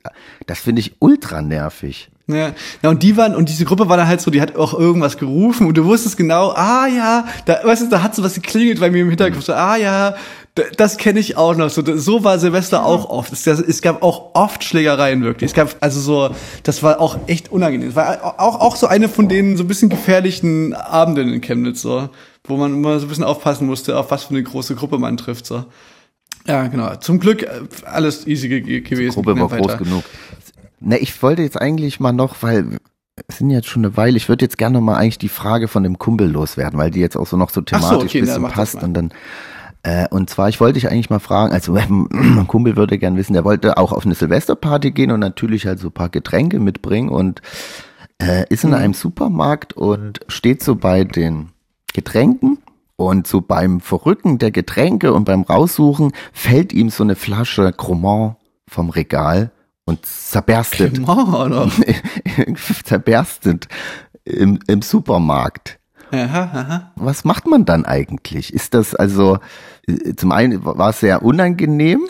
das 0.46 0.60
finde 0.60 0.80
ich 0.80 0.96
ultra 0.98 1.40
nervig. 1.40 2.10
Ja. 2.32 2.52
ja, 2.82 2.90
und 2.90 3.02
die 3.02 3.16
waren, 3.16 3.34
und 3.34 3.48
diese 3.48 3.64
Gruppe 3.64 3.88
war 3.88 3.96
dann 3.96 4.06
halt 4.06 4.20
so, 4.20 4.30
die 4.30 4.40
hat 4.40 4.56
auch 4.56 4.74
irgendwas 4.78 5.18
gerufen 5.18 5.66
und 5.66 5.76
du 5.76 5.84
wusstest 5.84 6.16
genau, 6.16 6.50
ah 6.50 6.86
ja, 6.86 7.24
da, 7.46 7.60
weißt 7.64 7.82
du, 7.82 7.88
da 7.88 8.02
hat 8.02 8.14
so 8.14 8.22
was 8.22 8.34
geklingelt 8.34 8.80
bei 8.80 8.90
mir 8.90 9.02
im 9.02 9.08
Hinterkopf, 9.08 9.44
so, 9.44 9.52
ah 9.52 9.76
ja, 9.76 10.14
das 10.76 10.96
kenne 10.96 11.20
ich 11.20 11.36
auch 11.36 11.54
noch. 11.54 11.70
So, 11.70 11.82
so 11.96 12.24
war 12.24 12.38
Silvester 12.38 12.84
auch 12.84 13.08
oft. 13.08 13.32
Es, 13.32 13.46
es 13.46 13.82
gab 13.82 14.02
auch 14.02 14.34
oft 14.34 14.64
Schlägereien 14.64 15.22
wirklich. 15.22 15.50
Es 15.50 15.54
gab 15.54 15.76
also 15.80 16.00
so, 16.00 16.34
das 16.64 16.82
war 16.82 17.00
auch 17.00 17.18
echt 17.28 17.52
unangenehm. 17.52 17.90
Es 17.90 17.96
war 17.96 18.40
auch, 18.40 18.60
auch 18.60 18.76
so 18.76 18.86
eine 18.86 19.08
von 19.08 19.28
den 19.28 19.56
so 19.56 19.64
ein 19.64 19.68
bisschen 19.68 19.88
gefährlichen 19.88 20.74
Abenden 20.74 21.32
in 21.32 21.40
Chemnitz, 21.40 21.82
so, 21.82 22.08
wo 22.44 22.56
man 22.56 22.74
immer 22.74 22.98
so 22.98 23.06
ein 23.06 23.08
bisschen 23.08 23.24
aufpassen 23.24 23.66
musste, 23.66 23.96
auf 23.96 24.10
was 24.10 24.24
für 24.24 24.30
eine 24.30 24.42
große 24.42 24.74
Gruppe 24.74 24.98
man 24.98 25.16
trifft. 25.16 25.46
So. 25.46 25.64
Ja, 26.46 26.66
genau. 26.66 26.96
Zum 26.96 27.20
Glück 27.20 27.42
äh, 27.42 27.48
alles 27.84 28.26
easy 28.26 28.48
ge 28.48 28.60
ge 28.60 28.80
gewesen. 28.80 29.10
Die 29.10 29.14
Gruppe 29.14 29.38
war 29.38 29.50
Weiter. 29.50 29.62
groß 29.62 29.78
genug. 29.78 30.04
Ne, 30.80 30.98
ich 30.98 31.22
wollte 31.22 31.42
jetzt 31.42 31.60
eigentlich 31.60 32.00
mal 32.00 32.12
noch, 32.12 32.42
weil 32.42 32.78
es 33.28 33.38
sind 33.38 33.50
jetzt 33.50 33.68
schon 33.68 33.84
eine 33.84 33.96
Weile, 33.96 34.16
ich 34.16 34.28
würde 34.28 34.44
jetzt 34.44 34.56
gerne 34.56 34.78
noch 34.78 34.84
mal 34.84 34.96
eigentlich 34.96 35.18
die 35.18 35.28
Frage 35.28 35.68
von 35.68 35.82
dem 35.82 35.98
Kumpel 35.98 36.30
loswerden, 36.30 36.78
weil 36.78 36.90
die 36.90 37.00
jetzt 37.00 37.16
auch 37.16 37.26
so 37.26 37.36
noch 37.36 37.50
so 37.50 37.60
Ach 37.60 37.80
so, 37.82 37.88
thematisch 37.88 38.10
okay, 38.10 38.18
ein 38.20 38.24
na, 38.26 38.34
bisschen 38.38 38.50
passt 38.50 38.82
und 38.82 38.94
dann 38.94 39.12
äh, 39.82 40.06
und 40.10 40.28
zwar, 40.28 40.48
ich 40.50 40.60
wollte 40.60 40.74
dich 40.74 40.90
eigentlich 40.90 41.08
mal 41.10 41.20
fragen, 41.20 41.52
also 41.52 41.72
mein 41.88 42.46
Kumpel 42.46 42.76
würde 42.76 42.98
gern 42.98 43.16
wissen, 43.16 43.32
der 43.32 43.44
wollte 43.44 43.76
auch 43.78 43.92
auf 43.92 44.04
eine 44.04 44.14
Silvesterparty 44.14 44.90
gehen 44.90 45.10
und 45.10 45.20
natürlich 45.20 45.66
halt 45.66 45.78
so 45.78 45.88
ein 45.88 45.92
paar 45.92 46.08
Getränke 46.10 46.58
mitbringen 46.60 47.08
und 47.10 47.40
äh, 48.22 48.44
ist 48.48 48.64
Mhm. 48.64 48.70
in 48.70 48.74
einem 48.78 48.94
Supermarkt 48.94 49.72
und 49.74 50.20
steht 50.28 50.62
so 50.62 50.76
bei 50.76 51.04
den 51.04 51.50
Getränken 51.94 52.58
und 52.96 53.26
so 53.26 53.40
beim 53.40 53.80
Verrücken 53.80 54.38
der 54.38 54.50
Getränke 54.50 55.12
und 55.14 55.24
beim 55.24 55.42
Raussuchen 55.42 56.12
fällt 56.32 56.72
ihm 56.74 56.90
so 56.90 57.02
eine 57.02 57.16
Flasche 57.16 57.72
Cremant 57.72 58.36
vom 58.68 58.90
Regal 58.90 59.50
und 59.90 60.06
zerberstet, 60.06 60.98
oder? 61.06 61.70
zerberstet 62.84 63.68
im, 64.24 64.58
im 64.66 64.82
Supermarkt. 64.82 65.78
Aha, 66.12 66.42
aha. 66.52 66.92
Was 66.96 67.24
macht 67.24 67.46
man 67.46 67.64
dann 67.64 67.84
eigentlich? 67.84 68.52
Ist 68.52 68.74
das 68.74 68.94
also, 68.94 69.38
äh, 69.86 70.14
zum 70.16 70.32
einen 70.32 70.64
war 70.64 70.90
es 70.90 71.00
sehr 71.00 71.22
unangenehm 71.22 72.00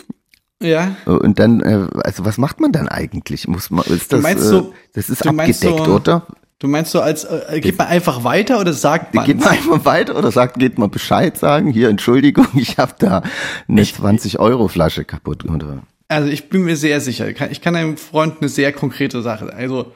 Ja. 0.61 0.95
und 1.05 1.37
dann, 1.39 1.59
äh, 1.61 1.87
also 2.03 2.25
was 2.25 2.37
macht 2.39 2.59
man 2.59 2.71
dann 2.71 2.87
eigentlich? 2.87 3.47
Muss 3.47 3.69
man, 3.69 3.85
ist 3.85 4.11
Du 4.11 4.15
das, 4.17 4.23
meinst 4.23 4.43
äh, 4.43 4.47
so- 4.47 4.73
das 4.93 5.09
ist 5.09 5.25
abgedeckt, 5.27 5.55
so- 5.59 5.75
oder? 5.95 6.25
Du 6.57 6.67
meinst 6.67 6.91
so, 6.91 7.01
als 7.01 7.23
äh, 7.23 7.59
geht 7.59 7.77
man 7.77 7.87
einfach 7.87 8.23
weiter 8.23 8.59
oder 8.59 8.73
sagt 8.73 9.15
man? 9.15 9.25
Geht 9.25 9.39
man 9.39 9.49
einfach 9.49 9.83
weiter 9.85 10.15
oder 10.15 10.31
sagt, 10.31 10.59
geht 10.59 10.77
man 10.77 10.91
Bescheid 10.91 11.35
sagen? 11.37 11.71
Hier, 11.71 11.89
Entschuldigung, 11.89 12.47
ich 12.55 12.77
habe 12.79 12.93
da 12.99 13.23
eine 13.67 13.83
20-Euro-Flasche 13.83 15.03
kaputt. 15.05 15.43
Oder? 15.45 15.79
Also 16.11 16.27
ich 16.29 16.49
bin 16.49 16.63
mir 16.63 16.75
sehr 16.75 16.99
sicher. 16.99 17.27
Ich 17.49 17.61
kann- 17.61 17.75
einem 17.75 17.95
Freund 17.97 18.35
eine 18.41 18.49
sehr 18.49 18.73
konkrete 18.73 19.21
Sache. 19.21 19.53
Also 19.53 19.93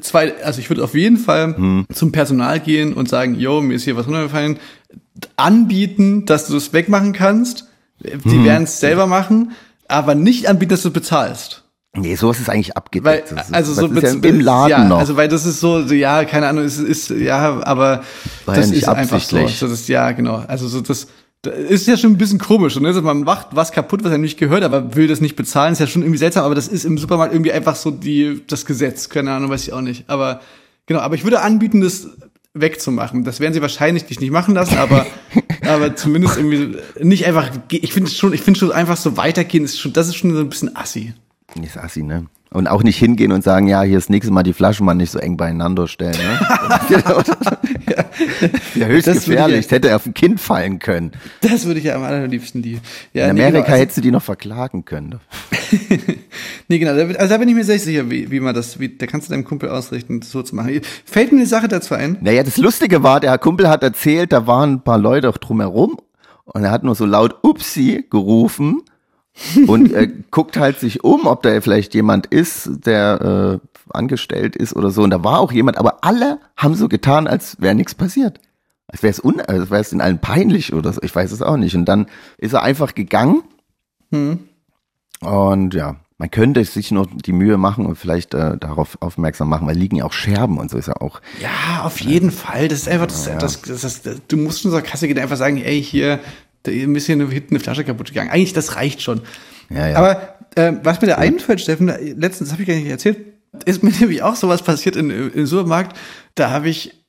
zwei, 0.00 0.32
also 0.44 0.60
ich 0.60 0.70
würde 0.70 0.84
auf 0.84 0.94
jeden 0.94 1.16
Fall 1.16 1.56
Hm. 1.56 1.86
zum 1.92 2.12
Personal 2.12 2.60
gehen 2.60 2.92
und 2.92 3.08
sagen, 3.08 3.34
yo, 3.34 3.60
mir 3.60 3.74
ist 3.74 3.84
hier 3.84 3.96
was 3.96 4.06
runtergefallen. 4.06 4.58
Anbieten, 5.36 6.24
dass 6.24 6.46
du 6.46 6.54
das 6.54 6.72
wegmachen 6.72 7.12
kannst. 7.12 7.66
Die 8.00 8.30
Hm. 8.30 8.44
werden 8.44 8.64
es 8.64 8.78
selber 8.78 9.06
machen, 9.06 9.52
aber 9.88 10.14
nicht 10.14 10.48
anbieten, 10.48 10.70
dass 10.70 10.82
du 10.82 10.90
bezahlst. 10.90 11.64
Nee, 11.96 12.14
sowas 12.14 12.38
ist 12.40 12.50
eigentlich 12.50 12.68
Weil, 12.68 12.76
abgedeckt. 12.76 13.32
Ist, 13.32 13.54
also 13.54 13.72
so 13.72 13.86
ist 13.86 14.02
ja 14.02 14.10
im 14.30 14.40
Laden 14.40 14.70
ja, 14.70 14.84
noch. 14.84 14.98
Also 14.98 15.16
weil 15.16 15.28
das 15.28 15.46
ist 15.46 15.60
so, 15.60 15.80
ja, 15.80 16.24
keine 16.26 16.46
Ahnung, 16.48 16.64
es 16.64 16.78
ist 16.78 17.08
ja, 17.08 17.60
aber 17.62 18.02
War 18.44 18.54
ja 18.54 18.60
das 18.60 18.68
nicht 18.70 18.82
ist 18.82 18.88
einfach 18.88 19.20
so. 19.20 19.38
Das 19.38 19.62
ist 19.62 19.88
ja 19.88 20.12
genau. 20.12 20.44
Also 20.46 20.68
so 20.68 20.80
das, 20.82 21.06
das 21.06 21.08
ist 21.50 21.86
ja 21.86 21.96
schon 21.96 22.12
ein 22.12 22.18
bisschen 22.18 22.38
komisch, 22.38 22.78
ne? 22.78 22.88
Also 22.88 23.02
man 23.02 23.22
macht 23.22 23.48
was 23.52 23.72
kaputt, 23.72 24.04
was 24.04 24.12
er 24.12 24.18
nicht 24.18 24.38
gehört, 24.38 24.62
aber 24.62 24.94
will 24.94 25.08
das 25.08 25.20
nicht 25.20 25.36
bezahlen, 25.36 25.72
ist 25.72 25.78
ja 25.78 25.86
schon 25.86 26.02
irgendwie 26.02 26.18
seltsam. 26.18 26.44
Aber 26.44 26.54
das 26.54 26.68
ist 26.68 26.84
im 26.84 26.98
Supermarkt 26.98 27.34
irgendwie 27.34 27.52
einfach 27.52 27.76
so 27.76 27.90
die 27.90 28.42
das 28.46 28.66
Gesetz. 28.66 29.08
Keine 29.08 29.32
Ahnung, 29.32 29.50
weiß 29.50 29.62
ich 29.62 29.72
auch 29.72 29.80
nicht. 29.80 30.04
Aber 30.08 30.40
genau, 30.86 31.00
aber 31.00 31.14
ich 31.14 31.24
würde 31.24 31.40
anbieten, 31.40 31.80
das 31.80 32.08
wegzumachen. 32.60 33.24
Das 33.24 33.40
werden 33.40 33.54
sie 33.54 33.62
wahrscheinlich 33.62 34.04
dich 34.04 34.20
nicht 34.20 34.30
machen 34.30 34.54
lassen, 34.54 34.78
aber 34.78 35.06
aber 35.66 35.94
zumindest 35.96 36.36
irgendwie 36.36 36.76
nicht 37.00 37.26
einfach. 37.26 37.50
Ich 37.70 37.92
finde 37.92 38.10
schon, 38.10 38.32
ich 38.32 38.42
finde 38.42 38.60
schon 38.60 38.72
einfach 38.72 38.96
so 38.96 39.16
weitergehen 39.16 39.64
ist 39.64 39.78
schon, 39.78 39.92
das 39.92 40.08
ist 40.08 40.16
schon 40.16 40.34
so 40.34 40.40
ein 40.40 40.48
bisschen 40.48 40.74
assi. 40.76 41.14
Ist 41.62 41.76
assi, 41.78 42.02
ne? 42.02 42.26
Und 42.52 42.68
auch 42.68 42.82
nicht 42.84 42.96
hingehen 42.96 43.32
und 43.32 43.42
sagen, 43.42 43.66
ja, 43.66 43.82
hier 43.82 43.96
das 43.96 44.08
nächste 44.08 44.32
Mal 44.32 44.42
die 44.44 44.52
Flaschen 44.52 44.86
mal 44.86 44.94
nicht 44.94 45.10
so 45.10 45.18
eng 45.18 45.36
beieinander 45.36 45.88
stellen, 45.88 46.16
ne? 46.16 46.38
ja, 48.76 48.86
höchst 48.86 49.08
Das 49.08 49.24
gefährlich. 49.24 49.66
ich- 49.66 49.70
hätte 49.72 49.94
auf 49.94 50.06
ein 50.06 50.14
Kind 50.14 50.40
fallen 50.40 50.78
können. 50.78 51.12
Das 51.40 51.66
würde 51.66 51.80
ich 51.80 51.86
ja 51.86 51.96
am 51.96 52.02
allerliebsten 52.04 52.62
die. 52.62 52.78
Ja, 53.12 53.28
In 53.28 53.34
nee, 53.34 53.42
Amerika 53.42 53.58
genau, 53.62 53.72
also, 53.72 53.80
hättest 53.82 53.96
du 53.98 54.00
die 54.02 54.10
noch 54.10 54.22
verklagen 54.22 54.84
können. 54.84 55.20
nee, 56.68 56.78
genau. 56.78 56.92
Also 56.92 57.28
da 57.28 57.36
bin 57.38 57.48
ich 57.48 57.54
mir 57.54 57.64
sehr 57.64 57.78
sicher, 57.78 58.10
wie, 58.10 58.30
wie 58.30 58.40
man 58.40 58.54
das, 58.54 58.78
wie, 58.78 58.96
da 58.96 59.06
kannst 59.06 59.28
du 59.28 59.32
deinem 59.32 59.44
Kumpel 59.44 59.68
ausrichten, 59.68 60.20
das 60.20 60.30
so 60.30 60.42
zu 60.42 60.54
machen. 60.54 60.80
Fällt 61.04 61.32
mir 61.32 61.38
eine 61.38 61.46
Sache 61.46 61.68
dazu 61.68 61.94
ein. 61.94 62.16
Naja, 62.20 62.42
das 62.42 62.56
Lustige 62.58 63.02
war, 63.02 63.20
der 63.20 63.36
Kumpel 63.38 63.68
hat 63.68 63.82
erzählt, 63.82 64.32
da 64.32 64.46
waren 64.46 64.74
ein 64.74 64.80
paar 64.84 64.98
Leute 64.98 65.28
auch 65.28 65.38
drumherum 65.38 65.98
Und 66.44 66.64
er 66.64 66.70
hat 66.70 66.84
nur 66.84 66.94
so 66.94 67.06
laut 67.06 67.36
Upsi 67.42 68.04
gerufen 68.08 68.82
und 69.66 69.92
er 69.92 70.06
guckt 70.06 70.56
halt 70.56 70.80
sich 70.80 71.04
um, 71.04 71.26
ob 71.26 71.42
da 71.42 71.60
vielleicht 71.60 71.94
jemand 71.94 72.26
ist, 72.26 72.86
der 72.86 73.60
äh, 73.62 73.68
angestellt 73.90 74.56
ist 74.56 74.74
oder 74.74 74.90
so. 74.90 75.02
Und 75.02 75.10
da 75.10 75.22
war 75.22 75.40
auch 75.40 75.52
jemand, 75.52 75.78
aber 75.78 76.04
alle 76.04 76.38
haben 76.56 76.74
so 76.74 76.88
getan, 76.88 77.26
als 77.26 77.60
wäre 77.60 77.74
nichts 77.74 77.94
passiert. 77.94 78.40
Als 78.88 79.02
wäre 79.02 79.10
es 79.10 79.20
un 79.20 79.40
als 79.40 79.70
wäre 79.70 79.80
es 79.80 79.92
in 79.92 80.00
allen 80.00 80.20
peinlich 80.20 80.72
oder 80.72 80.92
so. 80.92 81.02
Ich 81.02 81.14
weiß 81.14 81.32
es 81.32 81.42
auch 81.42 81.56
nicht. 81.56 81.74
Und 81.74 81.86
dann 81.86 82.06
ist 82.38 82.52
er 82.52 82.62
einfach 82.62 82.94
gegangen. 82.94 83.42
Und 85.20 85.74
ja, 85.74 85.96
man 86.18 86.30
könnte 86.30 86.64
sich 86.64 86.92
noch 86.92 87.06
die 87.12 87.32
Mühe 87.32 87.58
machen 87.58 87.84
und 87.84 87.96
vielleicht 87.96 88.32
äh, 88.32 88.56
darauf 88.56 88.96
aufmerksam 89.00 89.48
machen, 89.48 89.66
weil 89.66 89.76
liegen 89.76 89.96
ja 89.96 90.04
auch 90.04 90.12
Scherben 90.12 90.58
und 90.58 90.70
so 90.70 90.78
ist 90.78 90.88
ja 90.88 90.96
auch. 90.96 91.20
Ja, 91.40 91.82
auf 91.82 92.00
jeden 92.00 92.30
Fall. 92.30 92.68
Das 92.68 92.80
ist 92.80 92.88
einfach, 92.88 93.06
das, 93.06 93.24
das, 93.24 93.60
das, 93.62 94.02
das, 94.02 94.22
du 94.26 94.36
musst 94.36 94.62
schon 94.62 94.82
Kasse 94.82 95.08
einfach 95.08 95.36
sagen, 95.36 95.58
ey, 95.58 95.82
hier, 95.82 96.20
da 96.66 96.72
ist 96.72 96.82
ein 96.82 96.92
bisschen 96.92 97.30
hinten 97.30 97.54
eine 97.54 97.60
Flasche 97.60 97.84
kaputt 97.84 98.08
gegangen. 98.08 98.30
Eigentlich, 98.30 98.52
das 98.52 98.76
reicht 98.76 99.02
schon. 99.02 99.22
Ja, 99.70 99.88
ja. 99.88 99.96
Aber 99.96 100.36
äh, 100.54 100.72
was 100.82 101.00
mir 101.00 101.08
da 101.08 101.16
einfällt, 101.16 101.60
Steffen, 101.60 101.88
letztens 102.18 102.52
habe 102.52 102.62
ich 102.62 102.68
gar 102.68 102.74
nicht 102.74 102.86
erzählt, 102.86 103.18
ist 103.64 103.82
mir 103.82 103.90
nämlich 104.00 104.22
auch 104.22 104.36
sowas 104.36 104.62
passiert 104.62 104.96
in, 104.96 105.10
im 105.10 105.46
Supermarkt. 105.46 105.96
Da 106.34 106.50
habe 106.50 106.68
ich 106.68 107.04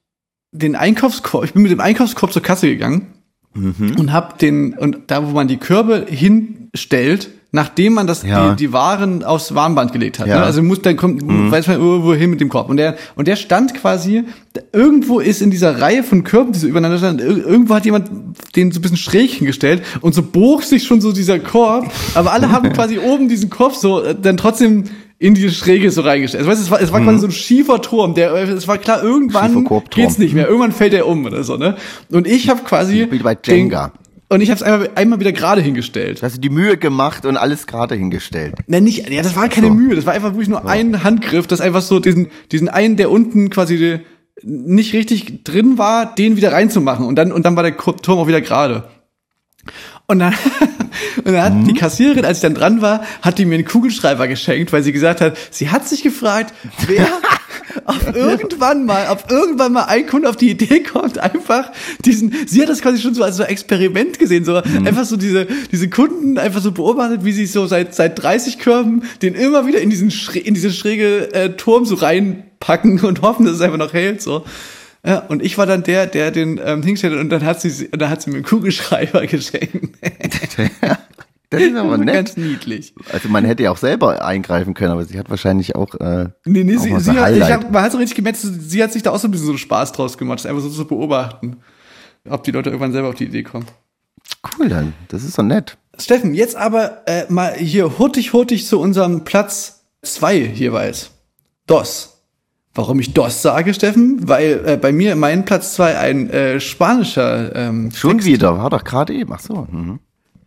den 0.51 0.75
Einkaufskorb, 0.75 1.43
ich 1.43 1.53
bin 1.53 1.63
mit 1.63 1.71
dem 1.71 1.81
Einkaufskorb 1.81 2.31
zur 2.31 2.41
Kasse 2.41 2.67
gegangen 2.67 3.13
und 3.53 4.13
habe 4.13 4.37
den, 4.37 4.73
und 4.73 5.11
da, 5.11 5.27
wo 5.27 5.31
man 5.31 5.47
die 5.47 5.57
Körbe 5.57 6.05
hinstellt, 6.07 7.29
nachdem 7.51 7.93
man 7.93 8.07
das, 8.07 8.23
Ja. 8.23 8.49
die, 8.51 8.55
die 8.67 8.73
Waren 8.73 9.23
aufs 9.23 9.55
Warnband 9.55 9.93
gelegt 9.93 10.19
hat. 10.19 10.27
Ja. 10.27 10.39
Ne? 10.39 10.43
Also 10.43 10.61
muss 10.61 10.81
dann 10.81 10.97
kommt, 10.97 11.21
weiß 11.25 11.67
man 11.67 11.79
irgendwo 11.79 12.13
hin 12.13 12.29
mit 12.29 12.41
dem 12.41 12.49
Korb. 12.49 12.69
Und 12.69 12.77
der, 12.77 12.95
und 13.15 13.27
der 13.27 13.35
stand 13.37 13.73
quasi, 13.73 14.25
irgendwo 14.73 15.19
ist 15.19 15.41
in 15.41 15.49
dieser 15.49 15.79
Reihe 15.79 16.03
von 16.03 16.23
Körben, 16.23 16.51
die 16.51 16.59
so 16.59 16.67
übereinander 16.67 16.97
standen, 16.97 17.21
ir- 17.25 17.45
irgendwo 17.45 17.73
hat 17.75 17.85
jemand 17.85 18.09
den 18.55 18.71
so 18.71 18.79
ein 18.79 18.81
bisschen 18.81 18.97
schräg 18.97 19.31
hingestellt 19.31 19.83
und 20.01 20.13
so 20.13 20.23
bog 20.23 20.63
sich 20.63 20.83
schon 20.83 20.99
so 21.01 21.11
dieser 21.13 21.39
Korb, 21.39 21.89
aber 22.15 22.31
alle 22.33 22.51
haben 22.51 22.69
quasi 22.73 22.99
oben 22.99 23.29
diesen 23.29 23.49
Korb 23.49 23.75
so 23.75 24.01
äh, 24.03 24.13
dann 24.19 24.35
trotzdem 24.37 24.83
in 25.19 25.33
diese 25.33 25.49
Schräge 25.49 25.89
so 25.89 26.01
reingestellt. 26.01 26.45
Also, 26.45 26.51
weißt, 26.51 26.61
du, 26.61 26.65
es 26.65 26.71
war, 26.71 26.81
es 26.81 26.91
war 26.91 27.01
quasi 27.01 27.19
so 27.19 27.25
ein 27.27 27.31
schiefer 27.31 27.81
Turm, 27.81 28.13
der, 28.13 28.33
äh, 28.35 28.43
es 28.51 28.67
war 28.67 28.77
klar, 28.77 29.01
irgendwann 29.01 29.65
geht's 29.89 30.19
nicht 30.19 30.33
mehr, 30.35 30.47
irgendwann 30.47 30.73
fällt 30.73 30.93
er 30.93 31.07
um 31.07 31.25
oder 31.25 31.43
so, 31.43 31.57
ne? 31.57 31.75
Und 32.11 32.27
ich 32.27 32.49
habe 32.49 32.61
quasi 32.63 33.07
Wie 33.09 33.17
bei 33.19 33.33
den- 33.33 33.55
Jenga. 33.55 33.93
Und 34.29 34.41
ich 34.41 34.49
habe 34.49 34.57
es 34.57 34.63
einmal, 34.63 34.89
einmal 34.95 35.19
wieder 35.19 35.31
gerade 35.31 35.61
hingestellt. 35.61 36.21
Hast 36.21 36.37
du 36.37 36.41
die 36.41 36.49
Mühe 36.49 36.77
gemacht 36.77 37.25
und 37.25 37.37
alles 37.37 37.65
gerade 37.65 37.95
hingestellt. 37.95 38.55
Ne, 38.67 38.81
nicht, 38.81 39.09
ja, 39.09 39.21
das 39.21 39.35
war 39.35 39.47
keine 39.47 39.67
So. 39.67 39.73
Mühe, 39.73 39.95
das 39.95 40.05
war 40.05 40.13
einfach 40.13 40.31
wirklich 40.31 40.49
nur 40.49 40.67
ein 40.67 41.03
Handgriff, 41.03 41.47
das 41.47 41.61
einfach 41.61 41.81
so 41.81 41.99
diesen, 41.99 42.27
diesen 42.51 42.67
einen, 42.67 42.97
der 42.97 43.09
unten 43.09 43.49
quasi 43.49 43.99
nicht 44.43 44.93
richtig 44.93 45.43
drin 45.43 45.77
war, 45.77 46.13
den 46.13 46.35
wieder 46.35 46.51
reinzumachen 46.51 47.05
und 47.05 47.15
dann, 47.15 47.31
und 47.31 47.45
dann 47.45 47.55
war 47.55 47.63
der 47.63 47.77
Turm 47.77 48.19
auch 48.19 48.27
wieder 48.27 48.41
gerade. 48.41 48.89
Und 50.07 50.19
dann, 50.19 50.33
und 51.17 51.33
dann 51.33 51.41
hat 51.41 51.67
die 51.67 51.73
Kassiererin, 51.73 52.25
als 52.25 52.37
ich 52.37 52.41
dann 52.41 52.53
dran 52.53 52.81
war, 52.81 53.03
hat 53.21 53.37
die 53.37 53.45
mir 53.45 53.55
einen 53.55 53.65
Kugelschreiber 53.65 54.27
geschenkt, 54.27 54.71
weil 54.73 54.83
sie 54.83 54.91
gesagt 54.91 55.21
hat, 55.21 55.37
sie 55.51 55.69
hat 55.69 55.87
sich 55.87 56.03
gefragt, 56.03 56.53
wer 56.85 57.07
auf 57.87 58.15
irgendwann 58.15 58.85
mal, 58.85 59.07
auf 59.07 59.25
irgendwann 59.29 59.73
mal 59.73 59.85
ein 59.85 60.05
Kunde 60.05 60.29
auf 60.29 60.35
die 60.35 60.51
Idee 60.51 60.81
kommt, 60.83 61.17
einfach 61.17 61.71
diesen, 62.03 62.33
sie 62.45 62.61
hat 62.61 62.69
das 62.69 62.81
quasi 62.81 63.01
schon 63.01 63.13
so 63.13 63.23
als 63.23 63.37
so 63.37 63.43
Experiment 63.43 64.19
gesehen, 64.19 64.43
so 64.43 64.55
einfach 64.55 65.05
so 65.05 65.15
diese, 65.15 65.47
diese 65.71 65.89
Kunden 65.89 66.37
einfach 66.37 66.61
so 66.61 66.71
beobachtet, 66.71 67.23
wie 67.23 67.31
sie 67.31 67.45
so 67.45 67.65
seit, 67.65 67.95
seit 67.95 68.21
30 68.21 68.59
Körben 68.59 69.03
den 69.21 69.35
immer 69.35 69.67
wieder 69.67 69.79
in 69.79 69.89
diesen, 69.89 70.11
in 70.35 70.53
diese 70.53 70.71
schräge 70.71 71.33
äh, 71.33 71.49
Turm 71.55 71.85
so 71.85 71.95
reinpacken 71.95 72.99
und 73.03 73.21
hoffen, 73.21 73.45
dass 73.45 73.55
es 73.55 73.61
einfach 73.61 73.77
noch 73.77 73.93
hält, 73.93 74.21
so. 74.21 74.43
Ja, 75.05 75.19
und 75.19 75.41
ich 75.41 75.57
war 75.57 75.65
dann 75.65 75.83
der, 75.83 76.05
der 76.05 76.31
den 76.31 76.59
ähm, 76.61 76.83
hingestellt 76.83 77.13
hat 77.13 77.21
und 77.21 77.29
dann 77.29 77.45
hat 77.45 77.61
sie, 77.61 77.87
und 77.87 78.01
dann 78.01 78.09
hat 78.09 78.21
sie 78.21 78.29
mir 78.29 78.37
einen 78.37 78.45
Kugelschreiber 78.45 79.25
geschenkt. 79.27 79.97
Das 81.49 81.61
ist 81.61 81.75
aber 81.75 81.97
nett. 81.97 82.15
Ganz 82.15 82.37
niedlich. 82.37 82.93
Also 83.11 83.29
man 83.29 83.45
hätte 83.45 83.63
ja 83.63 83.71
auch 83.71 83.77
selber 83.77 84.23
eingreifen 84.25 84.73
können, 84.73 84.91
aber 84.91 85.05
sie 85.05 85.17
hat 85.17 85.29
wahrscheinlich 85.29 85.75
auch. 85.75 85.93
Äh, 85.95 86.29
Nee, 86.45 86.63
nee, 86.63 86.77
auch 86.77 86.81
sie, 86.81 86.99
sie 86.99 87.11
hat, 87.19 87.35
ich 87.35 87.43
hab, 87.43 87.71
man 87.71 87.83
hat 87.83 87.91
so 87.91 87.97
richtig 87.97 88.15
gemerkt, 88.15 88.37
sie 88.39 88.83
hat 88.83 88.91
sich 88.91 89.03
da 89.03 89.11
auch 89.11 89.19
so 89.19 89.27
ein 89.27 89.31
bisschen 89.31 89.47
so 89.47 89.57
Spaß 89.57 89.91
draus 89.93 90.17
gemacht, 90.17 90.45
einfach 90.45 90.61
so 90.61 90.69
zu 90.69 90.85
beobachten. 90.85 91.57
Ob 92.29 92.43
die 92.43 92.51
Leute 92.51 92.69
irgendwann 92.69 92.91
selber 92.91 93.09
auf 93.09 93.15
die 93.15 93.25
Idee 93.25 93.43
kommen. 93.43 93.65
Cool 94.59 94.67
dann. 94.69 94.93
Das 95.07 95.23
ist 95.23 95.35
so 95.35 95.41
nett. 95.41 95.77
Steffen, 95.97 96.33
jetzt 96.33 96.55
aber 96.55 97.07
äh, 97.07 97.25
mal 97.29 97.53
hier 97.53 97.97
hurtig, 97.97 98.33
hurtig 98.33 98.67
zu 98.67 98.79
unserem 98.79 99.23
Platz 99.23 99.85
zwei 100.01 100.35
jeweils. 100.37 101.11
DOS. 101.65 102.21
Warum 102.75 102.99
ich 102.99 103.13
DOS 103.13 103.41
sage, 103.41 103.73
Steffen? 103.73 104.27
Weil 104.27 104.61
äh, 104.65 104.77
bei 104.77 104.91
mir 104.91 105.15
mein 105.15 105.45
Platz 105.45 105.73
zwei 105.73 105.97
ein 105.97 106.29
äh, 106.29 106.59
spanischer 106.59 107.55
ähm, 107.55 107.91
Schon 107.91 108.23
wieder. 108.23 108.57
War 108.57 108.69
doch 108.69 108.83
gerade 108.83 109.13
eben. 109.13 109.31
Ach 109.33 109.39
so. 109.39 109.67
Mhm. 109.71 109.99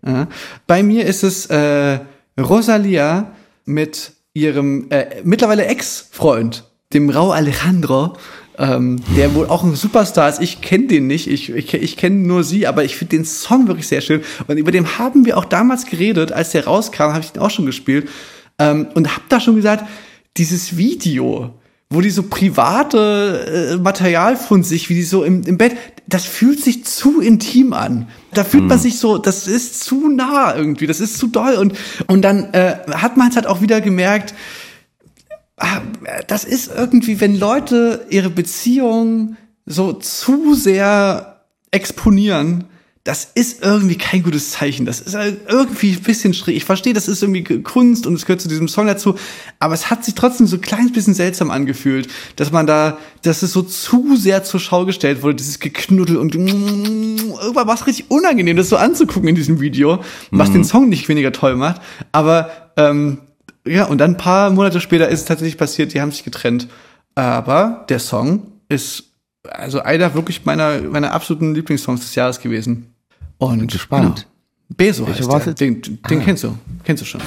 Ja. 0.06 0.28
Bei 0.66 0.82
mir 0.82 1.06
ist 1.06 1.22
es 1.22 1.46
äh, 1.46 2.00
Rosalia 2.38 3.32
mit 3.64 4.12
ihrem 4.32 4.86
äh, 4.90 5.22
mittlerweile 5.24 5.66
Ex-Freund, 5.66 6.64
dem 6.92 7.10
Rau 7.10 7.30
Alejandro, 7.30 8.16
ähm, 8.58 9.00
der 9.16 9.34
wohl 9.34 9.46
auch 9.46 9.62
ein 9.62 9.74
Superstar 9.74 10.28
ist. 10.28 10.40
Ich 10.40 10.60
kenne 10.60 10.86
den 10.86 11.06
nicht, 11.06 11.28
ich, 11.28 11.50
ich, 11.50 11.72
ich 11.74 11.96
kenne 11.96 12.16
nur 12.16 12.44
sie, 12.44 12.66
aber 12.66 12.84
ich 12.84 12.96
finde 12.96 13.16
den 13.16 13.24
Song 13.24 13.68
wirklich 13.68 13.88
sehr 13.88 14.00
schön. 14.00 14.22
Und 14.46 14.58
über 14.58 14.70
den 14.70 14.98
haben 14.98 15.24
wir 15.24 15.38
auch 15.38 15.44
damals 15.44 15.86
geredet, 15.86 16.32
als 16.32 16.50
der 16.50 16.66
rauskam, 16.66 17.12
habe 17.12 17.20
ich 17.20 17.32
den 17.32 17.42
auch 17.42 17.50
schon 17.50 17.66
gespielt. 17.66 18.08
Ähm, 18.58 18.88
und 18.94 19.08
habe 19.08 19.24
da 19.28 19.40
schon 19.40 19.56
gesagt, 19.56 19.84
dieses 20.36 20.76
Video, 20.76 21.54
wo 21.88 22.00
die 22.00 22.10
so 22.10 22.22
private 22.22 23.72
äh, 23.72 23.76
Material 23.76 24.36
von 24.36 24.62
sich, 24.62 24.88
wie 24.90 24.94
die 24.94 25.02
so 25.02 25.24
im, 25.24 25.42
im 25.42 25.58
Bett, 25.58 25.76
das 26.10 26.24
fühlt 26.24 26.62
sich 26.62 26.84
zu 26.84 27.20
intim 27.20 27.72
an. 27.72 28.08
Da 28.34 28.44
fühlt 28.44 28.64
man 28.64 28.78
sich 28.78 28.98
so, 28.98 29.16
das 29.16 29.46
ist 29.46 29.84
zu 29.84 30.08
nah 30.08 30.54
irgendwie, 30.54 30.86
das 30.86 31.00
ist 31.00 31.18
zu 31.18 31.28
doll. 31.28 31.54
Und, 31.54 31.74
und 32.08 32.22
dann 32.22 32.52
äh, 32.52 32.76
hat 32.92 33.16
man 33.16 33.28
es 33.28 33.36
halt 33.36 33.46
auch 33.46 33.60
wieder 33.60 33.80
gemerkt, 33.80 34.34
ah, 35.56 35.80
das 36.26 36.44
ist 36.44 36.70
irgendwie, 36.74 37.20
wenn 37.20 37.38
Leute 37.38 38.06
ihre 38.10 38.30
Beziehung 38.30 39.36
so 39.66 39.92
zu 39.92 40.54
sehr 40.54 41.44
exponieren, 41.70 42.64
das 43.10 43.28
ist 43.34 43.64
irgendwie 43.64 43.98
kein 43.98 44.22
gutes 44.22 44.52
Zeichen. 44.52 44.86
Das 44.86 45.00
ist 45.00 45.16
halt 45.16 45.40
irgendwie 45.48 45.94
ein 45.94 46.02
bisschen 46.02 46.32
schräg. 46.32 46.54
Ich 46.54 46.64
verstehe, 46.64 46.92
das 46.92 47.08
ist 47.08 47.24
irgendwie 47.24 47.42
Kunst 47.60 48.06
und 48.06 48.14
es 48.14 48.24
gehört 48.24 48.40
zu 48.40 48.48
diesem 48.48 48.68
Song 48.68 48.86
dazu, 48.86 49.16
aber 49.58 49.74
es 49.74 49.90
hat 49.90 50.04
sich 50.04 50.14
trotzdem 50.14 50.46
so 50.46 50.58
ein 50.58 50.60
kleines 50.60 50.92
bisschen 50.92 51.14
seltsam 51.14 51.50
angefühlt, 51.50 52.06
dass 52.36 52.52
man 52.52 52.68
da, 52.68 52.98
dass 53.22 53.42
es 53.42 53.52
so 53.52 53.62
zu 53.62 54.14
sehr 54.14 54.44
zur 54.44 54.60
Schau 54.60 54.84
gestellt 54.84 55.24
wurde, 55.24 55.34
dieses 55.34 55.58
Geknuddel 55.58 56.18
und 56.18 56.36
irgendwann 56.36 57.66
war 57.66 57.74
es 57.74 57.88
richtig 57.88 58.12
unangenehm, 58.12 58.56
das 58.56 58.68
so 58.68 58.76
anzugucken 58.76 59.28
in 59.28 59.34
diesem 59.34 59.60
Video, 59.60 60.04
was 60.30 60.52
den 60.52 60.62
Song 60.62 60.88
nicht 60.88 61.08
weniger 61.08 61.32
toll 61.32 61.56
macht. 61.56 61.82
Aber 62.12 62.48
ähm, 62.76 63.18
ja, 63.66 63.86
und 63.86 63.98
dann 63.98 64.12
ein 64.12 64.18
paar 64.18 64.50
Monate 64.50 64.80
später 64.80 65.08
ist 65.08 65.18
es 65.18 65.26
tatsächlich 65.26 65.58
passiert, 65.58 65.94
die 65.94 66.00
haben 66.00 66.12
sich 66.12 66.22
getrennt. 66.22 66.68
Aber 67.16 67.86
der 67.88 67.98
Song 67.98 68.52
ist 68.68 69.06
also 69.42 69.80
einer 69.80 70.14
wirklich 70.14 70.44
meiner, 70.44 70.80
meiner 70.82 71.12
absoluten 71.12 71.56
Lieblingssongs 71.56 72.02
des 72.02 72.14
Jahres 72.14 72.38
gewesen. 72.38 72.89
Und 73.40 73.72
gespannt. 73.72 74.16
Genau. 74.16 74.76
Beso 74.76 75.06
Welcher 75.06 75.26
heißt 75.28 75.46
der. 75.46 75.54
Den, 75.54 75.82
den 75.82 76.22
kennst 76.22 76.44
du. 76.44 76.56
Kennst 76.84 77.02
du 77.02 77.06
schon. 77.06 77.20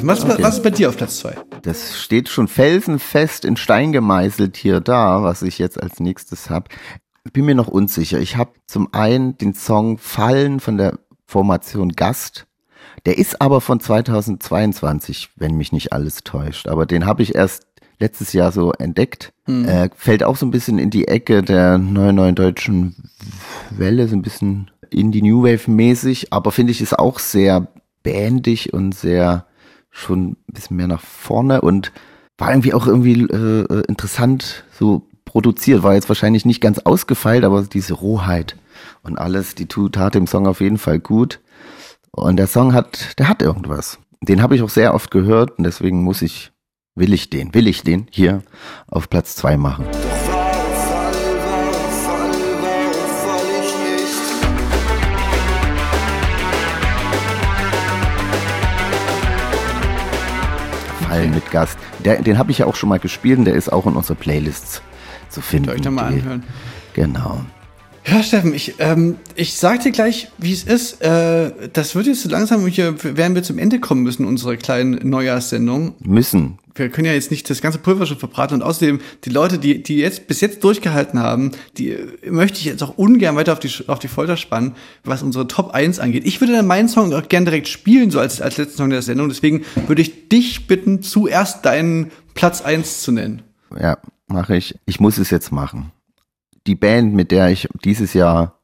Steffen, 0.00 0.28
was, 0.28 0.42
was 0.42 0.56
ist 0.56 0.62
bei 0.62 0.70
dir 0.70 0.88
auf 0.88 0.96
Platz 0.96 1.18
zwei? 1.18 1.36
Das 1.62 2.00
steht 2.00 2.28
schon 2.28 2.48
felsenfest 2.48 3.44
in 3.44 3.56
Stein 3.56 3.92
gemeißelt 3.92 4.56
hier 4.56 4.80
da, 4.80 5.22
was 5.22 5.42
ich 5.42 5.58
jetzt 5.58 5.82
als 5.82 6.00
nächstes 6.00 6.50
habe. 6.50 6.68
Bin 7.32 7.44
mir 7.44 7.54
noch 7.54 7.68
unsicher. 7.68 8.18
Ich 8.18 8.36
habe 8.36 8.52
zum 8.66 8.92
einen 8.92 9.36
den 9.36 9.54
Song 9.54 9.98
Fallen 9.98 10.60
von 10.60 10.78
der 10.78 10.98
Formation 11.26 11.90
Gast. 11.92 12.46
Der 13.06 13.18
ist 13.18 13.40
aber 13.40 13.60
von 13.60 13.80
2022, 13.80 15.30
wenn 15.36 15.56
mich 15.56 15.72
nicht 15.72 15.92
alles 15.92 16.24
täuscht. 16.24 16.66
Aber 16.66 16.86
den 16.86 17.06
habe 17.06 17.22
ich 17.22 17.34
erst 17.34 17.66
letztes 17.98 18.32
Jahr 18.32 18.50
so 18.50 18.72
entdeckt. 18.72 19.32
Äh, 19.46 19.90
fällt 19.94 20.22
auch 20.24 20.36
so 20.36 20.46
ein 20.46 20.50
bisschen 20.50 20.78
in 20.78 20.90
die 20.90 21.08
Ecke 21.08 21.42
der 21.42 21.78
neuen 21.78 22.16
neuen 22.16 22.34
deutschen 22.34 23.10
Welle, 23.70 24.08
so 24.08 24.16
ein 24.16 24.22
bisschen 24.22 24.70
Indie 24.90 25.22
New 25.22 25.44
Wave 25.44 25.70
mäßig, 25.70 26.32
aber 26.32 26.50
finde 26.50 26.72
ich 26.72 26.80
ist 26.80 26.98
auch 26.98 27.18
sehr 27.18 27.68
bandig 28.02 28.72
und 28.72 28.94
sehr 28.94 29.46
schon 29.90 30.30
ein 30.30 30.52
bisschen 30.52 30.76
mehr 30.76 30.86
nach 30.86 31.00
vorne 31.00 31.60
und 31.60 31.92
war 32.38 32.50
irgendwie 32.50 32.74
auch 32.74 32.86
irgendwie 32.86 33.22
äh, 33.22 33.62
äh, 33.62 33.82
interessant 33.86 34.64
so 34.78 35.06
produziert. 35.24 35.82
War 35.82 35.94
jetzt 35.94 36.08
wahrscheinlich 36.08 36.44
nicht 36.44 36.60
ganz 36.60 36.78
ausgefeilt, 36.80 37.44
aber 37.44 37.62
diese 37.62 37.94
Rohheit 37.94 38.56
und 39.02 39.18
alles, 39.18 39.54
die 39.54 39.66
tut, 39.66 39.94
tat 39.94 40.14
dem 40.14 40.26
Song 40.26 40.46
auf 40.46 40.60
jeden 40.60 40.78
Fall 40.78 40.98
gut. 40.98 41.40
Und 42.12 42.36
der 42.36 42.46
Song 42.46 42.72
hat, 42.72 43.18
der 43.18 43.28
hat 43.28 43.42
irgendwas. 43.42 43.98
Den 44.20 44.42
habe 44.42 44.56
ich 44.56 44.62
auch 44.62 44.70
sehr 44.70 44.94
oft 44.94 45.10
gehört 45.10 45.58
und 45.58 45.64
deswegen 45.64 46.02
muss 46.02 46.22
ich 46.22 46.52
will 46.94 47.12
ich 47.12 47.30
den, 47.30 47.54
will 47.54 47.66
ich 47.66 47.82
den 47.82 48.06
hier 48.10 48.42
auf 48.86 49.08
Platz 49.08 49.36
zwei 49.36 49.56
machen. 49.56 49.86
Fallen 61.10 61.34
mit 61.34 61.50
Gast. 61.50 61.76
Der, 62.04 62.22
den 62.22 62.38
habe 62.38 62.52
ich 62.52 62.58
ja 62.58 62.66
auch 62.66 62.76
schon 62.76 62.88
mal 62.88 63.00
gespielt 63.00 63.40
und 63.40 63.44
der 63.44 63.54
ist 63.54 63.72
auch 63.72 63.84
in 63.86 63.94
unserer 63.94 64.14
Playlists 64.14 64.80
zu 65.28 65.40
finden. 65.40 65.66
Könnt 65.66 65.78
ihr 65.78 65.80
euch 65.80 65.84
da 65.84 65.90
mal 65.90 66.04
anhören. 66.06 66.44
Genau. 66.92 67.40
Ja, 68.06 68.22
Steffen, 68.22 68.54
ich, 68.54 68.74
ähm, 68.78 69.16
ich 69.34 69.54
sag 69.54 69.82
dir 69.82 69.90
gleich, 69.90 70.28
wie 70.38 70.52
es 70.52 70.62
ist. 70.62 71.02
Äh, 71.02 71.68
das 71.72 71.96
wird 71.96 72.06
jetzt 72.06 72.22
so 72.22 72.28
langsam, 72.28 72.64
hier 72.66 72.94
werden 73.02 73.34
wir 73.34 73.42
zum 73.42 73.58
Ende 73.58 73.80
kommen 73.80 74.02
müssen, 74.02 74.24
unsere 74.24 74.56
kleinen 74.56 75.08
Neujahrssendung. 75.08 75.94
Müssen. 75.98 76.58
Wir 76.80 76.88
können 76.90 77.06
ja 77.06 77.12
jetzt 77.12 77.30
nicht 77.30 77.48
das 77.48 77.60
ganze 77.60 77.78
Pulver 77.78 78.06
schon 78.06 78.18
verbraten 78.18 78.54
und 78.54 78.62
außerdem 78.62 79.00
die 79.24 79.30
Leute, 79.30 79.58
die, 79.58 79.82
die 79.82 79.96
jetzt 79.96 80.26
bis 80.26 80.40
jetzt 80.40 80.64
durchgehalten 80.64 81.20
haben, 81.20 81.52
die 81.76 81.90
äh, 81.90 82.30
möchte 82.30 82.58
ich 82.58 82.64
jetzt 82.64 82.82
auch 82.82 82.96
ungern 82.96 83.36
weiter 83.36 83.52
auf 83.52 83.60
die, 83.60 83.70
auf 83.86 83.98
die 83.98 84.08
Folter 84.08 84.36
spannen, 84.36 84.74
was 85.04 85.22
unsere 85.22 85.46
Top 85.46 85.70
1 85.70 85.98
angeht. 85.98 86.26
Ich 86.26 86.40
würde 86.40 86.54
dann 86.54 86.66
meinen 86.66 86.88
Song 86.88 87.12
auch 87.14 87.28
gern 87.28 87.44
direkt 87.44 87.68
spielen, 87.68 88.10
so 88.10 88.18
als, 88.18 88.40
als 88.40 88.56
letzten 88.56 88.78
Song 88.78 88.90
der 88.90 89.02
Sendung. 89.02 89.28
Deswegen 89.28 89.64
würde 89.86 90.02
ich 90.02 90.28
dich 90.28 90.66
bitten, 90.66 91.02
zuerst 91.02 91.64
deinen 91.64 92.10
Platz 92.34 92.62
1 92.62 93.02
zu 93.02 93.12
nennen. 93.12 93.42
Ja, 93.78 93.98
mache 94.26 94.56
ich. 94.56 94.78
Ich 94.86 95.00
muss 95.00 95.18
es 95.18 95.30
jetzt 95.30 95.52
machen. 95.52 95.92
Die 96.66 96.74
Band, 96.74 97.14
mit 97.14 97.30
der 97.30 97.50
ich 97.50 97.68
dieses 97.84 98.14
Jahr 98.14 98.60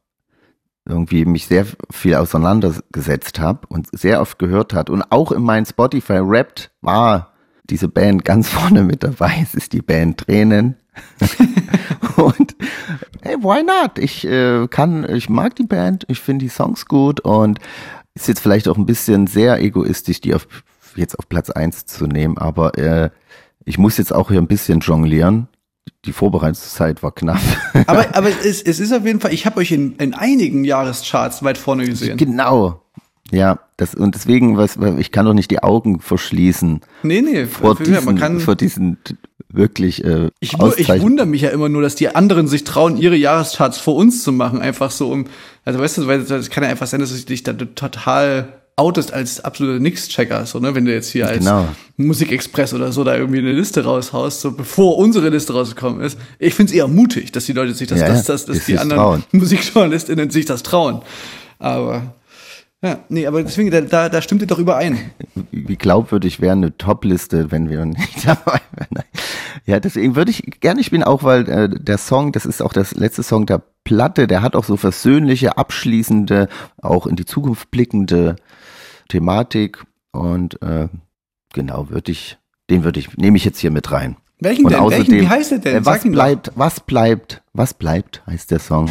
irgendwie 0.89 1.25
mich 1.25 1.47
sehr 1.47 1.67
viel 1.91 2.15
auseinandergesetzt 2.15 3.41
habe 3.41 3.67
und 3.69 3.89
sehr 3.93 4.21
oft 4.21 4.39
gehört 4.39 4.73
hat 4.73 4.89
und 4.89 5.03
auch 5.11 5.33
in 5.33 5.43
meinen 5.43 5.67
Spotify 5.67 6.19
rappt, 6.23 6.71
war 6.81 7.33
diese 7.71 7.89
Band 7.89 8.25
ganz 8.25 8.49
vorne 8.49 8.83
mit 8.83 9.03
dabei. 9.03 9.39
Es 9.43 9.55
ist 9.55 9.73
die 9.73 9.83
Band 9.83 10.19
Tränen. 10.19 10.77
und 12.17 12.57
hey, 13.23 13.37
why 13.37 13.63
not? 13.63 13.99
Ich 13.99 14.27
äh, 14.27 14.67
kann, 14.69 15.09
ich 15.15 15.29
mag 15.29 15.57
die 15.57 15.65
Band, 15.65 16.05
ich 16.09 16.21
finde 16.21 16.45
die 16.45 16.51
Songs 16.51 16.87
gut 16.87 17.21
und 17.21 17.59
ist 18.15 18.29
jetzt 18.29 18.41
vielleicht 18.41 18.69
auch 18.69 18.79
ein 18.79 18.87
bisschen 18.87 19.27
sehr 19.27 19.61
egoistisch, 19.61 20.21
die 20.21 20.35
auf, 20.35 20.49
jetzt 20.95 21.19
auf 21.19 21.29
Platz 21.29 21.51
eins 21.51 21.85
zu 21.85 22.07
nehmen, 22.07 22.39
aber 22.39 22.79
äh, 22.79 23.11
ich 23.65 23.79
muss 23.79 23.99
jetzt 23.99 24.15
auch 24.15 24.31
hier 24.31 24.41
ein 24.41 24.47
bisschen 24.47 24.81
jonglieren. 24.81 25.49
Die 26.05 26.13
Vorbereitungszeit 26.13 27.03
war 27.03 27.13
knapp. 27.13 27.41
Aber, 27.87 28.07
aber 28.17 28.29
es, 28.29 28.63
es 28.63 28.81
ist 28.81 28.93
auf 28.93 29.05
jeden 29.05 29.21
Fall, 29.21 29.35
ich 29.35 29.45
habe 29.45 29.59
euch 29.59 29.73
in, 29.73 29.97
in 29.97 30.15
einigen 30.15 30.65
Jahrescharts 30.65 31.43
weit 31.43 31.59
vorne 31.59 31.85
gesehen. 31.85 32.17
genau. 32.17 32.86
Ja, 33.33 33.59
das, 33.77 33.95
und 33.95 34.15
deswegen, 34.15 34.57
was, 34.57 34.79
ich 34.99 35.11
kann 35.11 35.27
doch 35.27 35.35
nicht 35.35 35.51
die 35.51 35.63
Augen 35.63 36.01
verschließen 36.01 36.81
Nee, 37.03 37.23
nee, 37.23 37.47
vor 37.47 37.75
diesen, 37.75 38.05
man 38.05 38.17
kann, 38.17 38.39
vor 38.41 38.55
diesen 38.55 38.99
wirklich 39.49 40.05
äh, 40.05 40.31
Ich, 40.41 40.59
wu- 40.59 40.73
ich 40.77 40.89
wundere 41.01 41.27
mich 41.27 41.43
ja 41.43 41.51
immer 41.51 41.69
nur, 41.69 41.83
dass 41.83 41.95
die 41.97 42.15
anderen 42.15 42.47
sich 42.47 42.65
trauen, 42.65 42.97
ihre 42.97 43.17
Jahrescharts 43.17 43.79
vor 43.79 43.97
uns 43.97 44.23
zu 44.23 44.33
machen. 44.33 44.61
Einfach 44.61 44.91
so 44.91 45.11
um, 45.11 45.25
also 45.65 45.79
weißt 45.81 45.99
du, 45.99 46.07
weil 46.07 46.23
das 46.25 46.51
kann 46.51 46.63
ja 46.65 46.71
einfach 46.71 46.87
sein, 46.87 47.01
dass 47.01 47.11
du 47.11 47.27
dich 47.27 47.43
da 47.43 47.53
total 47.53 48.49
outest 48.79 49.13
als 49.13 49.43
absoluter 49.43 49.79
Nix-Checker, 49.81 50.45
so, 50.45 50.59
ne, 50.61 50.75
wenn 50.75 50.85
du 50.85 50.93
jetzt 50.93 51.09
hier 51.11 51.27
als 51.27 51.39
Genau. 51.39 51.67
Musikexpress 51.97 52.75
oder 52.75 52.93
so 52.93 53.05
da 53.05 53.17
irgendwie 53.17 53.39
eine 53.39 53.53
Liste 53.53 53.83
raushaust, 53.85 54.43
so 54.43 54.53
bevor 54.53 54.99
unsere 54.99 55.31
Liste 55.31 55.55
rausgekommen 55.55 56.03
ist. 56.03 56.19
Ich 56.39 56.55
find's 56.55 56.73
eher 56.73 56.87
mutig, 56.87 57.33
dass 57.33 57.47
die 57.47 57.55
Leute 57.55 57.73
sich 57.75 57.89
das, 57.89 58.01
Ja, 58.01 58.09
dass, 58.09 58.25
dass, 58.25 58.45
dass 58.45 58.67
die 58.67 58.79
anderen 58.79 59.01
trauen. 59.03 59.25
MusikjournalistInnen 59.33 60.29
sich 60.31 60.45
das 60.45 60.63
trauen. 60.63 61.01
Aber, 61.59 62.15
ja, 62.87 62.99
nee, 63.09 63.27
aber 63.27 63.43
deswegen, 63.43 63.71
da, 63.71 63.81
da, 63.81 64.09
da 64.09 64.23
stimmt 64.23 64.41
ihr 64.43 64.47
doch 64.47 64.59
überein. 64.59 64.99
wie 65.51 65.77
glaubwürdig 65.77 66.41
wäre 66.41 66.53
eine 66.53 66.77
Top-Liste, 66.77 67.51
wenn 67.51 67.69
wir 67.69 67.85
nicht 67.85 68.25
dabei 68.27 68.61
wären. 68.73 69.05
Ja, 69.67 69.81
deswegen 69.81 70.15
würde 70.17 70.31
ich 70.31 70.61
gerne 70.61 70.85
spielen, 70.85 71.03
auch 71.03 71.23
weil 71.23 71.49
äh, 71.49 71.69
der 71.69 71.99
Song, 71.99 72.33
das 72.33 72.47
ist 72.47 72.63
auch 72.63 72.73
das 72.73 72.95
letzte 72.95 73.23
Song 73.23 73.47
der 73.47 73.63
Platte, 73.85 74.27
der 74.27 74.43
hat 74.43 74.55
auch 74.57 74.65
so 74.65 74.77
versöhnliche, 74.77 75.59
abschließende, 75.59 76.49
auch 76.81 77.07
in 77.07 77.17
die 77.17 77.25
Zukunft 77.25 77.71
blickende 77.71 78.37
Thematik 79.09 79.85
und 80.13 80.61
äh, 80.63 80.89
genau, 81.53 81.91
würde 81.91 82.13
ich, 82.13 82.39
den 82.71 82.85
würde 82.85 83.01
ich, 83.01 83.17
nehme 83.17 83.37
ich 83.37 83.45
jetzt 83.45 83.59
hier 83.59 83.71
mit 83.71 83.91
rein. 83.93 84.17
Welchen 84.41 84.67
Und 84.67 84.73
denn? 84.73 84.81
Welchen? 84.81 85.01
außerdem, 85.01 85.21
Wie 85.21 85.29
heißt 85.29 85.51
der 85.53 85.59
denn? 85.59 85.77
äh, 85.77 85.87
was 85.87 86.03
bleibt, 86.03 86.53
was 86.55 86.81
bleibt, 86.81 87.43
was 87.53 87.75
bleibt, 87.75 88.23
heißt 88.27 88.51
der 88.51 88.59
Song. 88.59 88.89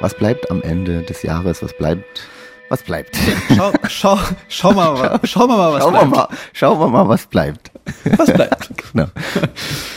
Was 0.00 0.14
bleibt 0.14 0.50
am 0.50 0.62
Ende 0.62 1.02
des 1.02 1.22
Jahres? 1.22 1.62
Was 1.62 1.72
bleibt? 1.76 2.28
Was 2.68 2.82
bleibt? 2.82 3.16
Schau, 3.56 3.72
schau, 3.88 4.18
schau 4.48 4.72
mal, 4.72 5.20
schau 5.24 5.46
mal, 5.46 5.72
was 5.72 5.82
Schauen 5.82 5.92
wir 5.94 6.00
bleibt. 6.00 6.16
mal, 6.16 6.28
schauen 6.52 6.80
wir 6.80 6.88
mal, 6.88 7.08
was 7.08 7.26
bleibt. 7.26 7.70
Was 8.16 8.32
bleibt? 8.32 8.70
Genau. 8.92 9.08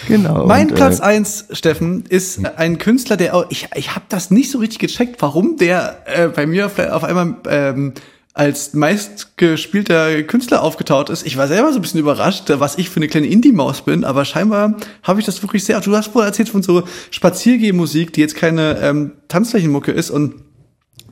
genau. 0.09 0.45
Mein 0.45 0.69
und, 0.69 0.75
Platz 0.75 0.99
Äh, 0.99 1.03
eins, 1.03 1.45
Steffen, 1.51 2.05
ist 2.09 2.45
ein 2.57 2.77
Künstler, 2.77 3.15
der 3.17 3.33
auch, 3.33 3.45
ich, 3.49 3.69
ich 3.75 3.95
habe 3.95 4.05
das 4.09 4.29
nicht 4.29 4.51
so 4.51 4.57
richtig 4.59 4.79
gecheckt, 4.79 5.21
warum 5.21 5.55
der 5.57 6.01
äh, 6.05 6.27
bei 6.27 6.45
mir 6.45 6.65
auf, 6.65 6.77
auf 6.79 7.03
einmal 7.05 7.35
ähm, 7.49 7.93
als 8.39 8.73
meistgespielter 8.73 10.23
Künstler 10.23 10.63
aufgetaucht 10.63 11.09
ist. 11.09 11.27
Ich 11.27 11.35
war 11.35 11.49
selber 11.49 11.73
so 11.73 11.79
ein 11.79 11.81
bisschen 11.81 11.99
überrascht, 11.99 12.45
was 12.47 12.77
ich 12.77 12.89
für 12.89 12.95
eine 12.95 13.09
kleine 13.09 13.27
Indie-Maus 13.27 13.81
bin, 13.81 14.05
aber 14.05 14.23
scheinbar 14.23 14.77
habe 15.03 15.19
ich 15.19 15.25
das 15.25 15.43
wirklich 15.43 15.65
sehr. 15.65 15.81
Du 15.81 15.93
hast 15.93 16.15
wohl 16.15 16.23
erzählt 16.23 16.47
von 16.47 16.63
so 16.63 16.83
Spaziergehmusik, 17.11 18.13
die 18.13 18.21
jetzt 18.21 18.37
keine 18.37 18.79
ähm, 18.79 19.11
Tanzflächenmucke 19.27 19.91
ist 19.91 20.09
und 20.09 20.35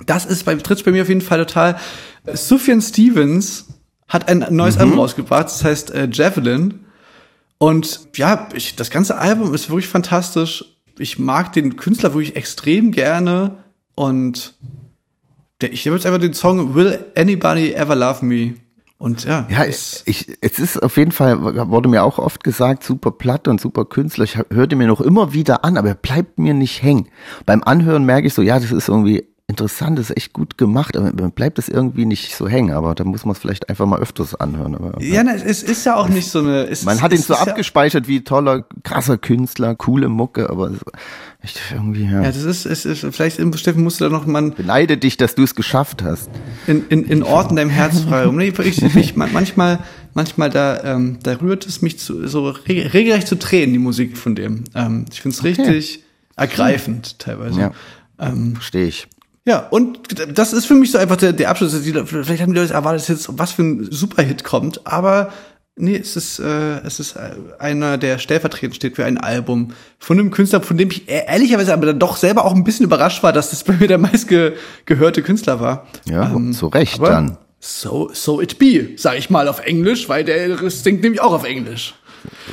das 0.05 0.25
ist 0.25 0.45
bei, 0.45 0.55
tritt 0.55 0.85
bei 0.85 0.91
mir 0.91 1.01
auf 1.01 1.09
jeden 1.09 1.19
Fall 1.19 1.39
total. 1.39 1.77
Sufjan 2.31 2.81
Stevens 2.81 3.65
hat 4.07 4.29
ein 4.29 4.45
neues 4.51 4.77
Album 4.77 4.97
rausgebracht, 4.97 5.47
das 5.47 5.65
heißt 5.65 5.91
äh, 5.91 6.07
Javelin. 6.09 6.85
Und 7.57 8.07
ja, 8.15 8.47
ich, 8.53 8.77
das 8.77 8.89
ganze 8.89 9.17
Album 9.17 9.53
ist 9.53 9.69
wirklich 9.69 9.89
fantastisch. 9.89 10.63
Ich 10.97 11.19
mag 11.19 11.51
den 11.51 11.75
Künstler 11.75 12.13
wirklich 12.13 12.37
extrem 12.37 12.93
gerne. 12.93 13.57
Und 13.95 14.53
ich 15.61 15.85
habe 15.87 15.95
jetzt 15.95 16.05
einfach 16.05 16.19
den 16.19 16.33
Song 16.33 16.75
Will 16.75 16.99
Anybody 17.15 17.73
Ever 17.73 17.95
Love 17.95 18.25
Me? 18.25 18.53
Und 18.99 19.25
ja, 19.25 19.47
Ja, 19.49 19.63
es- 19.63 20.01
ich, 20.05 20.27
es 20.41 20.57
ist 20.59 20.81
auf 20.81 20.97
jeden 20.97 21.11
Fall, 21.11 21.69
wurde 21.69 21.87
mir 21.89 22.03
auch 22.03 22.17
oft 22.17 22.43
gesagt, 22.43 22.83
super 22.83 23.11
Platte 23.11 23.49
und 23.51 23.61
super 23.61 23.85
Künstler. 23.85 24.23
Ich 24.23 24.37
hörte 24.49 24.75
mir 24.75 24.87
noch 24.87 25.01
immer 25.01 25.33
wieder 25.33 25.63
an, 25.63 25.77
aber 25.77 25.89
er 25.89 25.95
bleibt 25.95 26.39
mir 26.39 26.53
nicht 26.55 26.81
hängen. 26.81 27.07
Beim 27.45 27.63
Anhören 27.63 28.05
merke 28.05 28.27
ich 28.27 28.33
so, 28.33 28.41
ja, 28.41 28.59
das 28.59 28.71
ist 28.71 28.89
irgendwie 28.89 29.23
interessant, 29.49 29.97
das 29.97 30.09
ist 30.09 30.17
echt 30.17 30.33
gut 30.33 30.57
gemacht, 30.57 30.97
aber 30.97 31.11
bleibt 31.29 31.57
das 31.57 31.69
irgendwie 31.69 32.05
nicht 32.05 32.35
so 32.35 32.49
hängen. 32.49 32.71
Aber 32.73 32.93
da 32.95 33.05
muss 33.05 33.23
man 33.25 33.31
es 33.33 33.39
vielleicht 33.39 33.69
einfach 33.69 33.85
mal 33.85 33.99
öfters 33.99 34.35
anhören. 34.35 34.75
Aber, 34.75 35.01
ja, 35.01 35.23
na, 35.23 35.35
es 35.35 35.63
ist 35.63 35.85
ja 35.85 35.95
auch 35.95 36.09
nicht 36.09 36.29
so 36.29 36.39
eine. 36.39 36.65
Es, 36.67 36.83
Man 36.83 36.97
es- 36.97 37.01
hat 37.01 37.13
ihn 37.13 37.19
es 37.19 37.27
so 37.27 37.33
ist 37.33 37.39
ja- 37.45 37.47
abgespeichert 37.47 38.07
wie 38.09 38.21
toller, 38.25 38.65
krasser 38.83 39.17
Künstler, 39.17 39.73
coole 39.75 40.09
Mucke, 40.09 40.49
aber 40.49 40.71
es- 40.71 40.79
echt 41.41 41.61
irgendwie, 41.73 42.03
ja. 42.03 42.23
Ja, 42.23 42.27
das 42.31 42.43
ist, 42.43 42.65
es 42.65 42.83
ist, 42.85 43.05
vielleicht, 43.15 43.39
Steffen, 43.57 43.83
musst 43.83 44.01
du 44.01 44.05
da 44.05 44.09
noch 44.09 44.25
mal 44.25 44.51
Beneide 44.51 44.97
dich, 44.97 45.15
dass 45.15 45.35
du 45.35 45.43
es 45.43 45.55
geschafft 45.55 46.03
hast. 46.03 46.29
in, 46.67 46.85
in, 46.89 47.05
in 47.05 47.23
Orten 47.23 47.55
deinem 47.55 47.69
Herz 47.69 48.01
frei 48.01 48.25
rum. 48.25 48.35
Nee, 48.35 48.53
ich, 48.63 48.81
ich, 48.83 49.15
man- 49.15 49.31
manchmal, 49.31 49.79
manchmal 50.13 50.49
da, 50.49 50.83
ähm, 50.83 51.19
da 51.23 51.33
rührt 51.35 51.65
es 51.65 51.81
mich 51.81 51.99
zu, 51.99 52.27
so 52.27 52.49
reg- 52.49 52.93
regelrecht 52.93 53.27
zu 53.29 53.39
Tränen, 53.39 53.71
die 53.71 53.79
Musik 53.79 54.17
von 54.17 54.35
dem. 54.35 54.65
Ähm, 54.75 55.05
ich 55.09 55.21
find's 55.21 55.45
richtig 55.45 56.03
ergreifend 56.35 57.17
teilweise. 57.19 57.59
Ja. 57.61 57.71
Ähm, 58.19 58.55
Verstehe 58.55 58.87
ich. 58.87 59.07
Ja, 59.47 59.59
und 59.69 59.99
das 60.37 60.53
ist 60.53 60.65
für 60.65 60.75
mich 60.75 60.91
so 60.91 60.97
einfach 60.97 61.15
der, 61.15 61.33
der 61.33 61.49
Abschluss. 61.49 61.73
Vielleicht 61.75 62.41
haben 62.41 62.53
die 62.53 62.59
Leute 62.59 62.73
erwartet, 62.73 63.01
dass 63.01 63.07
jetzt 63.07 63.29
was 63.39 63.53
für 63.53 63.63
ein 63.63 63.87
Superhit 63.89 64.43
kommt, 64.43 64.85
aber 64.85 65.31
nee, 65.77 65.95
es 65.95 66.15
ist, 66.15 66.39
äh, 66.39 66.79
es 66.85 66.99
ist 66.99 67.15
äh, 67.15 67.31
einer, 67.59 67.97
der 67.97 68.17
stellvertretend 68.19 68.75
steht 68.75 68.95
für 68.95 69.05
ein 69.05 69.17
Album 69.17 69.73
von 69.99 70.19
einem 70.19 70.31
Künstler, 70.31 70.61
von 70.61 70.77
dem 70.77 70.91
ich 70.91 71.07
e- 71.09 71.23
ehrlicherweise 71.27 71.73
aber 71.73 71.85
dann 71.85 71.99
doch 71.99 72.17
selber 72.17 72.45
auch 72.45 72.53
ein 72.53 72.63
bisschen 72.63 72.83
überrascht 72.85 73.23
war, 73.23 73.31
dass 73.31 73.51
das 73.51 73.63
bei 73.63 73.73
mir 73.73 73.87
der 73.87 73.97
meistgehörte 73.97 75.21
Künstler 75.23 75.59
war. 75.59 75.87
Ja, 76.05 76.31
Ähm, 76.35 76.53
zu 76.53 76.67
Recht 76.67 77.01
dann. 77.01 77.37
So, 77.59 78.09
so 78.13 78.39
it 78.41 78.59
be, 78.59 78.89
sag 78.97 79.17
ich 79.17 79.29
mal 79.29 79.47
auf 79.47 79.59
Englisch, 79.65 80.09
weil 80.09 80.23
der 80.23 80.69
singt 80.69 81.01
nämlich 81.01 81.21
auch 81.21 81.33
auf 81.33 81.43
Englisch. 81.43 81.95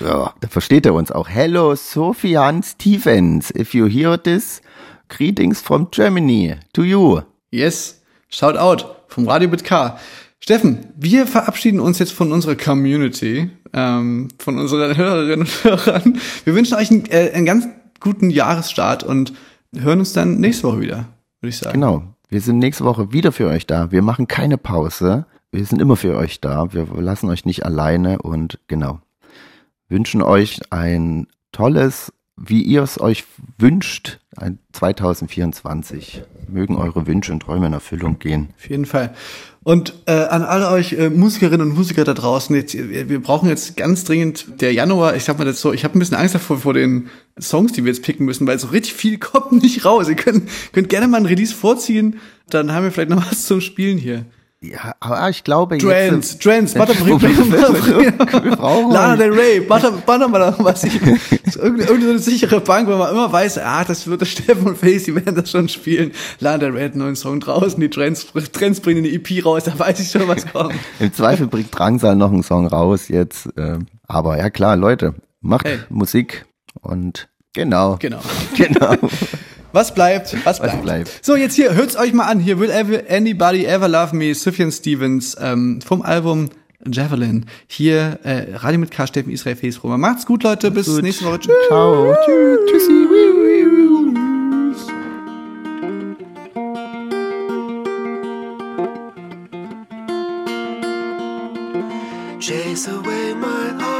Ja, 0.04 0.32
da 0.40 0.48
versteht 0.48 0.86
er 0.86 0.94
uns 0.94 1.10
auch. 1.10 1.28
Hello, 1.28 1.74
Sofian 1.74 2.62
Stevens. 2.62 3.50
If 3.50 3.74
you 3.74 3.86
hear 3.86 4.22
this, 4.22 4.60
greetings 5.08 5.60
from 5.60 5.88
Germany 5.90 6.56
to 6.72 6.82
you. 6.82 7.20
Yes, 7.50 8.02
shout 8.28 8.56
out 8.56 9.04
vom 9.08 9.28
Radio 9.28 9.48
mit 9.48 9.64
K. 9.64 9.98
Steffen, 10.40 10.86
wir 10.96 11.26
verabschieden 11.26 11.80
uns 11.80 11.98
jetzt 11.98 12.12
von 12.12 12.30
unserer 12.30 12.54
Community, 12.54 13.50
ähm, 13.72 14.28
von 14.38 14.58
unseren 14.58 14.96
Hörerinnen 14.96 15.40
und 15.40 15.64
Hörern. 15.64 16.20
Wir 16.44 16.54
wünschen 16.54 16.76
euch 16.76 16.90
einen, 16.90 17.06
äh, 17.06 17.30
einen 17.32 17.46
ganz 17.46 17.66
guten 18.00 18.28
Jahresstart 18.28 19.04
und 19.04 19.32
hören 19.74 20.00
uns 20.00 20.12
dann 20.12 20.40
nächste 20.40 20.64
Woche 20.64 20.80
wieder, 20.80 21.06
würde 21.40 21.48
ich 21.48 21.56
sagen. 21.56 21.80
Genau. 21.80 22.02
Wir 22.28 22.40
sind 22.40 22.58
nächste 22.58 22.84
Woche 22.84 23.12
wieder 23.12 23.32
für 23.32 23.46
euch 23.46 23.66
da. 23.66 23.90
Wir 23.90 24.02
machen 24.02 24.28
keine 24.28 24.58
Pause. 24.58 25.26
Wir 25.52 25.64
sind 25.64 25.80
immer 25.80 25.96
für 25.96 26.16
euch 26.16 26.40
da. 26.40 26.72
Wir 26.72 26.86
lassen 27.00 27.28
euch 27.28 27.44
nicht 27.44 27.64
alleine 27.64 28.18
und 28.20 28.58
genau. 28.66 29.00
Wünschen 29.88 30.20
euch 30.20 30.60
ein 30.70 31.28
Tolles, 31.52 32.12
wie 32.36 32.62
ihr 32.62 32.82
es 32.82 33.00
euch 33.00 33.24
wünscht, 33.58 34.18
ein 34.36 34.58
2024. 34.72 36.22
Mögen 36.48 36.76
eure 36.76 37.06
Wünsche 37.06 37.32
und 37.32 37.40
Träume 37.40 37.66
in 37.66 37.72
Erfüllung 37.72 38.18
gehen. 38.18 38.48
Auf 38.56 38.68
jeden 38.68 38.86
Fall. 38.86 39.14
Und 39.62 39.94
äh, 40.04 40.12
an 40.12 40.42
alle 40.42 40.68
euch 40.68 40.92
äh, 40.92 41.08
Musikerinnen 41.08 41.68
und 41.68 41.74
Musiker 41.74 42.04
da 42.04 42.12
draußen, 42.12 42.54
jetzt, 42.54 42.74
wir 42.74 43.08
wir 43.08 43.22
brauchen 43.22 43.48
jetzt 43.48 43.78
ganz 43.78 44.04
dringend 44.04 44.60
der 44.60 44.74
Januar, 44.74 45.16
ich 45.16 45.24
sag 45.24 45.38
mal 45.38 45.46
das 45.46 45.60
so, 45.60 45.72
ich 45.72 45.84
habe 45.84 45.96
ein 45.96 46.00
bisschen 46.00 46.18
Angst 46.18 46.34
davor 46.34 46.58
vor 46.58 46.74
den 46.74 47.08
Songs, 47.40 47.72
die 47.72 47.82
wir 47.84 47.90
jetzt 47.90 48.02
picken 48.02 48.26
müssen, 48.26 48.46
weil 48.46 48.58
so 48.58 48.68
richtig 48.68 48.92
viel 48.92 49.18
kommt 49.18 49.62
nicht 49.62 49.86
raus. 49.86 50.08
Ihr 50.08 50.16
könnt, 50.16 50.50
könnt 50.72 50.90
gerne 50.90 51.08
mal 51.08 51.16
ein 51.16 51.26
Release 51.26 51.54
vorziehen, 51.54 52.20
dann 52.50 52.72
haben 52.72 52.84
wir 52.84 52.92
vielleicht 52.92 53.10
noch 53.10 53.30
was 53.30 53.46
zum 53.46 53.62
Spielen 53.62 53.96
hier. 53.96 54.26
Ja, 54.64 54.94
aber 55.00 55.28
ich 55.28 55.44
glaube 55.44 55.76
Trends, 55.76 56.38
Trends, 56.38 56.72
Butter, 56.74 56.94
wir 57.06 58.56
brauchen 58.56 58.92
Lana. 58.92 59.16
Del 59.16 59.32
Rey, 59.32 59.60
Butter, 59.60 59.90
Butter, 59.92 60.28
Butter, 60.28 60.56
was 60.60 60.84
ich, 60.84 60.94
irgendeine, 60.94 61.18
irgendeine 61.82 62.02
so 62.04 62.10
eine 62.10 62.18
sichere 62.18 62.60
Bank, 62.60 62.88
wo 62.88 62.96
man 62.96 63.10
immer 63.10 63.30
weiß, 63.30 63.58
ah, 63.58 63.84
das 63.84 64.06
wird 64.06 64.22
der 64.22 64.26
Steffen 64.26 64.66
und 64.68 64.78
Face, 64.78 65.04
die 65.04 65.14
werden 65.14 65.34
das 65.34 65.50
schon 65.50 65.68
spielen. 65.68 66.12
Lana 66.40 66.58
Del 66.58 66.70
Rey 66.70 66.84
hat 66.84 66.92
einen 66.92 67.02
neuen 67.02 67.16
Song 67.16 67.40
draußen, 67.40 67.78
die 67.78 67.90
Trends, 67.90 68.26
Trends 68.52 68.80
bringen 68.80 69.04
eine 69.04 69.12
EP 69.12 69.44
raus, 69.44 69.64
da 69.64 69.78
weiß 69.78 70.00
ich 70.00 70.10
schon, 70.10 70.26
was 70.28 70.46
kommt. 70.50 70.74
Im 70.98 71.12
Zweifel 71.12 71.46
bringt 71.46 71.76
Drangsal 71.76 72.16
noch 72.16 72.32
einen 72.32 72.42
Song 72.42 72.66
raus 72.66 73.08
jetzt. 73.08 73.48
ähm, 73.58 73.86
Aber 74.08 74.38
ja 74.38 74.48
klar, 74.50 74.76
Leute, 74.76 75.14
macht 75.40 75.66
Hey. 75.66 75.78
Musik 75.90 76.46
und 76.80 77.28
genau. 77.52 77.96
Genau. 78.00 78.20
Genau. 78.56 78.94
Was 79.74 79.92
bleibt? 79.92 80.36
Was 80.44 80.60
bleibt? 80.60 80.82
bleibt? 80.82 81.10
So, 81.20 81.34
jetzt 81.34 81.56
hier, 81.56 81.74
hört's 81.74 81.96
euch 81.96 82.12
mal 82.12 82.26
an. 82.26 82.38
Hier 82.38 82.60
will 82.60 82.70
ever, 82.70 83.02
Anybody 83.10 83.64
Ever 83.64 83.88
Love 83.88 84.14
Me, 84.14 84.32
Sufjan 84.32 84.70
Stevens 84.70 85.36
ähm, 85.40 85.80
vom 85.84 86.02
Album 86.02 86.48
Javelin. 86.86 87.46
Hier, 87.66 88.20
äh, 88.22 88.54
Radio 88.54 88.78
mit 88.78 88.92
K, 88.92 89.04
Steffen 89.08 89.32
Israel 89.32 89.56
Face 89.56 89.82
Roma. 89.82 89.98
Macht's 89.98 90.26
gut, 90.26 90.44
Leute. 90.44 90.70
Bis 90.70 90.86
Gut. 90.86 91.02
nächste 91.02 91.24
Woche. 91.24 91.40
Tschüss. 91.40 91.54
Ciao. 91.66 92.14
Tschüss. 92.24 92.58
Tschüssi. 92.70 92.92
Chase 102.38 102.88
away 102.88 103.34
my 103.34 103.93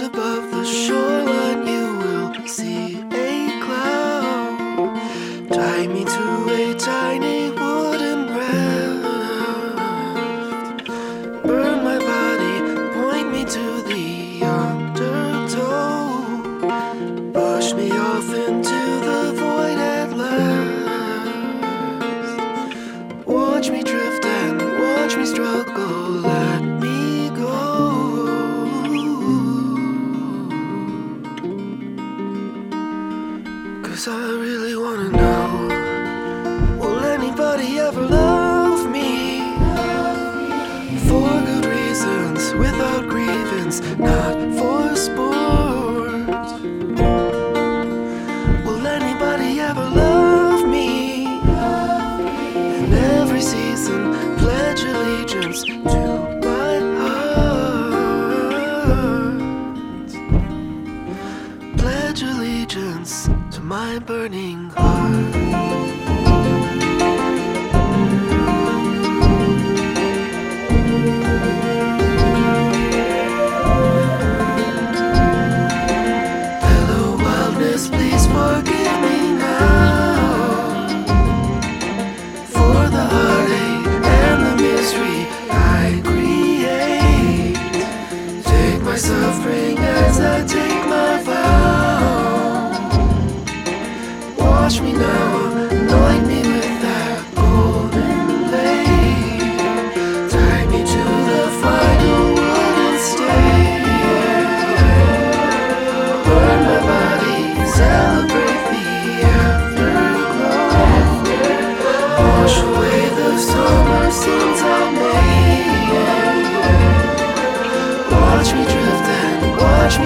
above 0.00 0.50
the 0.50 0.64
shoreline, 0.64 1.55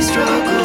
struggle. 0.03 0.60